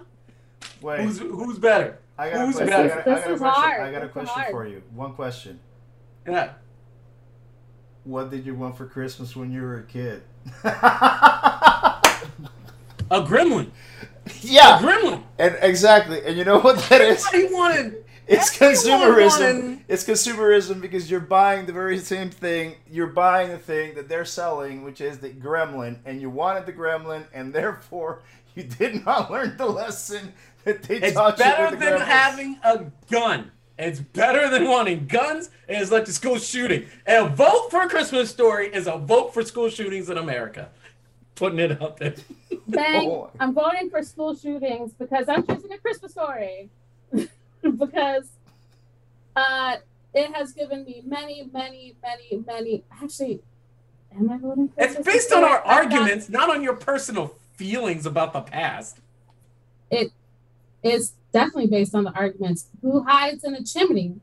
Wait, 0.80 1.00
who's 1.00 1.18
who's 1.18 1.58
better? 1.58 1.98
I 2.16 2.30
got 2.30 2.46
who's 2.46 2.56
a 2.56 2.66
question. 2.66 2.88
better? 2.88 3.00
I 3.00 3.04
got, 3.04 3.08
I 3.08 3.20
got 3.20 3.30
a 3.30 3.36
question. 3.36 3.62
Hard. 3.62 3.80
I 3.82 3.92
got 3.92 4.02
a 4.02 4.08
question 4.08 4.44
for 4.50 4.66
you. 4.66 4.82
One 4.94 5.12
question. 5.12 5.60
Yeah. 6.26 6.52
What 8.04 8.30
did 8.30 8.46
you 8.46 8.54
want 8.54 8.76
for 8.76 8.86
Christmas 8.86 9.36
when 9.36 9.52
you 9.52 9.62
were 9.62 9.78
a 9.78 9.82
kid? 9.82 10.22
a 10.64 10.70
gremlin. 13.10 13.70
Yeah, 14.40 14.78
a 14.78 14.82
gremlin. 14.82 15.22
And 15.38 15.58
exactly, 15.60 16.24
and 16.24 16.38
you 16.38 16.44
know 16.44 16.58
what 16.58 16.78
that 16.88 17.02
is? 17.02 17.26
He 17.28 17.44
wanted 17.44 18.03
it's 18.26 18.56
consumerism. 18.56 19.80
It's 19.88 20.04
consumerism 20.04 20.80
because 20.80 21.10
you're 21.10 21.20
buying 21.20 21.66
the 21.66 21.72
very 21.72 21.98
same 21.98 22.30
thing. 22.30 22.76
You're 22.90 23.08
buying 23.08 23.50
the 23.50 23.58
thing 23.58 23.94
that 23.94 24.08
they're 24.08 24.24
selling, 24.24 24.82
which 24.82 25.00
is 25.00 25.18
the 25.18 25.30
gremlin, 25.30 25.98
and 26.04 26.20
you 26.20 26.30
wanted 26.30 26.66
the 26.66 26.72
gremlin, 26.72 27.24
and 27.32 27.52
therefore 27.52 28.22
you 28.54 28.64
did 28.64 29.04
not 29.04 29.30
learn 29.30 29.56
the 29.56 29.66
lesson 29.66 30.32
that 30.64 30.82
they 30.82 30.96
it's 30.96 31.14
taught 31.14 31.38
you. 31.38 31.44
It's 31.44 31.56
better 31.56 31.76
than 31.76 32.00
having 32.00 32.58
a 32.64 32.84
gun. 33.10 33.50
It's 33.76 33.98
better 33.98 34.48
than 34.48 34.68
wanting 34.68 35.06
guns, 35.06 35.50
and 35.68 35.80
it's 35.80 35.90
like 35.90 36.04
the 36.04 36.12
school 36.12 36.38
shooting. 36.38 36.86
And 37.06 37.26
a 37.26 37.28
vote 37.28 37.70
for 37.70 37.82
a 37.82 37.88
Christmas 37.88 38.30
story 38.30 38.68
is 38.68 38.86
a 38.86 38.96
vote 38.96 39.34
for 39.34 39.42
school 39.42 39.68
shootings 39.68 40.10
in 40.10 40.18
America. 40.18 40.68
Putting 41.34 41.58
it 41.58 41.82
out 41.82 41.96
there. 41.96 42.14
Bang! 42.68 43.08
Oh. 43.10 43.30
I'm 43.40 43.52
voting 43.52 43.90
for 43.90 44.02
school 44.02 44.36
shootings 44.36 44.92
because 44.92 45.28
I'm 45.28 45.44
choosing 45.44 45.72
a 45.72 45.78
Christmas 45.78 46.12
story. 46.12 46.70
because 47.78 48.28
uh, 49.36 49.76
it 50.12 50.34
has 50.34 50.52
given 50.52 50.84
me 50.84 51.02
many, 51.04 51.48
many, 51.52 51.96
many, 52.02 52.44
many. 52.46 52.84
Actually, 53.02 53.40
am 54.16 54.30
I 54.30 54.38
voting 54.38 54.68
for 54.68 54.82
It's 54.82 54.96
based 54.98 55.32
on 55.32 55.44
our 55.44 55.60
arguments, 55.60 56.28
not 56.28 56.50
on 56.50 56.62
your 56.62 56.74
personal 56.74 57.36
feelings 57.54 58.06
about 58.06 58.32
the 58.32 58.42
past. 58.42 58.98
It 59.90 60.12
is 60.82 61.12
definitely 61.32 61.68
based 61.68 61.94
on 61.94 62.04
the 62.04 62.12
arguments. 62.12 62.68
Who 62.82 63.04
hides 63.04 63.44
in 63.44 63.54
a 63.54 63.64
chimney 63.64 64.16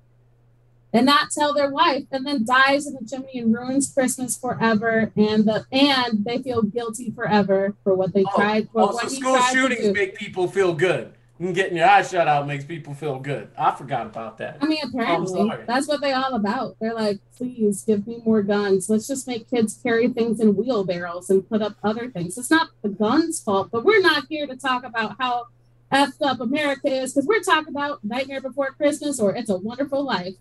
and 0.94 1.06
not 1.06 1.32
tell 1.32 1.54
their 1.54 1.70
wife, 1.70 2.04
and 2.12 2.28
then 2.28 2.46
dies 2.46 2.86
in 2.86 2.94
the 2.94 3.08
chimney 3.08 3.40
and 3.40 3.54
ruins 3.54 3.92
Christmas 3.92 4.38
forever, 4.38 5.12
and 5.16 5.46
the 5.46 5.66
and 5.72 6.26
they 6.26 6.40
feel 6.40 6.62
guilty 6.62 7.12
forever 7.12 7.76
for 7.84 7.96
what 7.96 8.14
they 8.14 8.24
oh, 8.28 8.36
tried. 8.36 8.70
For 8.72 8.82
oh, 8.82 9.00
so 9.00 9.08
school 9.08 9.40
shootings 9.54 9.94
make 9.94 10.16
people 10.16 10.48
feel 10.48 10.74
good 10.74 11.14
getting 11.54 11.76
your 11.76 11.88
eyes 11.88 12.12
shut 12.12 12.28
out 12.28 12.46
makes 12.46 12.64
people 12.64 12.94
feel 12.94 13.18
good. 13.18 13.50
I 13.58 13.72
forgot 13.72 14.06
about 14.06 14.38
that. 14.38 14.60
I 14.62 14.68
mean, 14.68 14.80
apparently 14.84 15.52
that's 15.66 15.88
what 15.88 16.00
they 16.00 16.12
all 16.14 16.36
about. 16.36 16.78
They're 16.80 16.94
like, 16.94 17.20
please 17.36 17.82
give 17.82 18.06
me 18.06 18.22
more 18.24 18.44
guns. 18.44 18.90
Let's 18.90 19.08
just 19.08 19.28
make 19.28 19.50
kids 19.50 19.80
carry 19.82 20.08
things 20.08 20.40
in 20.40 20.56
wheelbarrows 20.56 21.30
and 21.32 21.48
put 21.50 21.64
up 21.64 21.78
other 21.84 22.10
things. 22.12 22.38
It's 22.38 22.52
not 22.52 22.70
the 22.84 22.90
guns' 22.90 23.42
fault, 23.42 23.70
but 23.72 23.84
we're 23.84 24.02
not 24.02 24.26
here 24.30 24.46
to 24.46 24.56
talk 24.56 24.84
about 24.84 25.16
how 25.20 25.48
effed 25.92 26.22
up 26.22 26.40
America 26.40 26.88
is 26.88 27.14
because 27.14 27.28
we're 27.28 27.42
talking 27.42 27.70
about 27.70 28.04
Nightmare 28.04 28.42
Before 28.42 28.68
Christmas 28.68 29.20
or 29.20 29.36
It's 29.36 29.50
a 29.50 29.58
Wonderful 29.58 30.04
Life. 30.04 30.36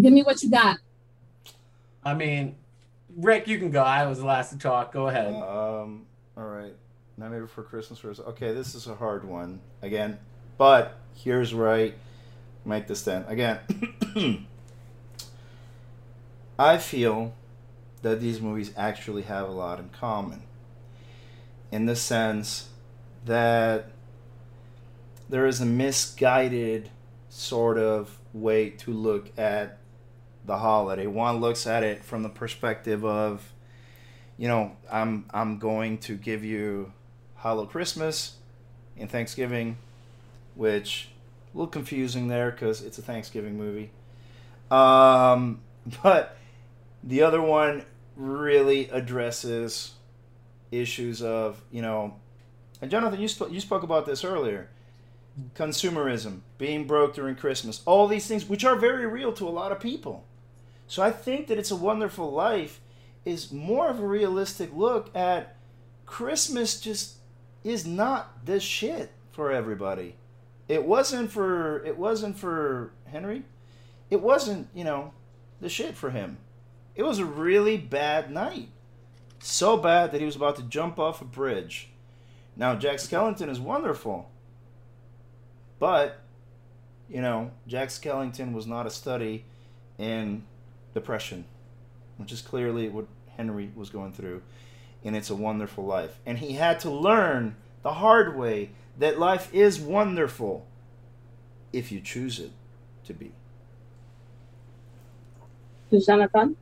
Give 0.00 0.12
me 0.12 0.22
what 0.22 0.42
you 0.42 0.50
got. 0.50 0.78
I 2.02 2.14
mean, 2.14 2.56
Rick, 3.16 3.46
you 3.46 3.58
can 3.58 3.70
go. 3.70 3.82
I 3.82 4.06
was 4.06 4.18
the 4.18 4.24
last 4.24 4.50
to 4.50 4.58
talk. 4.58 4.92
Go 4.92 5.08
ahead. 5.08 5.34
Um. 5.34 6.06
All 6.36 6.44
right. 6.44 6.74
Nightmare 7.20 7.42
Before 7.42 7.64
Christmas 7.64 8.02
was 8.02 8.18
okay. 8.18 8.54
This 8.54 8.74
is 8.74 8.86
a 8.86 8.94
hard 8.94 9.26
one 9.26 9.60
again, 9.82 10.18
but 10.56 10.96
here's 11.14 11.54
where 11.54 11.70
I 11.70 11.92
make 12.64 12.86
the 12.86 12.96
stand 12.96 13.26
again. 13.28 13.58
I 16.58 16.78
feel 16.78 17.34
that 18.00 18.22
these 18.22 18.40
movies 18.40 18.72
actually 18.74 19.20
have 19.24 19.46
a 19.46 19.52
lot 19.52 19.78
in 19.78 19.90
common, 19.90 20.44
in 21.70 21.84
the 21.84 21.94
sense 21.94 22.70
that 23.26 23.90
there 25.28 25.46
is 25.46 25.60
a 25.60 25.66
misguided 25.66 26.88
sort 27.28 27.76
of 27.76 28.18
way 28.32 28.70
to 28.70 28.92
look 28.92 29.38
at 29.38 29.76
the 30.46 30.56
holiday. 30.56 31.06
One 31.06 31.36
looks 31.36 31.66
at 31.66 31.82
it 31.82 32.02
from 32.02 32.22
the 32.22 32.30
perspective 32.30 33.04
of, 33.04 33.52
you 34.38 34.48
know, 34.48 34.74
I'm 34.90 35.26
I'm 35.34 35.58
going 35.58 35.98
to 35.98 36.16
give 36.16 36.42
you 36.42 36.94
Hello 37.42 37.64
Christmas 37.64 38.34
and 38.98 39.10
Thanksgiving, 39.10 39.78
which 40.56 41.08
a 41.54 41.56
little 41.56 41.70
confusing 41.70 42.28
there 42.28 42.50
because 42.50 42.82
it's 42.82 42.98
a 42.98 43.02
Thanksgiving 43.02 43.56
movie. 43.56 43.88
Um, 44.70 45.62
but 46.02 46.36
the 47.02 47.22
other 47.22 47.40
one 47.40 47.86
really 48.14 48.90
addresses 48.90 49.94
issues 50.70 51.22
of 51.22 51.62
you 51.72 51.80
know, 51.80 52.14
and 52.82 52.90
Jonathan, 52.90 53.18
you 53.18 53.28
sp- 53.32 53.48
you 53.50 53.60
spoke 53.60 53.84
about 53.84 54.04
this 54.04 54.22
earlier. 54.22 54.68
Consumerism, 55.54 56.40
being 56.58 56.86
broke 56.86 57.14
during 57.14 57.36
Christmas, 57.36 57.80
all 57.86 58.06
these 58.06 58.26
things, 58.26 58.44
which 58.44 58.66
are 58.66 58.76
very 58.76 59.06
real 59.06 59.32
to 59.32 59.48
a 59.48 59.50
lot 59.50 59.72
of 59.72 59.80
people. 59.80 60.26
So 60.88 61.02
I 61.02 61.10
think 61.10 61.46
that 61.46 61.56
it's 61.56 61.70
a 61.70 61.76
wonderful 61.76 62.30
life 62.30 62.80
is 63.24 63.50
more 63.50 63.88
of 63.88 63.98
a 63.98 64.06
realistic 64.06 64.68
look 64.74 65.08
at 65.16 65.56
Christmas 66.04 66.78
just 66.78 67.14
is 67.64 67.86
not 67.86 68.44
this 68.46 68.62
shit 68.62 69.10
for 69.32 69.50
everybody. 69.50 70.16
It 70.68 70.84
wasn't 70.84 71.30
for 71.30 71.84
it 71.84 71.98
wasn't 71.98 72.38
for 72.38 72.92
Henry. 73.06 73.44
It 74.08 74.20
wasn't, 74.20 74.68
you 74.74 74.84
know, 74.84 75.12
the 75.60 75.68
shit 75.68 75.96
for 75.96 76.10
him. 76.10 76.38
It 76.94 77.02
was 77.02 77.18
a 77.18 77.24
really 77.24 77.76
bad 77.76 78.30
night. 78.30 78.68
So 79.38 79.76
bad 79.76 80.12
that 80.12 80.20
he 80.20 80.26
was 80.26 80.36
about 80.36 80.56
to 80.56 80.62
jump 80.62 80.98
off 80.98 81.20
a 81.20 81.24
bridge. 81.24 81.90
Now 82.56 82.74
Jack 82.74 82.96
Skellington 82.96 83.48
is 83.48 83.60
wonderful. 83.60 84.30
But, 85.78 86.20
you 87.08 87.22
know, 87.22 87.52
Jack 87.66 87.88
Skellington 87.88 88.52
was 88.52 88.66
not 88.66 88.86
a 88.86 88.90
study 88.90 89.44
in 89.98 90.44
depression, 90.92 91.46
which 92.18 92.32
is 92.32 92.42
clearly 92.42 92.88
what 92.90 93.06
Henry 93.36 93.70
was 93.74 93.88
going 93.88 94.12
through 94.12 94.42
in 95.02 95.14
It's 95.14 95.30
a 95.30 95.34
Wonderful 95.34 95.84
Life. 95.84 96.18
And 96.26 96.38
he 96.38 96.52
had 96.52 96.80
to 96.80 96.90
learn 96.90 97.56
the 97.82 97.94
hard 97.94 98.36
way 98.36 98.70
that 98.98 99.18
life 99.18 99.52
is 99.52 99.80
wonderful 99.80 100.66
if 101.72 101.90
you 101.90 102.00
choose 102.00 102.38
it 102.38 102.50
to 103.06 103.14
be. 103.14 103.32
Jonathan? 106.06 106.56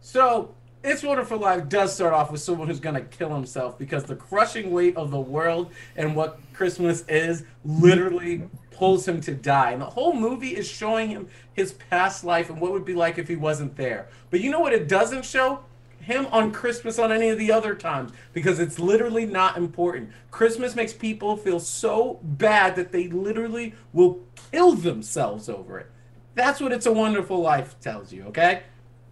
So, 0.00 0.54
It's 0.84 1.02
Wonderful 1.02 1.38
Life 1.38 1.68
does 1.68 1.94
start 1.94 2.12
off 2.12 2.30
with 2.30 2.40
someone 2.40 2.68
who's 2.68 2.80
going 2.80 2.94
to 2.94 3.00
kill 3.00 3.34
himself 3.34 3.78
because 3.78 4.04
the 4.04 4.16
crushing 4.16 4.70
weight 4.70 4.96
of 4.96 5.10
the 5.10 5.20
world 5.20 5.70
and 5.96 6.14
what 6.14 6.38
Christmas 6.52 7.04
is 7.08 7.44
literally 7.64 8.48
pulls 8.72 9.08
him 9.08 9.20
to 9.22 9.34
die. 9.34 9.72
And 9.72 9.80
the 9.80 9.86
whole 9.86 10.12
movie 10.12 10.54
is 10.54 10.68
showing 10.68 11.08
him 11.08 11.28
his 11.54 11.72
past 11.72 12.24
life 12.24 12.50
and 12.50 12.60
what 12.60 12.72
would 12.72 12.84
be 12.84 12.94
like 12.94 13.18
if 13.18 13.26
he 13.26 13.36
wasn't 13.36 13.76
there. 13.76 14.08
But 14.30 14.40
you 14.40 14.50
know 14.50 14.60
what 14.60 14.72
it 14.72 14.86
doesn't 14.86 15.24
show? 15.24 15.60
Him 16.06 16.26
on 16.26 16.52
Christmas 16.52 17.00
on 17.00 17.10
any 17.10 17.30
of 17.30 17.38
the 17.38 17.50
other 17.50 17.74
times 17.74 18.12
because 18.32 18.60
it's 18.60 18.78
literally 18.78 19.26
not 19.26 19.56
important. 19.56 20.10
Christmas 20.30 20.76
makes 20.76 20.92
people 20.92 21.36
feel 21.36 21.58
so 21.58 22.20
bad 22.22 22.76
that 22.76 22.92
they 22.92 23.08
literally 23.08 23.74
will 23.92 24.20
kill 24.52 24.74
themselves 24.74 25.48
over 25.48 25.80
it. 25.80 25.90
That's 26.36 26.60
what 26.60 26.70
It's 26.70 26.86
a 26.86 26.92
Wonderful 26.92 27.40
Life 27.40 27.80
tells 27.80 28.12
you, 28.12 28.22
okay? 28.26 28.62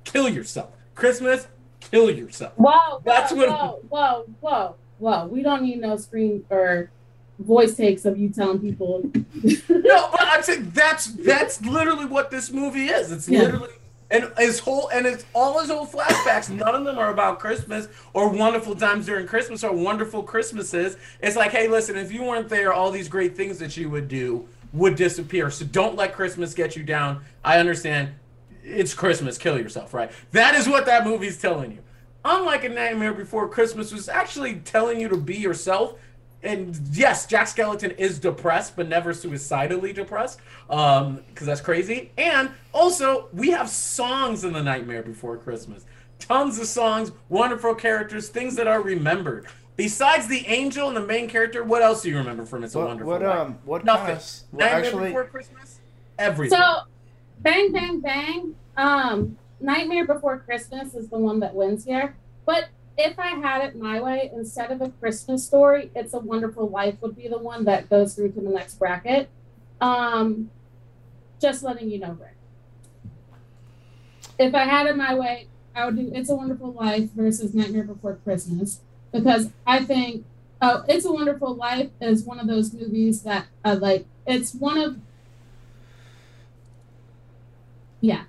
Kill 0.04 0.28
yourself. 0.28 0.70
Christmas, 0.94 1.48
kill 1.80 2.10
yourself. 2.10 2.52
Whoa, 2.56 3.02
That's 3.04 3.32
whoa, 3.32 3.38
what 3.38 3.48
whoa, 3.48 3.80
whoa, 3.88 4.24
whoa, 4.40 4.74
whoa. 4.98 5.26
We 5.26 5.42
don't 5.42 5.62
need 5.62 5.80
no 5.80 5.96
screen 5.96 6.44
or 6.48 6.90
voice 7.40 7.74
takes 7.74 8.04
of 8.04 8.18
you 8.18 8.28
telling 8.28 8.60
people. 8.60 9.02
no, 9.68 10.08
but 10.12 10.20
I'm 10.22 10.44
saying 10.44 10.70
that's 10.72 11.06
that's 11.06 11.60
literally 11.62 12.04
what 12.04 12.30
this 12.30 12.52
movie 12.52 12.86
is. 12.86 13.10
It's 13.10 13.28
yeah. 13.28 13.40
literally 13.40 13.72
and 14.14 14.32
his 14.38 14.60
whole 14.60 14.88
and 14.88 15.06
it's 15.06 15.26
all 15.34 15.60
his 15.60 15.70
old 15.70 15.90
flashbacks. 15.90 16.48
None 16.48 16.74
of 16.74 16.84
them 16.84 16.98
are 16.98 17.10
about 17.10 17.40
Christmas 17.40 17.88
or 18.12 18.28
wonderful 18.28 18.76
times 18.76 19.06
during 19.06 19.26
Christmas 19.26 19.64
or 19.64 19.72
wonderful 19.72 20.22
Christmases. 20.22 20.96
It's 21.20 21.36
like, 21.36 21.50
hey, 21.50 21.66
listen, 21.66 21.96
if 21.96 22.12
you 22.12 22.22
weren't 22.22 22.48
there, 22.48 22.72
all 22.72 22.92
these 22.92 23.08
great 23.08 23.36
things 23.36 23.58
that 23.58 23.76
you 23.76 23.90
would 23.90 24.06
do 24.06 24.48
would 24.72 24.94
disappear. 24.94 25.50
So 25.50 25.64
don't 25.64 25.96
let 25.96 26.14
Christmas 26.14 26.54
get 26.54 26.76
you 26.76 26.84
down. 26.84 27.24
I 27.44 27.58
understand. 27.58 28.12
It's 28.62 28.94
Christmas. 28.94 29.36
Kill 29.36 29.58
yourself, 29.58 29.92
right? 29.92 30.10
That 30.30 30.54
is 30.54 30.68
what 30.68 30.86
that 30.86 31.04
movie's 31.04 31.40
telling 31.40 31.72
you. 31.72 31.78
Unlike 32.24 32.64
a 32.64 32.68
Nightmare 32.70 33.12
Before 33.12 33.48
Christmas, 33.48 33.92
was 33.92 34.08
actually 34.08 34.56
telling 34.60 35.00
you 35.00 35.08
to 35.08 35.16
be 35.16 35.36
yourself 35.36 35.98
and 36.44 36.78
yes, 36.92 37.26
Jack 37.26 37.46
Skellington 37.46 37.96
is 37.96 38.18
depressed, 38.18 38.76
but 38.76 38.88
never 38.88 39.12
suicidally 39.12 39.92
depressed, 39.92 40.40
because 40.68 41.00
um, 41.00 41.22
that's 41.40 41.60
crazy. 41.60 42.12
And 42.18 42.50
also, 42.72 43.28
we 43.32 43.50
have 43.50 43.68
songs 43.68 44.44
in 44.44 44.52
The 44.52 44.62
Nightmare 44.62 45.02
Before 45.02 45.36
Christmas. 45.36 45.84
Tons 46.18 46.58
of 46.58 46.66
songs, 46.66 47.12
wonderful 47.28 47.74
characters, 47.74 48.28
things 48.28 48.54
that 48.56 48.66
are 48.66 48.80
remembered. 48.80 49.46
Besides 49.76 50.28
the 50.28 50.46
angel 50.46 50.86
and 50.86 50.96
the 50.96 51.04
main 51.04 51.28
character, 51.28 51.64
what 51.64 51.82
else 51.82 52.02
do 52.02 52.10
you 52.10 52.16
remember 52.16 52.46
from 52.46 52.62
It's 52.62 52.76
a 52.76 52.78
Wonderful 52.78 53.12
What 53.12 53.22
Life? 53.22 53.38
um 53.38 53.58
what 53.64 53.84
nothing? 53.84 54.16
Kind 54.16 54.42
well, 54.52 54.66
Nightmare 54.66 54.84
actually... 54.84 55.08
Before 55.08 55.24
Christmas, 55.24 55.80
everything. 56.18 56.58
So, 56.58 56.82
bang 57.40 57.72
bang 57.72 58.00
bang. 58.00 58.54
Um, 58.76 59.36
Nightmare 59.60 60.06
Before 60.06 60.38
Christmas 60.38 60.94
is 60.94 61.08
the 61.08 61.18
one 61.18 61.40
that 61.40 61.54
wins 61.54 61.84
here, 61.84 62.14
but 62.46 62.68
if 62.96 63.18
I 63.18 63.30
had 63.30 63.64
it 63.64 63.76
my 63.76 64.00
way, 64.00 64.30
instead 64.32 64.70
of 64.70 64.80
a 64.80 64.90
Christmas 64.90 65.44
story, 65.44 65.90
It's 65.94 66.14
a 66.14 66.18
Wonderful 66.18 66.68
Life 66.68 66.96
would 67.00 67.16
be 67.16 67.28
the 67.28 67.38
one 67.38 67.64
that 67.64 67.90
goes 67.90 68.14
through 68.14 68.32
to 68.32 68.40
the 68.40 68.50
next 68.50 68.78
bracket. 68.78 69.28
Um, 69.80 70.50
just 71.40 71.62
letting 71.62 71.90
you 71.90 71.98
know, 71.98 72.16
Rick. 72.20 72.36
If 74.38 74.54
I 74.54 74.64
had 74.64 74.86
it 74.86 74.96
my 74.96 75.14
way, 75.14 75.48
I 75.74 75.86
would 75.86 75.96
do 75.96 76.10
It's 76.14 76.30
a 76.30 76.34
Wonderful 76.34 76.72
Life 76.72 77.10
versus 77.12 77.54
Nightmare 77.54 77.84
Before 77.84 78.18
Christmas 78.24 78.80
because 79.12 79.50
I 79.66 79.84
think 79.84 80.24
oh, 80.62 80.84
It's 80.88 81.04
a 81.04 81.12
Wonderful 81.12 81.54
Life 81.54 81.90
is 82.00 82.24
one 82.24 82.38
of 82.38 82.46
those 82.46 82.72
movies 82.72 83.22
that 83.22 83.46
uh, 83.64 83.76
like 83.80 84.06
it's 84.26 84.54
one 84.54 84.78
of 84.78 84.96
yeah. 88.00 88.24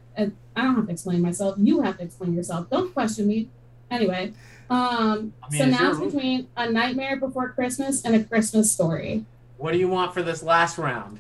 I 0.55 0.61
don't 0.63 0.75
have 0.75 0.85
to 0.85 0.91
explain 0.91 1.21
myself. 1.21 1.55
You 1.57 1.81
have 1.81 1.97
to 1.97 2.03
explain 2.03 2.33
yourself. 2.33 2.69
Don't 2.69 2.93
question 2.93 3.27
me. 3.27 3.49
Anyway, 3.91 4.33
um, 4.69 5.33
I 5.43 5.49
mean, 5.51 5.61
so 5.61 5.65
now 5.65 5.91
it's 5.91 5.99
between 5.99 6.47
A 6.57 6.69
Nightmare 6.69 7.17
Before 7.17 7.49
Christmas 7.49 8.03
and 8.03 8.15
A 8.15 8.23
Christmas 8.23 8.71
Story. 8.71 9.25
What 9.57 9.71
do 9.71 9.77
you 9.77 9.87
want 9.87 10.13
for 10.13 10.23
this 10.23 10.41
last 10.43 10.77
round? 10.77 11.19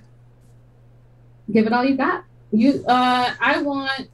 Give 1.51 1.67
it 1.67 1.73
all 1.73 1.85
you 1.85 1.95
got. 1.95 2.23
You, 2.51 2.83
uh, 2.87 3.33
I 3.39 3.61
want 3.61 4.09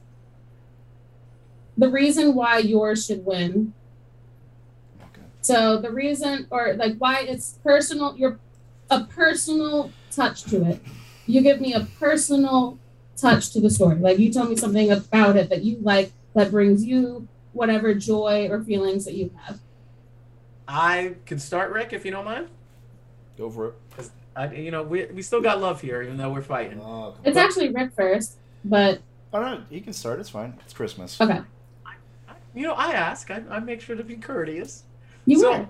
the 1.78 1.88
reason 1.88 2.34
why 2.34 2.58
yours 2.58 3.06
should 3.06 3.24
win. 3.24 3.72
Okay. 5.00 5.22
So 5.40 5.78
the 5.78 5.90
reason, 5.90 6.46
or 6.50 6.74
like 6.74 6.96
why 6.98 7.20
it's 7.20 7.58
personal, 7.64 8.16
you're 8.16 8.38
a 8.90 9.04
personal 9.04 9.90
touch 10.10 10.44
to 10.44 10.64
it. 10.66 10.80
You 11.26 11.40
give 11.40 11.60
me 11.60 11.72
a 11.72 11.86
personal 11.98 12.78
touch 13.16 13.50
to 13.52 13.60
the 13.60 13.70
story. 13.70 13.96
Like 13.96 14.18
you 14.18 14.32
tell 14.32 14.46
me 14.46 14.56
something 14.56 14.90
about 14.90 15.36
it 15.36 15.48
that 15.48 15.62
you 15.62 15.78
like 15.80 16.12
that 16.34 16.50
brings 16.50 16.84
you 16.84 17.28
whatever 17.52 17.94
joy 17.94 18.48
or 18.50 18.62
feelings 18.62 19.04
that 19.04 19.14
you 19.14 19.30
have. 19.44 19.58
I 20.66 21.14
can 21.26 21.38
start, 21.38 21.72
Rick, 21.72 21.92
if 21.92 22.04
you 22.04 22.10
don't 22.10 22.24
mind. 22.24 22.48
Go 23.36 23.50
for 23.50 23.68
it. 23.68 24.10
I, 24.34 24.52
you 24.54 24.70
know, 24.70 24.82
we, 24.82 25.04
we 25.06 25.20
still 25.20 25.42
got 25.42 25.60
love 25.60 25.80
here, 25.80 26.00
even 26.02 26.16
though 26.16 26.30
we're 26.30 26.40
fighting. 26.42 26.80
Oh, 26.80 27.14
it's 27.22 27.34
but, 27.34 27.44
actually 27.44 27.68
Rick 27.68 27.92
first, 27.94 28.38
but. 28.64 29.00
Oh, 29.32 29.40
no, 29.40 29.62
he 29.68 29.80
can 29.80 29.92
start. 29.92 30.20
It's 30.20 30.30
fine. 30.30 30.58
It's 30.64 30.72
Christmas. 30.72 31.20
Okay. 31.20 31.40
I, 31.84 31.90
I, 32.28 32.34
you 32.54 32.62
know, 32.62 32.72
I 32.72 32.92
ask. 32.92 33.30
I, 33.30 33.42
I 33.50 33.58
make 33.60 33.82
sure 33.82 33.96
to 33.96 34.04
be 34.04 34.16
courteous. 34.16 34.84
You 35.26 35.38
so, 35.38 35.68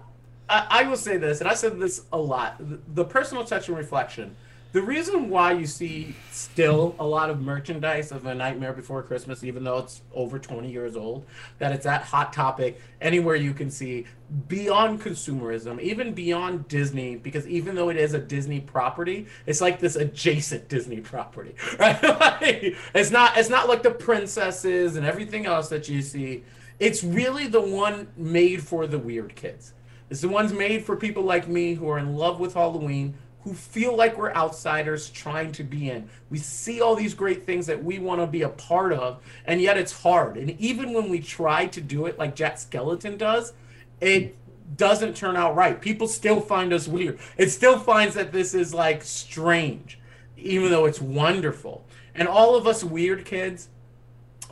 I, 0.49 0.67
I 0.71 0.83
will 0.85 0.97
say 0.97 1.17
this, 1.17 1.41
and 1.41 1.51
I 1.51 1.55
said 1.55 1.81
this 1.81 2.05
a 2.13 2.19
lot 2.19 2.57
the, 2.59 2.79
the 2.95 3.05
personal 3.05 3.45
touch 3.45 3.69
and 3.69 3.77
reflection 3.77 4.37
the 4.73 4.81
reason 4.81 5.29
why 5.29 5.53
you 5.53 5.67
see 5.67 6.15
still 6.31 6.97
a 6.99 7.07
lot 7.07 7.29
of 7.29 7.43
merchandise 7.43 8.11
of 8.11 8.25
A 8.25 8.35
Nightmare 8.35 8.73
Before 8.73 9.03
Christmas, 9.03 9.45
even 9.45 9.65
though 9.65 9.79
it's 9.79 10.01
over 10.15 10.39
20 10.39 10.71
years 10.71 10.97
old, 10.97 11.27
that 11.59 11.73
it's 11.73 11.85
that 11.85 12.05
hot 12.05 12.33
topic 12.33 12.81
anywhere 13.01 13.37
you 13.37 13.53
can 13.53 13.71
see 13.71 14.07
beyond 14.49 15.03
consumerism, 15.03 15.79
even 15.79 16.15
beyond 16.15 16.69
Disney, 16.69 17.17
because 17.17 17.47
even 17.47 17.75
though 17.75 17.91
it 17.91 17.99
is 17.99 18.15
a 18.15 18.19
Disney 18.19 18.61
property, 18.61 19.27
it's 19.45 19.61
like 19.61 19.79
this 19.79 19.95
adjacent 19.97 20.69
Disney 20.69 21.01
property, 21.01 21.55
right? 21.79 22.03
like, 22.03 22.77
it's 22.95 23.11
not 23.11 23.37
it's 23.37 23.51
not 23.51 23.69
like 23.69 23.83
the 23.83 23.91
princesses 23.91 24.97
and 24.97 25.05
everything 25.05 25.45
else 25.45 25.69
that 25.69 25.89
you 25.89 26.01
see. 26.01 26.45
It's 26.81 27.05
really 27.05 27.47
the 27.47 27.61
one 27.61 28.09
made 28.17 28.63
for 28.63 28.87
the 28.87 28.99
weird 28.99 29.37
kids. 29.37 29.75
It's 30.09 30.23
the 30.23 30.29
ones 30.29 30.53
made 30.53 30.85
for 30.85 30.97
people 30.97 31.23
like 31.23 31.47
me 31.47 31.75
who 31.75 31.89
are 31.89 31.99
in 31.99 32.17
love 32.17 32.41
with 32.41 32.55
Halloween, 32.55 33.15
who 33.45 33.53
feel 33.55 33.97
like 33.97 34.17
we're 34.17 34.33
outsiders 34.35 35.11
trying 35.11 35.53
to 35.53 35.65
be 35.65 35.91
in. 35.91 36.09
We 36.31 36.39
see 36.39 36.81
all 36.81 36.95
these 36.95 37.15
great 37.15 37.45
things 37.45 37.67
that 37.67 37.83
we 37.83 37.99
want 37.99 38.21
to 38.21 38.27
be 38.27 38.43
a 38.43 38.49
part 38.49 38.93
of, 38.93 39.23
and 39.45 39.61
yet 39.61 39.77
it's 39.77 40.03
hard. 40.03 40.37
And 40.37 40.51
even 40.61 40.93
when 40.93 41.09
we 41.09 41.19
try 41.21 41.67
to 41.67 41.81
do 41.81 42.07
it 42.07 42.19
like 42.19 42.37
Jack 42.37 42.57
Skellington 42.57 43.19
does, 43.19 43.53
it 44.01 44.37
doesn't 44.77 45.17
turn 45.17 45.37
out 45.37 45.57
right. 45.57 45.81
People 45.81 46.07
still 46.07 46.41
find 46.41 46.73
us 46.73 46.87
weird. 46.87 47.19
It 47.37 47.51
still 47.51 47.79
finds 47.79 48.15
that 48.15 48.33
this 48.33 48.55
is 48.55 48.73
like 48.73 49.03
strange, 49.03 49.99
even 50.37 50.71
though 50.71 50.87
it's 50.87 51.01
wonderful. 51.01 51.85
And 52.15 52.29
all 52.29 52.55
of 52.55 52.67
us 52.67 52.85
weird 52.85 53.25
kids 53.25 53.69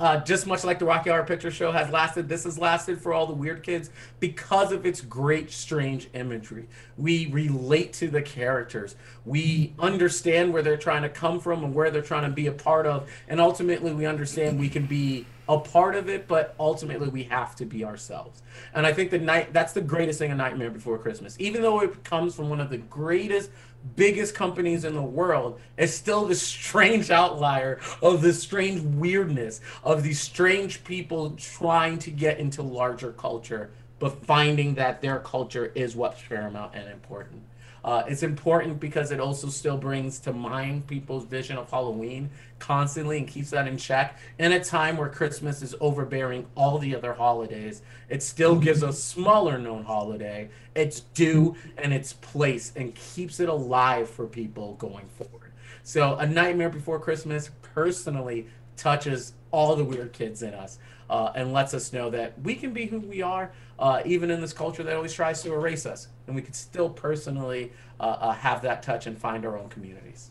uh, 0.00 0.16
just 0.24 0.46
much 0.46 0.64
like 0.64 0.78
the 0.78 0.86
Rocky 0.86 1.10
Horror 1.10 1.24
Picture 1.24 1.50
Show 1.50 1.72
has 1.72 1.90
lasted, 1.90 2.26
this 2.26 2.44
has 2.44 2.58
lasted 2.58 2.98
for 2.98 3.12
all 3.12 3.26
the 3.26 3.34
weird 3.34 3.62
kids 3.62 3.90
because 4.18 4.72
of 4.72 4.86
its 4.86 5.02
great, 5.02 5.50
strange 5.50 6.08
imagery. 6.14 6.68
We 6.96 7.26
relate 7.26 7.92
to 7.94 8.08
the 8.08 8.22
characters. 8.22 8.96
We 9.26 9.74
understand 9.78 10.54
where 10.54 10.62
they're 10.62 10.78
trying 10.78 11.02
to 11.02 11.10
come 11.10 11.38
from 11.38 11.62
and 11.62 11.74
where 11.74 11.90
they're 11.90 12.00
trying 12.00 12.24
to 12.24 12.34
be 12.34 12.46
a 12.46 12.52
part 12.52 12.86
of. 12.86 13.10
And 13.28 13.42
ultimately, 13.42 13.92
we 13.92 14.06
understand 14.06 14.58
we 14.58 14.70
can 14.70 14.86
be 14.86 15.26
a 15.50 15.58
part 15.58 15.94
of 15.96 16.08
it, 16.08 16.26
but 16.26 16.54
ultimately 16.58 17.08
we 17.08 17.24
have 17.24 17.54
to 17.56 17.66
be 17.66 17.84
ourselves. 17.84 18.40
And 18.72 18.86
I 18.86 18.94
think 18.94 19.10
the 19.10 19.18
night 19.18 19.52
that's 19.52 19.72
the 19.74 19.80
greatest 19.82 20.18
thing 20.18 20.30
a 20.30 20.34
Nightmare 20.34 20.70
Before 20.70 20.96
Christmas. 20.96 21.36
Even 21.38 21.60
though 21.60 21.80
it 21.80 22.04
comes 22.04 22.34
from 22.34 22.48
one 22.48 22.60
of 22.60 22.70
the 22.70 22.78
greatest 22.78 23.50
biggest 23.96 24.34
companies 24.34 24.84
in 24.84 24.94
the 24.94 25.02
world 25.02 25.60
is 25.76 25.94
still 25.94 26.26
the 26.26 26.34
strange 26.34 27.10
outlier 27.10 27.78
of 28.02 28.22
the 28.22 28.32
strange 28.32 28.80
weirdness 28.82 29.60
of 29.84 30.02
these 30.02 30.20
strange 30.20 30.84
people 30.84 31.30
trying 31.32 31.98
to 31.98 32.10
get 32.10 32.38
into 32.38 32.62
larger 32.62 33.12
culture 33.12 33.70
but 33.98 34.24
finding 34.24 34.74
that 34.74 35.00
their 35.00 35.18
culture 35.20 35.72
is 35.74 35.94
what's 35.96 36.22
paramount 36.22 36.74
and 36.74 36.88
important 36.90 37.42
uh, 37.84 38.02
it's 38.06 38.22
important 38.22 38.80
because 38.80 39.10
it 39.10 39.20
also 39.20 39.48
still 39.48 39.76
brings 39.76 40.18
to 40.20 40.32
mind 40.32 40.86
people's 40.86 41.24
vision 41.24 41.56
of 41.56 41.70
Halloween 41.70 42.30
constantly 42.58 43.18
and 43.18 43.26
keeps 43.26 43.50
that 43.50 43.66
in 43.66 43.76
check. 43.76 44.18
In 44.38 44.52
a 44.52 44.62
time 44.62 44.96
where 44.96 45.08
Christmas 45.08 45.62
is 45.62 45.74
overbearing 45.80 46.46
all 46.54 46.78
the 46.78 46.94
other 46.94 47.14
holidays, 47.14 47.82
it 48.08 48.22
still 48.22 48.56
gives 48.56 48.82
a 48.82 48.92
smaller 48.92 49.58
known 49.58 49.84
holiday 49.84 50.50
its 50.74 51.00
due 51.00 51.56
and 51.78 51.92
its 51.92 52.12
place 52.12 52.72
and 52.76 52.94
keeps 52.94 53.40
it 53.40 53.48
alive 53.48 54.08
for 54.08 54.26
people 54.26 54.74
going 54.74 55.08
forward. 55.08 55.52
So, 55.82 56.16
A 56.16 56.26
Nightmare 56.26 56.68
Before 56.68 56.98
Christmas 56.98 57.50
personally 57.74 58.46
touches 58.76 59.32
all 59.50 59.76
the 59.76 59.84
weird 59.84 60.12
kids 60.12 60.42
in 60.42 60.54
us 60.54 60.78
uh, 61.10 61.32
and 61.34 61.52
lets 61.52 61.74
us 61.74 61.92
know 61.92 62.08
that 62.08 62.40
we 62.42 62.54
can 62.54 62.72
be 62.72 62.86
who 62.86 63.00
we 63.00 63.20
are, 63.20 63.50
uh, 63.78 64.00
even 64.06 64.30
in 64.30 64.40
this 64.40 64.52
culture 64.52 64.84
that 64.84 64.94
always 64.94 65.12
tries 65.12 65.42
to 65.42 65.52
erase 65.52 65.84
us. 65.84 66.08
And 66.26 66.36
we 66.36 66.42
can 66.42 66.54
still 66.54 66.88
personally 66.88 67.72
uh, 67.98 68.04
uh 68.04 68.32
have 68.32 68.62
that 68.62 68.82
touch 68.82 69.06
and 69.06 69.18
find 69.18 69.44
our 69.44 69.58
own 69.58 69.68
communities. 69.68 70.30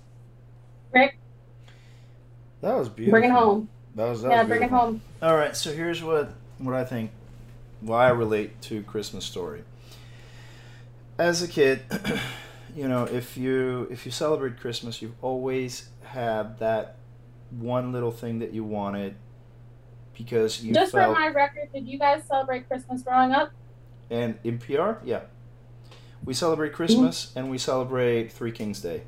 Rick? 0.93 1.17
That 2.61 2.75
was 2.75 2.89
beautiful. 2.89 3.19
Bring 3.19 3.30
it 3.30 3.34
home. 3.34 3.69
That 3.95 4.05
was, 4.05 4.21
that 4.21 4.32
yeah, 4.32 4.39
was 4.39 4.47
bring 4.47 4.63
it 4.63 4.69
home. 4.69 5.01
All 5.21 5.36
right, 5.36 5.55
so 5.55 5.73
here's 5.73 6.01
what, 6.01 6.32
what 6.57 6.73
I 6.73 6.86
think, 6.86 7.11
why 7.82 8.07
I 8.07 8.11
relate 8.11 8.61
to 8.63 8.82
Christmas 8.84 9.25
Story. 9.25 9.63
As 11.17 11.43
a 11.43 11.47
kid, 11.47 11.82
you 12.75 12.88
know, 12.88 13.03
if 13.03 13.36
you 13.36 13.88
if 13.91 14.05
you 14.05 14.11
celebrate 14.11 14.57
Christmas, 14.57 15.01
you've 15.01 15.21
always 15.21 15.89
had 16.03 16.59
that 16.59 16.95
one 17.51 17.91
little 17.91 18.11
thing 18.11 18.39
that 18.39 18.53
you 18.53 18.63
wanted 18.63 19.15
because 20.20 20.61
you 20.61 20.74
just 20.74 20.91
felt, 20.91 21.15
for 21.15 21.20
my 21.20 21.30
record, 21.30 21.70
did 21.74 21.88
you 21.88 21.97
guys 21.97 22.24
celebrate 22.28 22.67
Christmas 22.67 23.01
growing 23.01 23.32
up? 23.32 23.51
And 24.09 24.38
in 24.43 24.59
PR, 24.59 25.03
yeah, 25.03 25.22
we 26.26 26.34
celebrate 26.34 26.74
Christmas 26.74 27.28
mm-hmm. 27.28 27.39
and 27.39 27.49
we 27.49 27.57
celebrate 27.57 28.32
Three 28.32 28.51
Kings 28.51 28.82
Day. 28.82 29.03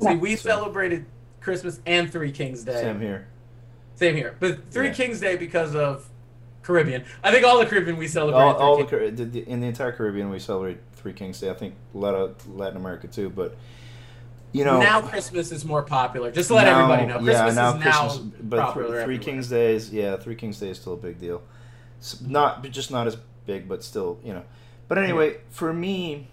See, 0.00 0.14
we 0.16 0.36
so. 0.36 0.50
celebrated 0.50 1.06
Christmas 1.40 1.80
and 1.86 2.12
Three 2.12 2.30
Kings 2.30 2.62
Day. 2.62 2.82
Same 2.82 3.00
here. 3.00 3.28
Same 3.94 4.14
here, 4.14 4.36
but 4.38 4.70
Three 4.70 4.88
yeah. 4.88 4.94
Kings 4.94 5.20
Day 5.20 5.36
because 5.36 5.74
of 5.74 6.08
Caribbean. 6.62 7.04
I 7.24 7.32
think 7.32 7.46
all 7.46 7.58
the 7.58 7.66
Caribbean 7.66 7.96
we 7.96 8.08
celebrate. 8.08 8.38
All, 8.38 8.54
all 8.56 8.84
the, 8.84 9.10
the, 9.10 9.48
in 9.48 9.60
the 9.60 9.66
entire 9.66 9.92
Caribbean 9.92 10.28
we 10.28 10.38
celebrate 10.38 10.78
Three 10.94 11.14
Kings 11.14 11.40
Day. 11.40 11.48
I 11.48 11.54
think 11.54 11.74
a 11.94 11.98
lot 11.98 12.14
of 12.14 12.46
Latin 12.54 12.76
America 12.76 13.08
too, 13.08 13.30
but 13.30 13.56
you 14.52 14.64
know 14.64 14.80
now 14.80 15.00
Christmas 15.00 15.52
is 15.52 15.64
more 15.64 15.82
popular. 15.82 16.30
Just 16.30 16.48
to 16.48 16.54
let 16.54 16.64
now, 16.64 16.84
everybody 16.84 17.06
know, 17.06 17.18
Christmas 17.18 17.54
yeah, 17.54 17.62
now 17.62 17.76
is 17.76 17.82
Christmas, 17.82 18.16
now 18.18 18.32
but 18.42 18.60
popular. 18.60 19.04
Three, 19.04 19.16
three 19.16 19.24
Kings 19.24 19.48
Days, 19.48 19.92
yeah, 19.92 20.16
Three 20.16 20.34
Kings 20.36 20.60
Day 20.60 20.70
is 20.70 20.78
still 20.78 20.94
a 20.94 20.96
big 20.96 21.20
deal. 21.20 21.42
It's 21.98 22.20
not 22.20 22.62
just 22.70 22.90
not 22.90 23.06
as 23.06 23.16
big, 23.46 23.68
but 23.68 23.82
still, 23.82 24.18
you 24.24 24.32
know. 24.32 24.44
But 24.88 24.98
anyway, 24.98 25.38
for 25.50 25.72
me, 25.72 26.28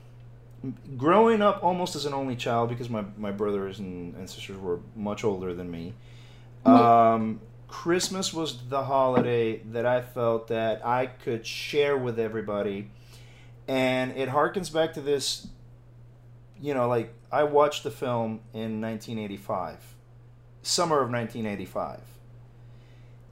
growing 0.98 1.42
up 1.42 1.64
almost 1.64 1.96
as 1.96 2.06
an 2.06 2.14
only 2.14 2.36
child 2.36 2.70
because 2.70 2.90
my, 2.90 3.06
my 3.18 3.32
brothers 3.32 3.80
and, 3.80 4.16
and 4.16 4.30
sisters 4.30 4.58
were 4.58 4.80
much 4.96 5.24
older 5.24 5.54
than 5.54 5.72
me. 5.72 5.94
Um, 6.66 7.40
Christmas 7.68 8.34
was 8.34 8.68
the 8.68 8.84
holiday 8.84 9.60
that 9.72 9.86
I 9.86 10.02
felt 10.02 10.48
that 10.48 10.86
I 10.86 11.06
could 11.06 11.46
share 11.46 11.98
with 11.98 12.20
everybody. 12.20 12.90
And 13.68 14.12
it 14.18 14.30
harkens 14.30 14.74
back 14.74 14.94
to 14.94 15.02
this, 15.02 15.48
you 16.62 16.74
know, 16.74 16.88
like 16.88 17.14
I 17.32 17.44
watched 17.44 17.84
the 17.84 17.92
film 17.92 18.42
in 18.54 18.82
1985, 18.82 19.96
summer 20.62 21.02
of 21.02 21.12
1985. 21.12 22.02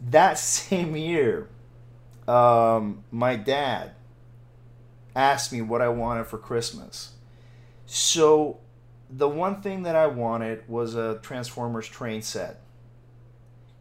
That 0.09 0.37
same 0.39 0.95
year, 0.95 1.49
um, 2.27 3.03
my 3.11 3.35
dad 3.35 3.91
asked 5.15 5.51
me 5.51 5.61
what 5.61 5.81
I 5.81 5.89
wanted 5.89 6.27
for 6.27 6.37
Christmas. 6.37 7.13
So, 7.85 8.59
the 9.09 9.29
one 9.29 9.61
thing 9.61 9.83
that 9.83 9.95
I 9.95 10.07
wanted 10.07 10.67
was 10.67 10.95
a 10.95 11.19
Transformers 11.21 11.87
train 11.87 12.21
set 12.21 12.59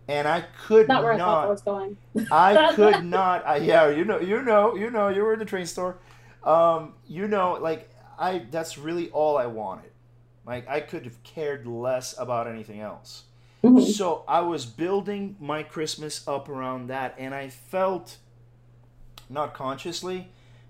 and 0.09 0.29
I 0.29 0.43
could 0.67 0.89
not. 0.89 1.03
Where 1.03 1.13
I 1.13 1.19
thought 1.19 1.49
was 1.49 1.63
going. 1.63 1.97
I 2.31 2.73
could 2.75 3.05
not. 3.05 3.47
I, 3.47 3.57
yeah, 3.57 3.89
you 3.89 4.05
know, 4.05 4.21
you 4.21 4.43
know, 4.43 4.77
you 4.77 4.91
know, 4.91 5.09
you 5.09 5.23
were 5.23 5.33
in 5.33 5.39
the 5.39 5.45
train 5.45 5.67
store. 5.67 5.99
Um, 6.45 6.95
you 7.09 7.27
know, 7.27 7.59
like 7.61 7.91
I. 8.19 8.47
That's 8.51 8.79
really 8.79 9.11
all 9.11 9.37
I 9.37 9.47
wanted. 9.47 9.91
Like 10.47 10.69
I 10.69 10.81
could 10.81 11.05
have 11.05 11.23
cared 11.23 11.67
less 11.67 12.17
about 12.19 12.47
anything 12.47 12.81
else. 12.81 13.25
Mm-hmm. 13.65 13.91
So 13.91 14.25
I 14.29 14.41
was 14.41 14.65
building 14.67 15.37
my 15.41 15.63
Christmas 15.63 16.27
up 16.29 16.49
around 16.49 16.89
that, 16.89 17.15
and 17.19 17.35
I 17.35 17.49
felt, 17.49 18.19
not 19.29 19.55
consciously, 19.55 20.29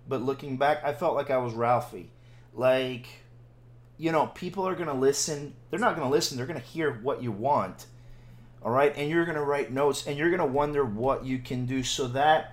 but 0.08 0.22
looking 0.22 0.56
back, 0.56 0.82
I 0.84 0.92
felt 0.92 1.14
like 1.14 1.30
I 1.30 1.38
was 1.38 1.52
Ralphie. 1.52 2.10
Like, 2.54 3.06
you 3.98 4.12
know, 4.12 4.28
people 4.28 4.66
are 4.66 4.74
gonna 4.74 4.94
listen. 4.94 5.54
They're 5.70 5.80
not 5.80 5.96
gonna 5.96 6.10
listen. 6.10 6.36
They're 6.36 6.46
gonna 6.46 6.60
hear 6.60 6.92
what 6.92 7.22
you 7.22 7.32
want 7.32 7.86
all 8.66 8.72
right 8.72 8.94
and 8.96 9.08
you're 9.08 9.24
going 9.24 9.36
to 9.36 9.44
write 9.44 9.72
notes 9.72 10.06
and 10.06 10.18
you're 10.18 10.28
going 10.28 10.40
to 10.40 10.44
wonder 10.44 10.84
what 10.84 11.24
you 11.24 11.38
can 11.38 11.66
do 11.66 11.84
so 11.84 12.08
that 12.08 12.52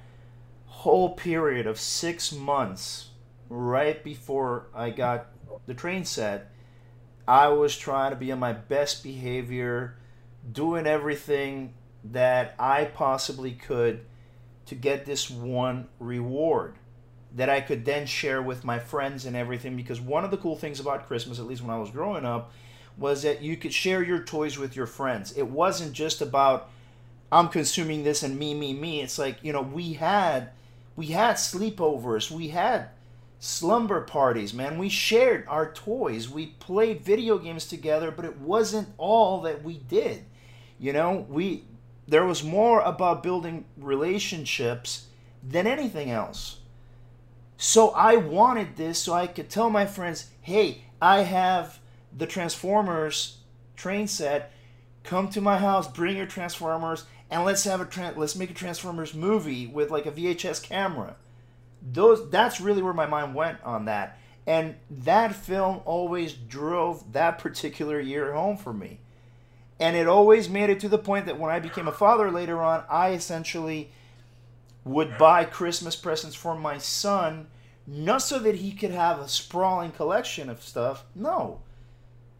whole 0.67 1.09
period 1.15 1.65
of 1.65 1.79
six 1.79 2.31
months 2.31 3.09
right 3.49 4.03
before 4.03 4.67
i 4.73 4.89
got 4.89 5.27
the 5.65 5.73
train 5.73 6.03
set 6.05 6.51
i 7.27 7.47
was 7.47 7.77
trying 7.77 8.11
to 8.11 8.15
be 8.15 8.31
on 8.31 8.39
my 8.39 8.53
best 8.53 9.03
behavior 9.03 9.97
doing 10.51 10.87
everything 10.87 11.73
that 12.03 12.55
i 12.59 12.83
possibly 12.83 13.51
could 13.51 14.05
to 14.65 14.75
get 14.75 15.05
this 15.05 15.29
one 15.29 15.87
reward 15.99 16.75
that 17.35 17.49
i 17.49 17.61
could 17.61 17.85
then 17.85 18.05
share 18.05 18.41
with 18.41 18.63
my 18.63 18.79
friends 18.79 19.25
and 19.25 19.35
everything 19.35 19.75
because 19.75 19.99
one 20.01 20.23
of 20.23 20.31
the 20.31 20.37
cool 20.37 20.55
things 20.55 20.79
about 20.79 21.07
christmas 21.07 21.39
at 21.39 21.45
least 21.45 21.61
when 21.61 21.71
i 21.71 21.77
was 21.77 21.89
growing 21.89 22.25
up 22.25 22.51
was 22.97 23.23
that 23.23 23.41
you 23.41 23.57
could 23.57 23.73
share 23.73 24.03
your 24.03 24.19
toys 24.19 24.57
with 24.57 24.75
your 24.75 24.85
friends. 24.85 25.31
It 25.33 25.47
wasn't 25.47 25.93
just 25.93 26.21
about 26.21 26.69
I'm 27.31 27.49
consuming 27.49 28.03
this 28.03 28.21
and 28.21 28.37
me, 28.37 28.53
me, 28.53 28.73
me. 28.73 29.01
It's 29.01 29.17
like, 29.17 29.37
you 29.41 29.53
know, 29.53 29.61
we 29.61 29.93
had 29.93 30.51
we 30.95 31.07
had 31.07 31.35
sleepovers, 31.35 32.29
we 32.29 32.49
had 32.49 32.89
slumber 33.43 33.99
parties, 33.99 34.53
man. 34.53 34.77
We 34.77 34.87
shared 34.87 35.45
our 35.49 35.73
toys. 35.73 36.29
We 36.29 36.47
played 36.47 37.01
video 37.01 37.37
games 37.37 37.67
together, 37.67 38.09
but 38.09 38.23
it 38.23 38.39
wasn't 38.39 38.87
all 38.97 39.41
that 39.41 39.63
we 39.63 39.79
did. 39.79 40.23
You 40.79 40.93
know, 40.93 41.25
we 41.27 41.65
there 42.07 42.25
was 42.25 42.41
more 42.41 42.79
about 42.81 43.21
building 43.21 43.65
relationships 43.77 45.07
than 45.45 45.67
anything 45.67 46.09
else. 46.09 46.59
So 47.57 47.89
I 47.89 48.15
wanted 48.15 48.77
this 48.77 48.99
so 48.99 49.13
I 49.13 49.27
could 49.27 49.49
tell 49.49 49.69
my 49.69 49.85
friends, 49.85 50.29
"Hey, 50.39 50.85
I 51.01 51.23
have 51.23 51.79
the 52.15 52.27
Transformers 52.27 53.39
train 53.75 54.07
set, 54.07 54.53
come 55.03 55.27
to 55.29 55.41
my 55.41 55.57
house, 55.57 55.87
bring 55.89 56.15
your 56.15 56.27
Transformers, 56.27 57.03
and 57.29 57.43
let's 57.43 57.65
have 57.65 57.81
a 57.81 57.85
tra- 57.85 58.13
let's 58.15 58.37
make 58.37 58.51
a 58.51 58.53
Transformers 58.53 59.13
movie 59.13 59.67
with 59.67 59.91
like 59.91 60.05
a 60.05 60.11
VHS 60.11 60.61
camera. 60.61 61.17
Those 61.91 62.29
that's 62.29 62.61
really 62.61 62.81
where 62.81 62.93
my 62.93 63.05
mind 63.05 63.35
went 63.35 63.61
on 63.63 63.85
that. 63.85 64.17
And 64.45 64.75
that 64.89 65.35
film 65.35 65.81
always 65.85 66.33
drove 66.33 67.13
that 67.13 67.39
particular 67.39 67.99
year 67.99 68.33
home 68.33 68.57
for 68.57 68.73
me. 68.73 68.99
And 69.79 69.95
it 69.95 70.07
always 70.07 70.49
made 70.49 70.69
it 70.69 70.79
to 70.81 70.89
the 70.89 70.97
point 70.97 71.25
that 71.25 71.39
when 71.39 71.51
I 71.51 71.59
became 71.59 71.87
a 71.87 71.93
father 71.93 72.29
later 72.31 72.61
on, 72.61 72.83
I 72.89 73.11
essentially 73.11 73.91
would 74.83 75.17
buy 75.17 75.45
Christmas 75.45 75.95
presents 75.95 76.35
for 76.35 76.55
my 76.55 76.77
son, 76.77 77.47
not 77.87 78.21
so 78.21 78.37
that 78.39 78.55
he 78.55 78.73
could 78.73 78.91
have 78.91 79.19
a 79.19 79.27
sprawling 79.27 79.91
collection 79.91 80.49
of 80.49 80.61
stuff. 80.61 81.05
No 81.15 81.61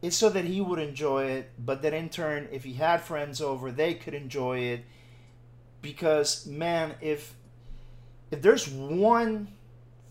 it's 0.03 0.17
so 0.17 0.27
that 0.29 0.43
he 0.43 0.59
would 0.59 0.79
enjoy 0.79 1.27
it, 1.27 1.51
but 1.57 1.81
that 1.81 1.93
in 1.93 2.09
turn, 2.09 2.49
if 2.51 2.65
he 2.65 2.73
had 2.73 3.01
friends 3.01 3.39
over, 3.39 3.71
they 3.71 3.93
could 3.93 4.13
enjoy 4.13 4.59
it. 4.59 4.83
Because 5.81 6.45
man, 6.45 6.95
if 6.99 7.33
if 8.33 8.41
there's 8.41 8.67
one 8.67 9.47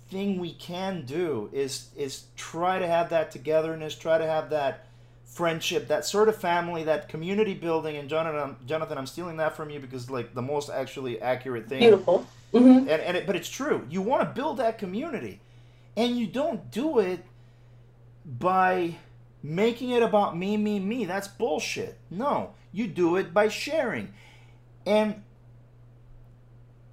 thing 0.09 0.39
we 0.39 0.53
can 0.53 1.05
do 1.05 1.51
is 1.53 1.89
is 1.97 2.25
try 2.37 2.79
to 2.79 2.87
have 2.87 3.11
that 3.11 3.33
togetherness, 3.33 3.97
try 3.97 4.17
to 4.17 4.27
have 4.27 4.51
that 4.51 4.87
friendship, 5.25 5.89
that 5.89 6.05
sort 6.05 6.29
of 6.29 6.37
family, 6.37 6.85
that 6.85 7.09
community 7.09 7.55
building. 7.55 7.97
And 7.97 8.09
Jonathan, 8.09 8.57
Jonathan, 8.65 8.97
I'm 8.97 9.07
stealing 9.07 9.39
that 9.39 9.57
from 9.57 9.71
you 9.71 9.81
because 9.81 10.09
like 10.09 10.35
the 10.35 10.43
most 10.43 10.71
actually 10.71 11.21
accurate 11.21 11.69
thing. 11.69 11.81
Beautiful. 11.81 12.25
Mm-hmm. 12.55 12.89
And 12.89 12.91
and 12.91 13.17
it, 13.17 13.27
but 13.27 13.35
it's 13.35 13.49
true. 13.49 13.85
You 13.91 14.03
want 14.03 14.23
to 14.23 14.41
build 14.41 14.59
that 14.59 14.79
community, 14.79 15.41
and 15.97 16.17
you 16.17 16.29
don't 16.29 16.71
do 16.71 17.01
it 17.01 17.25
by 18.25 18.95
making 19.43 19.91
it 19.91 20.03
about 20.05 20.39
me, 20.39 20.57
me, 20.57 20.79
me. 20.79 21.07
That's 21.07 21.27
bullshit. 21.27 21.99
No, 22.09 22.55
you 22.71 22.87
do 22.87 23.17
it 23.17 23.35
by 23.35 23.49
sharing. 23.49 24.15
And 24.87 25.25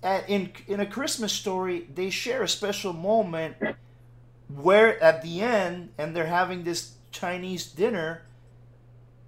at, 0.03 0.29
in 0.29 0.51
in 0.67 0.79
a 0.79 0.85
Christmas 0.85 1.33
story, 1.33 1.87
they 1.93 2.09
share 2.09 2.43
a 2.43 2.47
special 2.47 2.93
moment 2.93 3.55
where 4.47 5.01
at 5.01 5.21
the 5.21 5.41
end, 5.41 5.89
and 5.97 6.15
they're 6.15 6.25
having 6.25 6.63
this 6.63 6.93
Chinese 7.11 7.65
dinner. 7.67 8.23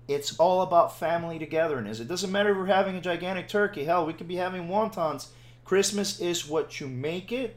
It's 0.07 0.37
all 0.37 0.61
about 0.61 0.99
family 0.99 1.39
togetherness. 1.39 1.99
It 1.99 2.07
doesn't 2.07 2.31
matter 2.31 2.51
if 2.51 2.57
we're 2.57 2.65
having 2.65 2.97
a 2.97 3.01
gigantic 3.01 3.47
turkey. 3.47 3.85
Hell, 3.85 4.05
we 4.05 4.13
could 4.13 4.27
be 4.27 4.35
having 4.35 4.67
wontons. 4.67 5.27
Christmas 5.63 6.19
is 6.19 6.47
what 6.47 6.81
you 6.81 6.87
make 6.87 7.31
it 7.31 7.55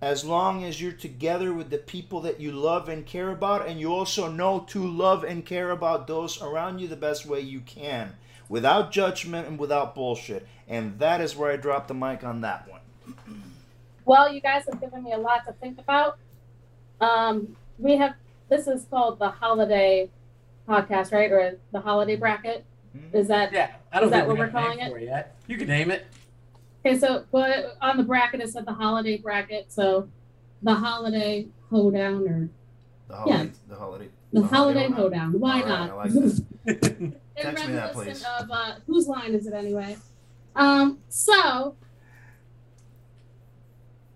as 0.00 0.24
long 0.24 0.62
as 0.62 0.80
you're 0.80 0.92
together 0.92 1.52
with 1.52 1.70
the 1.70 1.78
people 1.78 2.20
that 2.20 2.38
you 2.38 2.52
love 2.52 2.88
and 2.88 3.06
care 3.06 3.30
about, 3.30 3.66
and 3.66 3.80
you 3.80 3.92
also 3.92 4.30
know 4.30 4.60
to 4.68 4.86
love 4.86 5.24
and 5.24 5.46
care 5.46 5.70
about 5.70 6.06
those 6.06 6.40
around 6.42 6.78
you 6.78 6.86
the 6.86 6.96
best 6.96 7.24
way 7.24 7.40
you 7.40 7.60
can, 7.60 8.14
without 8.48 8.92
judgment 8.92 9.48
and 9.48 9.58
without 9.58 9.94
bullshit. 9.94 10.46
And 10.68 10.98
that 10.98 11.20
is 11.20 11.36
where 11.36 11.52
I 11.52 11.56
drop 11.56 11.88
the 11.88 11.94
mic 11.94 12.24
on 12.24 12.40
that 12.42 12.68
one. 12.68 12.80
Well, 14.04 14.32
you 14.32 14.40
guys 14.40 14.64
have 14.70 14.80
given 14.80 15.02
me 15.02 15.12
a 15.12 15.18
lot 15.18 15.44
to 15.46 15.52
think 15.52 15.78
about. 15.78 16.18
Um, 17.00 17.56
we 17.78 17.96
have 17.96 18.14
this 18.48 18.68
is 18.68 18.86
called 18.88 19.18
the 19.18 19.28
holiday 19.28 20.08
podcast, 20.68 21.12
right, 21.12 21.30
or 21.30 21.58
the 21.72 21.80
holiday 21.80 22.16
bracket. 22.16 22.64
Mm-hmm. 22.96 23.16
Is 23.16 23.28
that 23.28 23.52
yeah? 23.52 23.74
I 23.92 23.96
don't 24.00 24.06
is 24.06 24.12
that 24.12 24.26
what 24.26 24.38
we're 24.38 24.48
calling 24.48 24.78
it? 24.78 25.02
Yet. 25.02 25.36
You 25.46 25.56
can 25.56 25.68
name 25.68 25.90
it. 25.90 26.06
Okay, 26.84 26.98
so 26.98 27.24
but 27.32 27.76
on 27.80 27.96
the 27.96 28.04
bracket 28.04 28.40
it 28.40 28.48
said 28.48 28.64
the 28.64 28.72
holiday 28.72 29.18
bracket, 29.18 29.72
so 29.72 30.08
the 30.62 30.74
holiday 30.74 31.46
hoedown 31.70 32.28
or 32.28 32.48
the 33.08 33.16
holiday, 33.16 33.44
yeah. 33.44 33.50
the 33.68 33.74
holiday, 33.74 34.08
the, 34.32 34.40
the 34.40 34.46
holiday, 34.46 34.80
holiday 34.88 35.02
hoedown. 35.02 35.40
Why 35.40 35.62
All 35.62 35.68
not? 35.68 35.96
Right, 35.96 36.14
like 36.66 37.12
Text 37.36 37.66
me 37.66 37.74
that, 37.74 37.92
please. 37.92 38.24
Of 38.40 38.50
uh, 38.50 38.74
whose 38.86 39.06
line 39.06 39.34
is 39.34 39.46
it 39.46 39.54
anyway? 39.54 39.96
Um, 40.54 40.98
so 41.08 41.76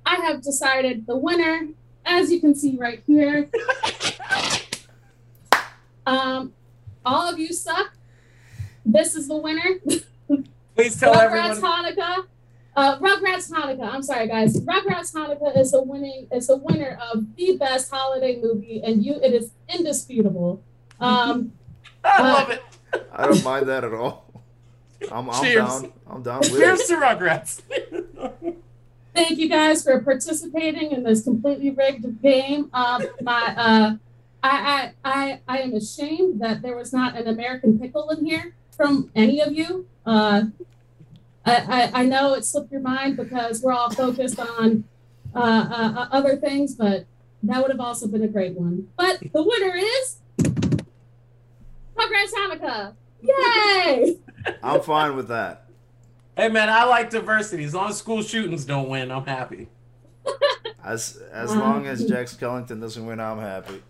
I 0.07 0.17
have 0.17 0.43
decided 0.43 1.07
the 1.07 1.17
winner, 1.17 1.69
as 2.05 2.33
you 2.33 2.41
can 2.41 2.55
see 2.55 2.77
right 2.77 3.03
here. 3.07 3.51
um, 6.07 6.53
all 7.05 7.31
of 7.31 7.39
you 7.39 7.53
suck. 7.53 7.93
This 8.85 9.15
is 9.15 9.29
the 9.29 9.37
winner. 9.37 9.81
Please 10.75 10.99
tell 10.99 11.15
everyone. 11.15 11.51
Rugrats 11.51 11.57
everyone. 11.57 11.95
Hanukkah. 11.97 12.27
Uh, 12.75 12.99
Rugrats 12.99 13.51
Hanukkah. 13.51 13.93
I'm 13.93 14.03
sorry, 14.03 14.27
guys. 14.27 14.59
Rugrats 14.61 15.15
Hanukkah 15.15 15.57
is 15.59 15.75
a 15.75 15.83
winning. 15.83 16.27
Is 16.33 16.49
a 16.49 16.57
winner 16.57 16.99
of 17.13 17.37
the 17.37 17.57
best 17.59 17.91
holiday 17.91 18.41
movie, 18.41 18.81
and 18.83 19.05
you. 19.05 19.21
It 19.23 19.35
is 19.35 19.53
indisputable. 19.69 20.63
Um, 21.01 21.53
I 22.05 22.23
love 22.31 22.51
it. 22.51 22.63
I 23.13 23.27
don't 23.27 23.45
mind 23.45 23.69
that 23.69 23.85
at 23.85 23.93
all. 23.93 24.27
I'm, 25.11 25.31
I'm 25.31 25.43
Cheers. 25.43 25.69
down. 25.69 25.93
I'm 26.09 26.23
down 26.23 26.41
with 26.41 26.51
Cheers 26.51 26.81
it. 26.81 26.87
to 26.89 26.97
Rugrats. 26.97 27.63
thank 29.15 29.39
you 29.39 29.49
guys 29.49 29.83
for 29.83 30.01
participating 30.01 30.93
in 30.93 31.03
this 31.03 31.25
completely 31.25 31.71
rigged 31.71 32.23
game. 32.23 32.71
Um, 32.73 33.07
my, 33.23 33.55
uh, 33.57 33.97
I, 34.43 34.93
I, 35.05 35.11
I, 35.13 35.41
I 35.49 35.59
am 35.59 35.75
ashamed 35.75 36.41
that 36.41 36.63
there 36.63 36.77
was 36.77 36.93
not 36.93 37.17
an 37.17 37.27
American 37.27 37.79
pickle 37.79 38.11
in 38.11 38.25
here 38.25 38.55
from 38.77 39.11
any 39.15 39.41
of 39.41 39.53
you. 39.53 39.87
Uh, 40.07 40.45
I, 41.45 41.91
I, 41.95 42.03
I 42.03 42.07
know 42.07 42.35
it 42.35 42.45
slipped 42.45 42.71
your 42.71 42.81
mind 42.81 43.17
because 43.17 43.63
we're 43.63 43.73
all 43.73 43.91
focused 43.91 44.39
on 44.39 44.85
uh, 45.35 45.39
uh, 45.39 46.01
uh, 46.01 46.09
other 46.13 46.37
things, 46.37 46.75
but 46.75 47.07
that 47.43 47.63
would 47.63 47.71
have 47.71 47.81
also 47.81 48.07
been 48.07 48.23
a 48.23 48.29
great 48.29 48.53
one. 48.55 48.89
But 48.97 49.21
the 49.33 49.43
winner 49.43 49.75
is 49.77 50.20
Rugrats 52.01 52.33
Hanukkah. 52.33 52.95
Yay! 53.23 54.17
I'm 54.63 54.81
fine 54.81 55.17
with 55.17 55.29
that. 55.29 55.67
Hey 56.37 56.49
man, 56.49 56.71
I 56.71 56.85
like 56.85 57.11
diversity. 57.11 57.65
As 57.65 57.75
long 57.75 57.91
as 57.91 57.99
school 57.99 58.23
shootings 58.23 58.65
don't 58.65 58.89
win, 58.89 59.11
I'm 59.11 59.27
happy. 59.27 59.69
As 60.83 61.21
as 61.31 61.55
long 61.55 61.87
as 61.87 62.07
Jack 62.07 62.27
Skellington 62.27 62.81
doesn't 62.81 63.05
win, 63.05 63.21
I'm 63.21 63.39
happy. 63.39 63.83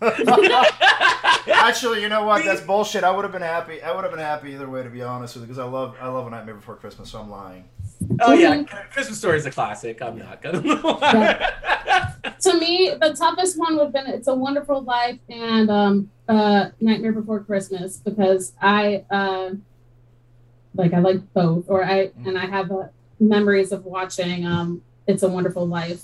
Actually, 1.52 2.02
you 2.02 2.08
know 2.08 2.24
what? 2.24 2.44
That's 2.44 2.60
bullshit. 2.60 3.02
I 3.02 3.10
would 3.10 3.24
have 3.24 3.32
been 3.32 3.42
happy. 3.42 3.82
I 3.82 3.92
would 3.92 4.04
have 4.04 4.12
been 4.12 4.20
happy 4.20 4.52
either 4.52 4.68
way, 4.68 4.84
to 4.84 4.88
be 4.88 5.02
honest 5.02 5.34
with 5.34 5.42
you, 5.42 5.48
because 5.48 5.58
I 5.58 5.64
love 5.64 5.96
I 6.00 6.06
love 6.06 6.26
A 6.26 6.30
Nightmare 6.30 6.54
Before 6.54 6.76
Christmas. 6.76 7.10
So 7.10 7.18
I'm 7.18 7.30
lying. 7.30 7.64
oh 8.20 8.32
yeah, 8.32 8.54
mm. 8.54 8.90
Christmas 8.92 9.18
Story 9.18 9.38
is 9.38 9.46
a 9.46 9.50
classic. 9.50 10.00
I'm 10.00 10.18
not 10.18 10.40
gonna. 10.40 11.72
To 12.50 12.58
me, 12.58 12.92
the 13.00 13.14
toughest 13.14 13.58
one 13.58 13.76
would 13.76 13.84
have 13.84 13.92
been 13.92 14.06
"It's 14.06 14.28
a 14.28 14.34
Wonderful 14.34 14.82
Life" 14.82 15.18
and 15.28 15.70
um, 15.70 16.10
uh, 16.28 16.70
"Nightmare 16.80 17.12
Before 17.12 17.40
Christmas" 17.40 17.96
because 17.98 18.52
I 18.60 19.04
uh, 19.10 19.50
like 20.74 20.92
I 20.92 20.98
like 21.00 21.32
both, 21.32 21.64
or 21.68 21.84
I 21.84 22.10
and 22.24 22.36
I 22.38 22.46
have 22.46 22.70
uh, 22.70 22.88
memories 23.20 23.72
of 23.72 23.84
watching 23.84 24.46
um, 24.46 24.82
"It's 25.06 25.22
a 25.22 25.28
Wonderful 25.28 25.66
Life." 25.66 26.02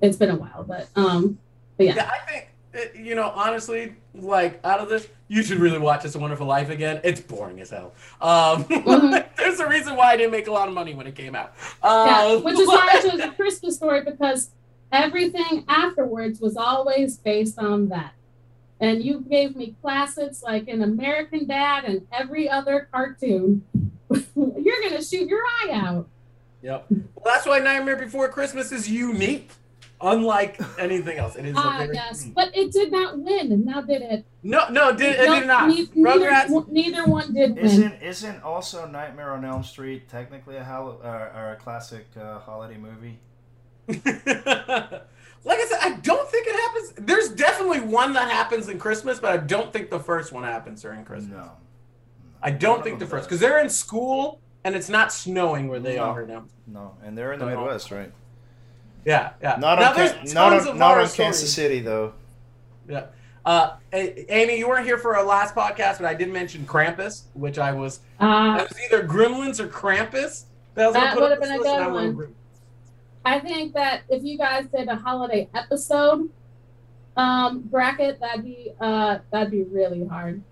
It's 0.00 0.16
been 0.16 0.30
a 0.30 0.36
while, 0.36 0.64
but 0.66 0.88
um, 0.96 1.38
but 1.76 1.86
yeah, 1.86 1.94
yeah, 1.96 2.10
I 2.12 2.30
think 2.30 2.48
uh, 2.74 2.98
you 2.98 3.14
know 3.14 3.30
honestly, 3.34 3.94
like 4.14 4.60
out 4.64 4.80
of 4.80 4.88
this, 4.88 5.08
you 5.28 5.42
should 5.42 5.58
really 5.58 5.78
watch 5.78 6.04
"It's 6.04 6.14
a 6.14 6.18
Wonderful 6.18 6.46
Life" 6.46 6.70
again. 6.70 7.00
It's 7.04 7.20
boring 7.20 7.60
as 7.60 7.70
hell. 7.70 7.92
Um, 8.20 8.64
Mhm. 8.84 9.24
there's 9.36 9.60
a 9.60 9.68
reason 9.68 9.96
why 9.96 10.12
I 10.12 10.16
didn't 10.16 10.32
make 10.32 10.46
a 10.46 10.52
lot 10.52 10.68
of 10.68 10.74
money 10.74 10.94
when 10.94 11.06
it 11.06 11.14
came 11.14 11.34
out. 11.34 11.54
yeah, 11.82 12.22
Uh, 12.22 12.38
which 12.40 12.58
is 12.58 12.68
why 12.68 12.88
I 12.92 13.00
chose 13.00 13.20
a 13.20 13.32
Christmas 13.32 13.76
story 13.76 14.02
because 14.02 14.50
everything 14.92 15.64
afterwards 15.68 16.40
was 16.40 16.56
always 16.56 17.16
based 17.18 17.58
on 17.58 17.88
that. 17.88 18.12
And 18.80 19.02
you 19.02 19.20
gave 19.20 19.56
me 19.56 19.74
classics 19.80 20.42
like 20.42 20.68
an 20.68 20.82
American 20.82 21.46
Dad 21.46 21.84
and 21.84 22.06
every 22.12 22.48
other 22.48 22.88
cartoon. 22.92 23.64
You're 24.36 24.82
gonna 24.82 25.02
shoot 25.02 25.28
your 25.28 25.40
eye 25.42 25.70
out. 25.72 26.08
Yep. 26.62 26.86
Well, 26.90 27.00
that's 27.24 27.46
why 27.46 27.58
Nightmare 27.60 27.96
Before 27.96 28.28
Christmas 28.28 28.72
is 28.72 28.88
unique, 28.90 29.50
unlike 30.00 30.58
anything 30.78 31.18
else. 31.18 31.36
It 31.36 31.44
is 31.46 31.56
a 31.56 31.60
Ah, 31.60 31.76
very 31.78 31.94
yes, 31.94 32.24
but 32.34 32.54
it 32.56 32.72
did 32.72 32.90
not 32.90 33.18
win. 33.18 33.64
Now 33.64 33.80
did 33.82 34.02
it? 34.02 34.24
no, 34.42 34.68
no, 34.70 34.94
did, 34.94 35.16
it 35.20 35.26
No, 35.26 35.38
did 35.40 35.46
not. 35.46 35.68
ne- 35.68 35.88
neither, 35.94 36.30
one- 36.52 36.66
neither 36.70 37.04
one 37.04 37.32
did 37.32 37.54
win. 37.56 37.64
Isn't 37.64 38.02
isn't 38.02 38.42
also 38.42 38.86
Nightmare 38.86 39.32
on 39.32 39.44
Elm 39.44 39.62
Street 39.62 40.08
technically 40.08 40.56
a 40.56 40.64
hol- 40.64 41.00
uh, 41.02 41.08
or 41.08 41.52
a 41.52 41.56
classic 41.62 42.06
uh, 42.20 42.38
holiday 42.40 42.76
movie? 42.78 43.18
like 43.88 45.58
I 45.58 45.66
said, 45.68 45.78
I 45.82 45.98
don't 46.02 46.28
think 46.30 46.46
it 46.46 46.54
happens. 46.56 46.92
There's 46.96 47.28
definitely 47.30 47.80
one 47.80 48.12
that 48.14 48.30
happens 48.30 48.68
in 48.68 48.78
Christmas, 48.78 49.18
but 49.18 49.32
I 49.32 49.36
don't 49.38 49.72
think 49.72 49.90
the 49.90 50.00
first 50.00 50.32
one 50.32 50.44
happens 50.44 50.82
during 50.82 51.04
Christmas. 51.04 51.32
No. 51.36 51.50
I 52.42 52.50
don't 52.50 52.82
think 52.82 52.98
the 52.98 53.06
first 53.06 53.26
because 53.28 53.40
they're 53.40 53.60
in 53.60 53.70
school 53.70 54.40
and 54.64 54.74
it's 54.74 54.88
not 54.88 55.12
snowing 55.12 55.68
where 55.68 55.80
they 55.80 55.96
No. 55.96 56.04
are 56.04 56.26
now. 56.26 56.44
No, 56.66 56.92
and 57.04 57.16
they're 57.16 57.32
in 57.32 57.38
the 57.38 57.46
No. 57.46 57.56
Midwest, 57.56 57.90
right? 57.90 58.12
Yeah, 59.04 59.32
yeah. 59.42 59.56
Not 59.58 59.78
now 59.78 59.90
on 59.90 59.96
there's 59.96 60.10
Can- 60.12 60.18
tons 60.20 60.34
not 60.34 60.52
of 60.54 60.68
on, 60.68 60.78
not 60.78 60.98
on 60.98 61.08
Kansas. 61.08 61.52
City 61.54 61.80
though. 61.80 62.12
Yeah. 62.88 63.06
Uh, 63.44 63.76
Amy, 63.92 64.58
you 64.58 64.66
weren't 64.66 64.86
here 64.86 64.96
for 64.96 65.14
our 65.16 65.22
last 65.24 65.54
podcast, 65.54 65.98
but 65.98 66.06
I 66.06 66.14
did 66.14 66.30
mention 66.32 66.64
Krampus, 66.64 67.24
which 67.34 67.58
I 67.58 67.72
was. 67.72 68.00
Uh, 68.18 68.58
It 68.62 68.68
was 68.70 68.78
either 68.90 69.06
Gremlins 69.06 69.60
or 69.60 69.68
Krampus. 69.68 70.44
That, 70.74 70.86
was 70.86 70.94
gonna 70.94 71.06
That 71.06 71.14
put 71.14 71.22
on 71.24 71.28
would've 71.30 71.40
this 71.40 71.48
been 71.50 71.60
a 71.60 71.62
good 71.62 71.92
one. 71.92 72.34
Gremlins. 73.24 73.34
I 73.34 73.40
think 73.40 73.74
that 73.74 74.02
if 74.08 74.22
you 74.22 74.38
guys 74.38 74.66
did 74.66 74.88
a 74.88 74.96
holiday 74.96 75.48
episode 75.54 76.30
um, 77.16 77.60
bracket, 77.62 78.20
that'd 78.20 78.44
be 78.44 78.72
uh, 78.80 79.18
that'd 79.30 79.50
be 79.50 79.62
really 79.64 80.06
hard, 80.06 80.42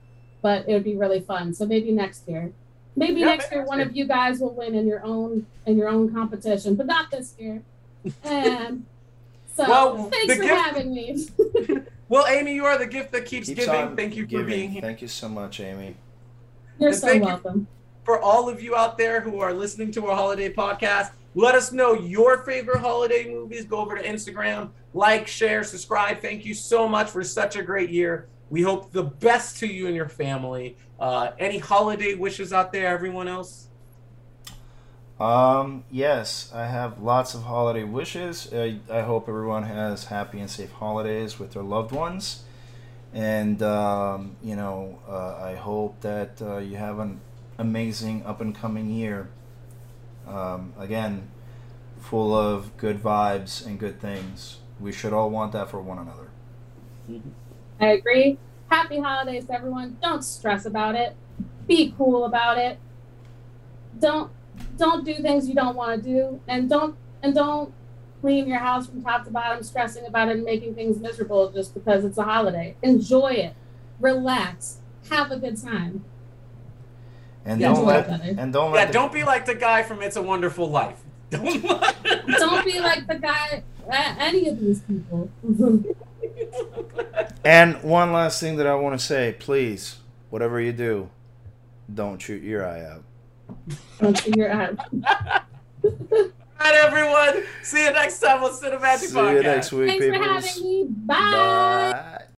but 0.43 0.69
it 0.69 0.73
would 0.75 0.85
be 0.85 0.97
really 0.97 1.21
fun. 1.21 1.55
So 1.55 1.67
maybe 1.67 1.91
next 1.93 2.29
year, 2.29 2.53
maybe 2.97 3.21
Yeah, 3.21 3.27
next 3.27 3.51
maybe 3.51 3.57
year 3.61 3.65
one 3.67 3.79
year. 3.79 3.87
of 3.89 3.97
you 3.97 4.05
guys 4.07 4.41
will 4.41 4.55
win 4.55 4.75
in 4.75 4.87
your 4.87 5.05
own 5.05 5.47
in 5.67 5.77
your 5.77 5.89
own 5.89 6.13
competition, 6.13 6.75
but 6.77 6.87
not 6.87 7.11
this 7.11 7.35
year. 7.39 7.63
And 8.25 8.85
so 9.57 9.69
Well, 9.69 10.05
thanks 10.11 10.35
for 10.37 10.43
gift- 10.43 10.55
having 10.55 10.95
me. 10.95 11.27
Well, 12.09 12.27
Amy, 12.27 12.53
you 12.55 12.67
are 12.67 12.77
the 12.77 12.85
gift 12.87 13.11
that 13.13 13.25
keeps, 13.25 13.49
Keeps 13.49 13.65
giving. 13.65 13.97
Thank 13.97 14.17
you 14.17 14.27
for 14.29 14.45
being 14.45 14.69
here. 14.71 14.83
Thank 14.83 15.01
you 15.01 15.09
so 15.09 15.31
much, 15.31 15.61
Amy. 15.61 15.97
You're 16.79 16.91
And 16.91 16.99
so 16.99 17.07
thank 17.07 17.23
you- 17.23 17.27
welcome. 17.29 17.67
for 18.05 18.21
all 18.21 18.51
of 18.51 18.63
you 18.63 18.77
out 18.77 18.99
there 18.99 19.23
who 19.23 19.39
are 19.41 19.55
listening 19.55 19.91
to 19.93 20.07
our 20.09 20.15
holiday 20.15 20.53
podcast, 20.53 21.13
let 21.35 21.55
us 21.55 21.73
know 21.73 21.95
your 21.95 22.45
favorite 22.45 22.81
holiday 22.81 23.31
movies. 23.33 23.65
Go 23.65 23.79
over 23.79 23.97
to 23.97 24.03
Instagram, 24.03 24.71
like, 24.93 25.27
share, 25.27 25.65
subscribe. 25.65 26.21
Thank 26.21 26.45
you 26.45 26.55
so 26.55 26.87
much 26.89 27.11
for 27.11 27.25
such 27.25 27.57
a 27.57 27.63
great 27.63 27.91
year. 27.91 28.29
We 28.51 28.61
hope 28.61 28.93
the 28.93 29.05
best 29.05 29.59
to 29.61 29.67
you 29.67 29.87
and 29.87 29.97
your 29.97 30.09
family. 30.09 30.77
Uh, 31.01 31.31
any 31.39 31.59
holiday 31.59 32.15
wishes 32.15 32.53
out 32.53 32.73
there, 32.73 32.89
everyone 32.89 33.29
else? 33.29 33.69
Um, 35.19 35.85
yes, 35.91 36.51
I 36.53 36.67
have 36.67 37.01
lots 37.01 37.35
of 37.35 37.45
holiday 37.45 37.85
wishes. 37.85 38.53
I, 38.53 38.81
I 38.91 39.03
hope 39.03 39.29
everyone 39.29 39.63
has 39.63 40.07
happy 40.07 40.41
and 40.41 40.51
safe 40.51 40.73
holidays 40.73 41.39
with 41.39 41.53
their 41.53 41.63
loved 41.63 41.93
ones. 41.93 42.43
And, 43.15 43.63
um, 43.63 44.37
you 44.43 44.57
know, 44.57 44.99
uh, 45.09 45.37
I 45.37 45.55
hope 45.55 46.01
that 46.01 46.43
uh, 46.43 46.59
you 46.59 46.77
have 46.77 46.99
an 46.99 47.21
amazing 47.57 48.25
up 48.27 48.41
and 48.41 48.55
coming 48.55 48.91
year. 48.91 49.29
Um, 50.27 50.73
again, 50.79 51.29
full 52.01 52.35
of 52.35 52.77
good 52.77 53.03
vibes 53.03 53.65
and 53.67 53.79
good 53.79 54.01
things. 54.01 54.59
We 54.81 54.93
should 54.93 55.13
all 55.13 55.31
want 55.31 55.53
that 55.53 55.71
for 55.71 55.81
one 55.81 55.99
another. 55.99 56.31
I 57.81 57.87
agree. 57.87 58.39
Happy 58.69 59.01
holidays, 59.01 59.47
everyone. 59.51 59.99
Don't 60.03 60.23
stress 60.23 60.65
about 60.65 60.95
it. 60.95 61.17
Be 61.67 61.95
cool 61.97 62.25
about 62.25 62.59
it. 62.59 62.79
Don't 63.99 64.31
don't 64.77 65.05
do 65.05 65.15
things 65.15 65.49
you 65.49 65.55
don't 65.55 65.77
want 65.77 66.03
to 66.03 66.09
do, 66.09 66.41
and 66.49 66.69
don't 66.69 66.97
and 67.23 67.35
don't 67.35 67.73
clean 68.21 68.47
your 68.47 68.59
house 68.59 68.87
from 68.87 69.03
top 69.03 69.25
to 69.25 69.31
bottom, 69.31 69.63
stressing 69.63 70.07
about 70.07 70.29
it 70.29 70.37
and 70.37 70.45
making 70.45 70.75
things 70.75 70.99
miserable 70.99 71.51
just 71.51 71.75
because 71.75 72.05
it's 72.05 72.19
a 72.19 72.23
holiday. 72.23 72.77
Enjoy 72.83 73.33
it. 73.33 73.55
Relax. 74.01 74.79
Have 75.11 75.31
a 75.31 75.37
good 75.37 75.61
time. 75.61 76.05
And 77.45 77.61
Yeah, 77.61 77.75
don't 77.75 77.85
let 77.87 78.09
and 78.09 78.53
don't 78.53 78.71
Yeah, 78.71 78.77
let 78.81 78.87
the- 78.89 78.93
don't 78.93 79.13
be 79.13 79.25
like 79.25 79.47
the 79.47 79.55
guy 79.55 79.83
from 79.83 80.03
It's 80.03 80.17
a 80.17 80.23
Wonderful 80.23 80.71
Life. 80.71 81.01
Don't. 81.33 81.63
Don't 81.63 82.65
be 82.65 82.79
like 82.79 83.07
the 83.07 83.19
guy. 83.19 83.63
Any 83.91 84.49
of 84.49 84.61
these 84.61 84.81
people. 84.83 85.31
And 87.45 87.83
one 87.83 88.13
last 88.13 88.39
thing 88.41 88.57
that 88.57 88.67
I 88.67 88.75
want 88.75 88.99
to 88.99 89.05
say, 89.05 89.35
please, 89.39 89.97
whatever 90.31 90.61
you 90.61 90.73
do, 90.73 91.09
don't 91.93 92.21
shoot 92.21 92.43
your 92.43 92.65
eye 92.67 92.85
out. 92.85 93.03
Don't 93.99 94.19
figure 94.21 94.49
out. 94.51 94.79
All 94.93 96.31
right, 96.61 96.75
everyone. 96.75 97.45
See 97.65 97.85
you 97.85 97.93
next 97.93 98.21
time 98.21 98.45
on 98.45 98.51
Cinemagic 98.53 98.99
See 98.99 99.17
Podcast. 99.17 99.31
See 99.31 99.35
you 99.37 99.43
next 99.43 99.73
week, 99.73 100.01
Thanks 100.01 100.17
for 100.17 100.23
having 100.23 100.65
me. 100.65 100.85
Bye. 100.89 101.17
Bye. 101.93 102.22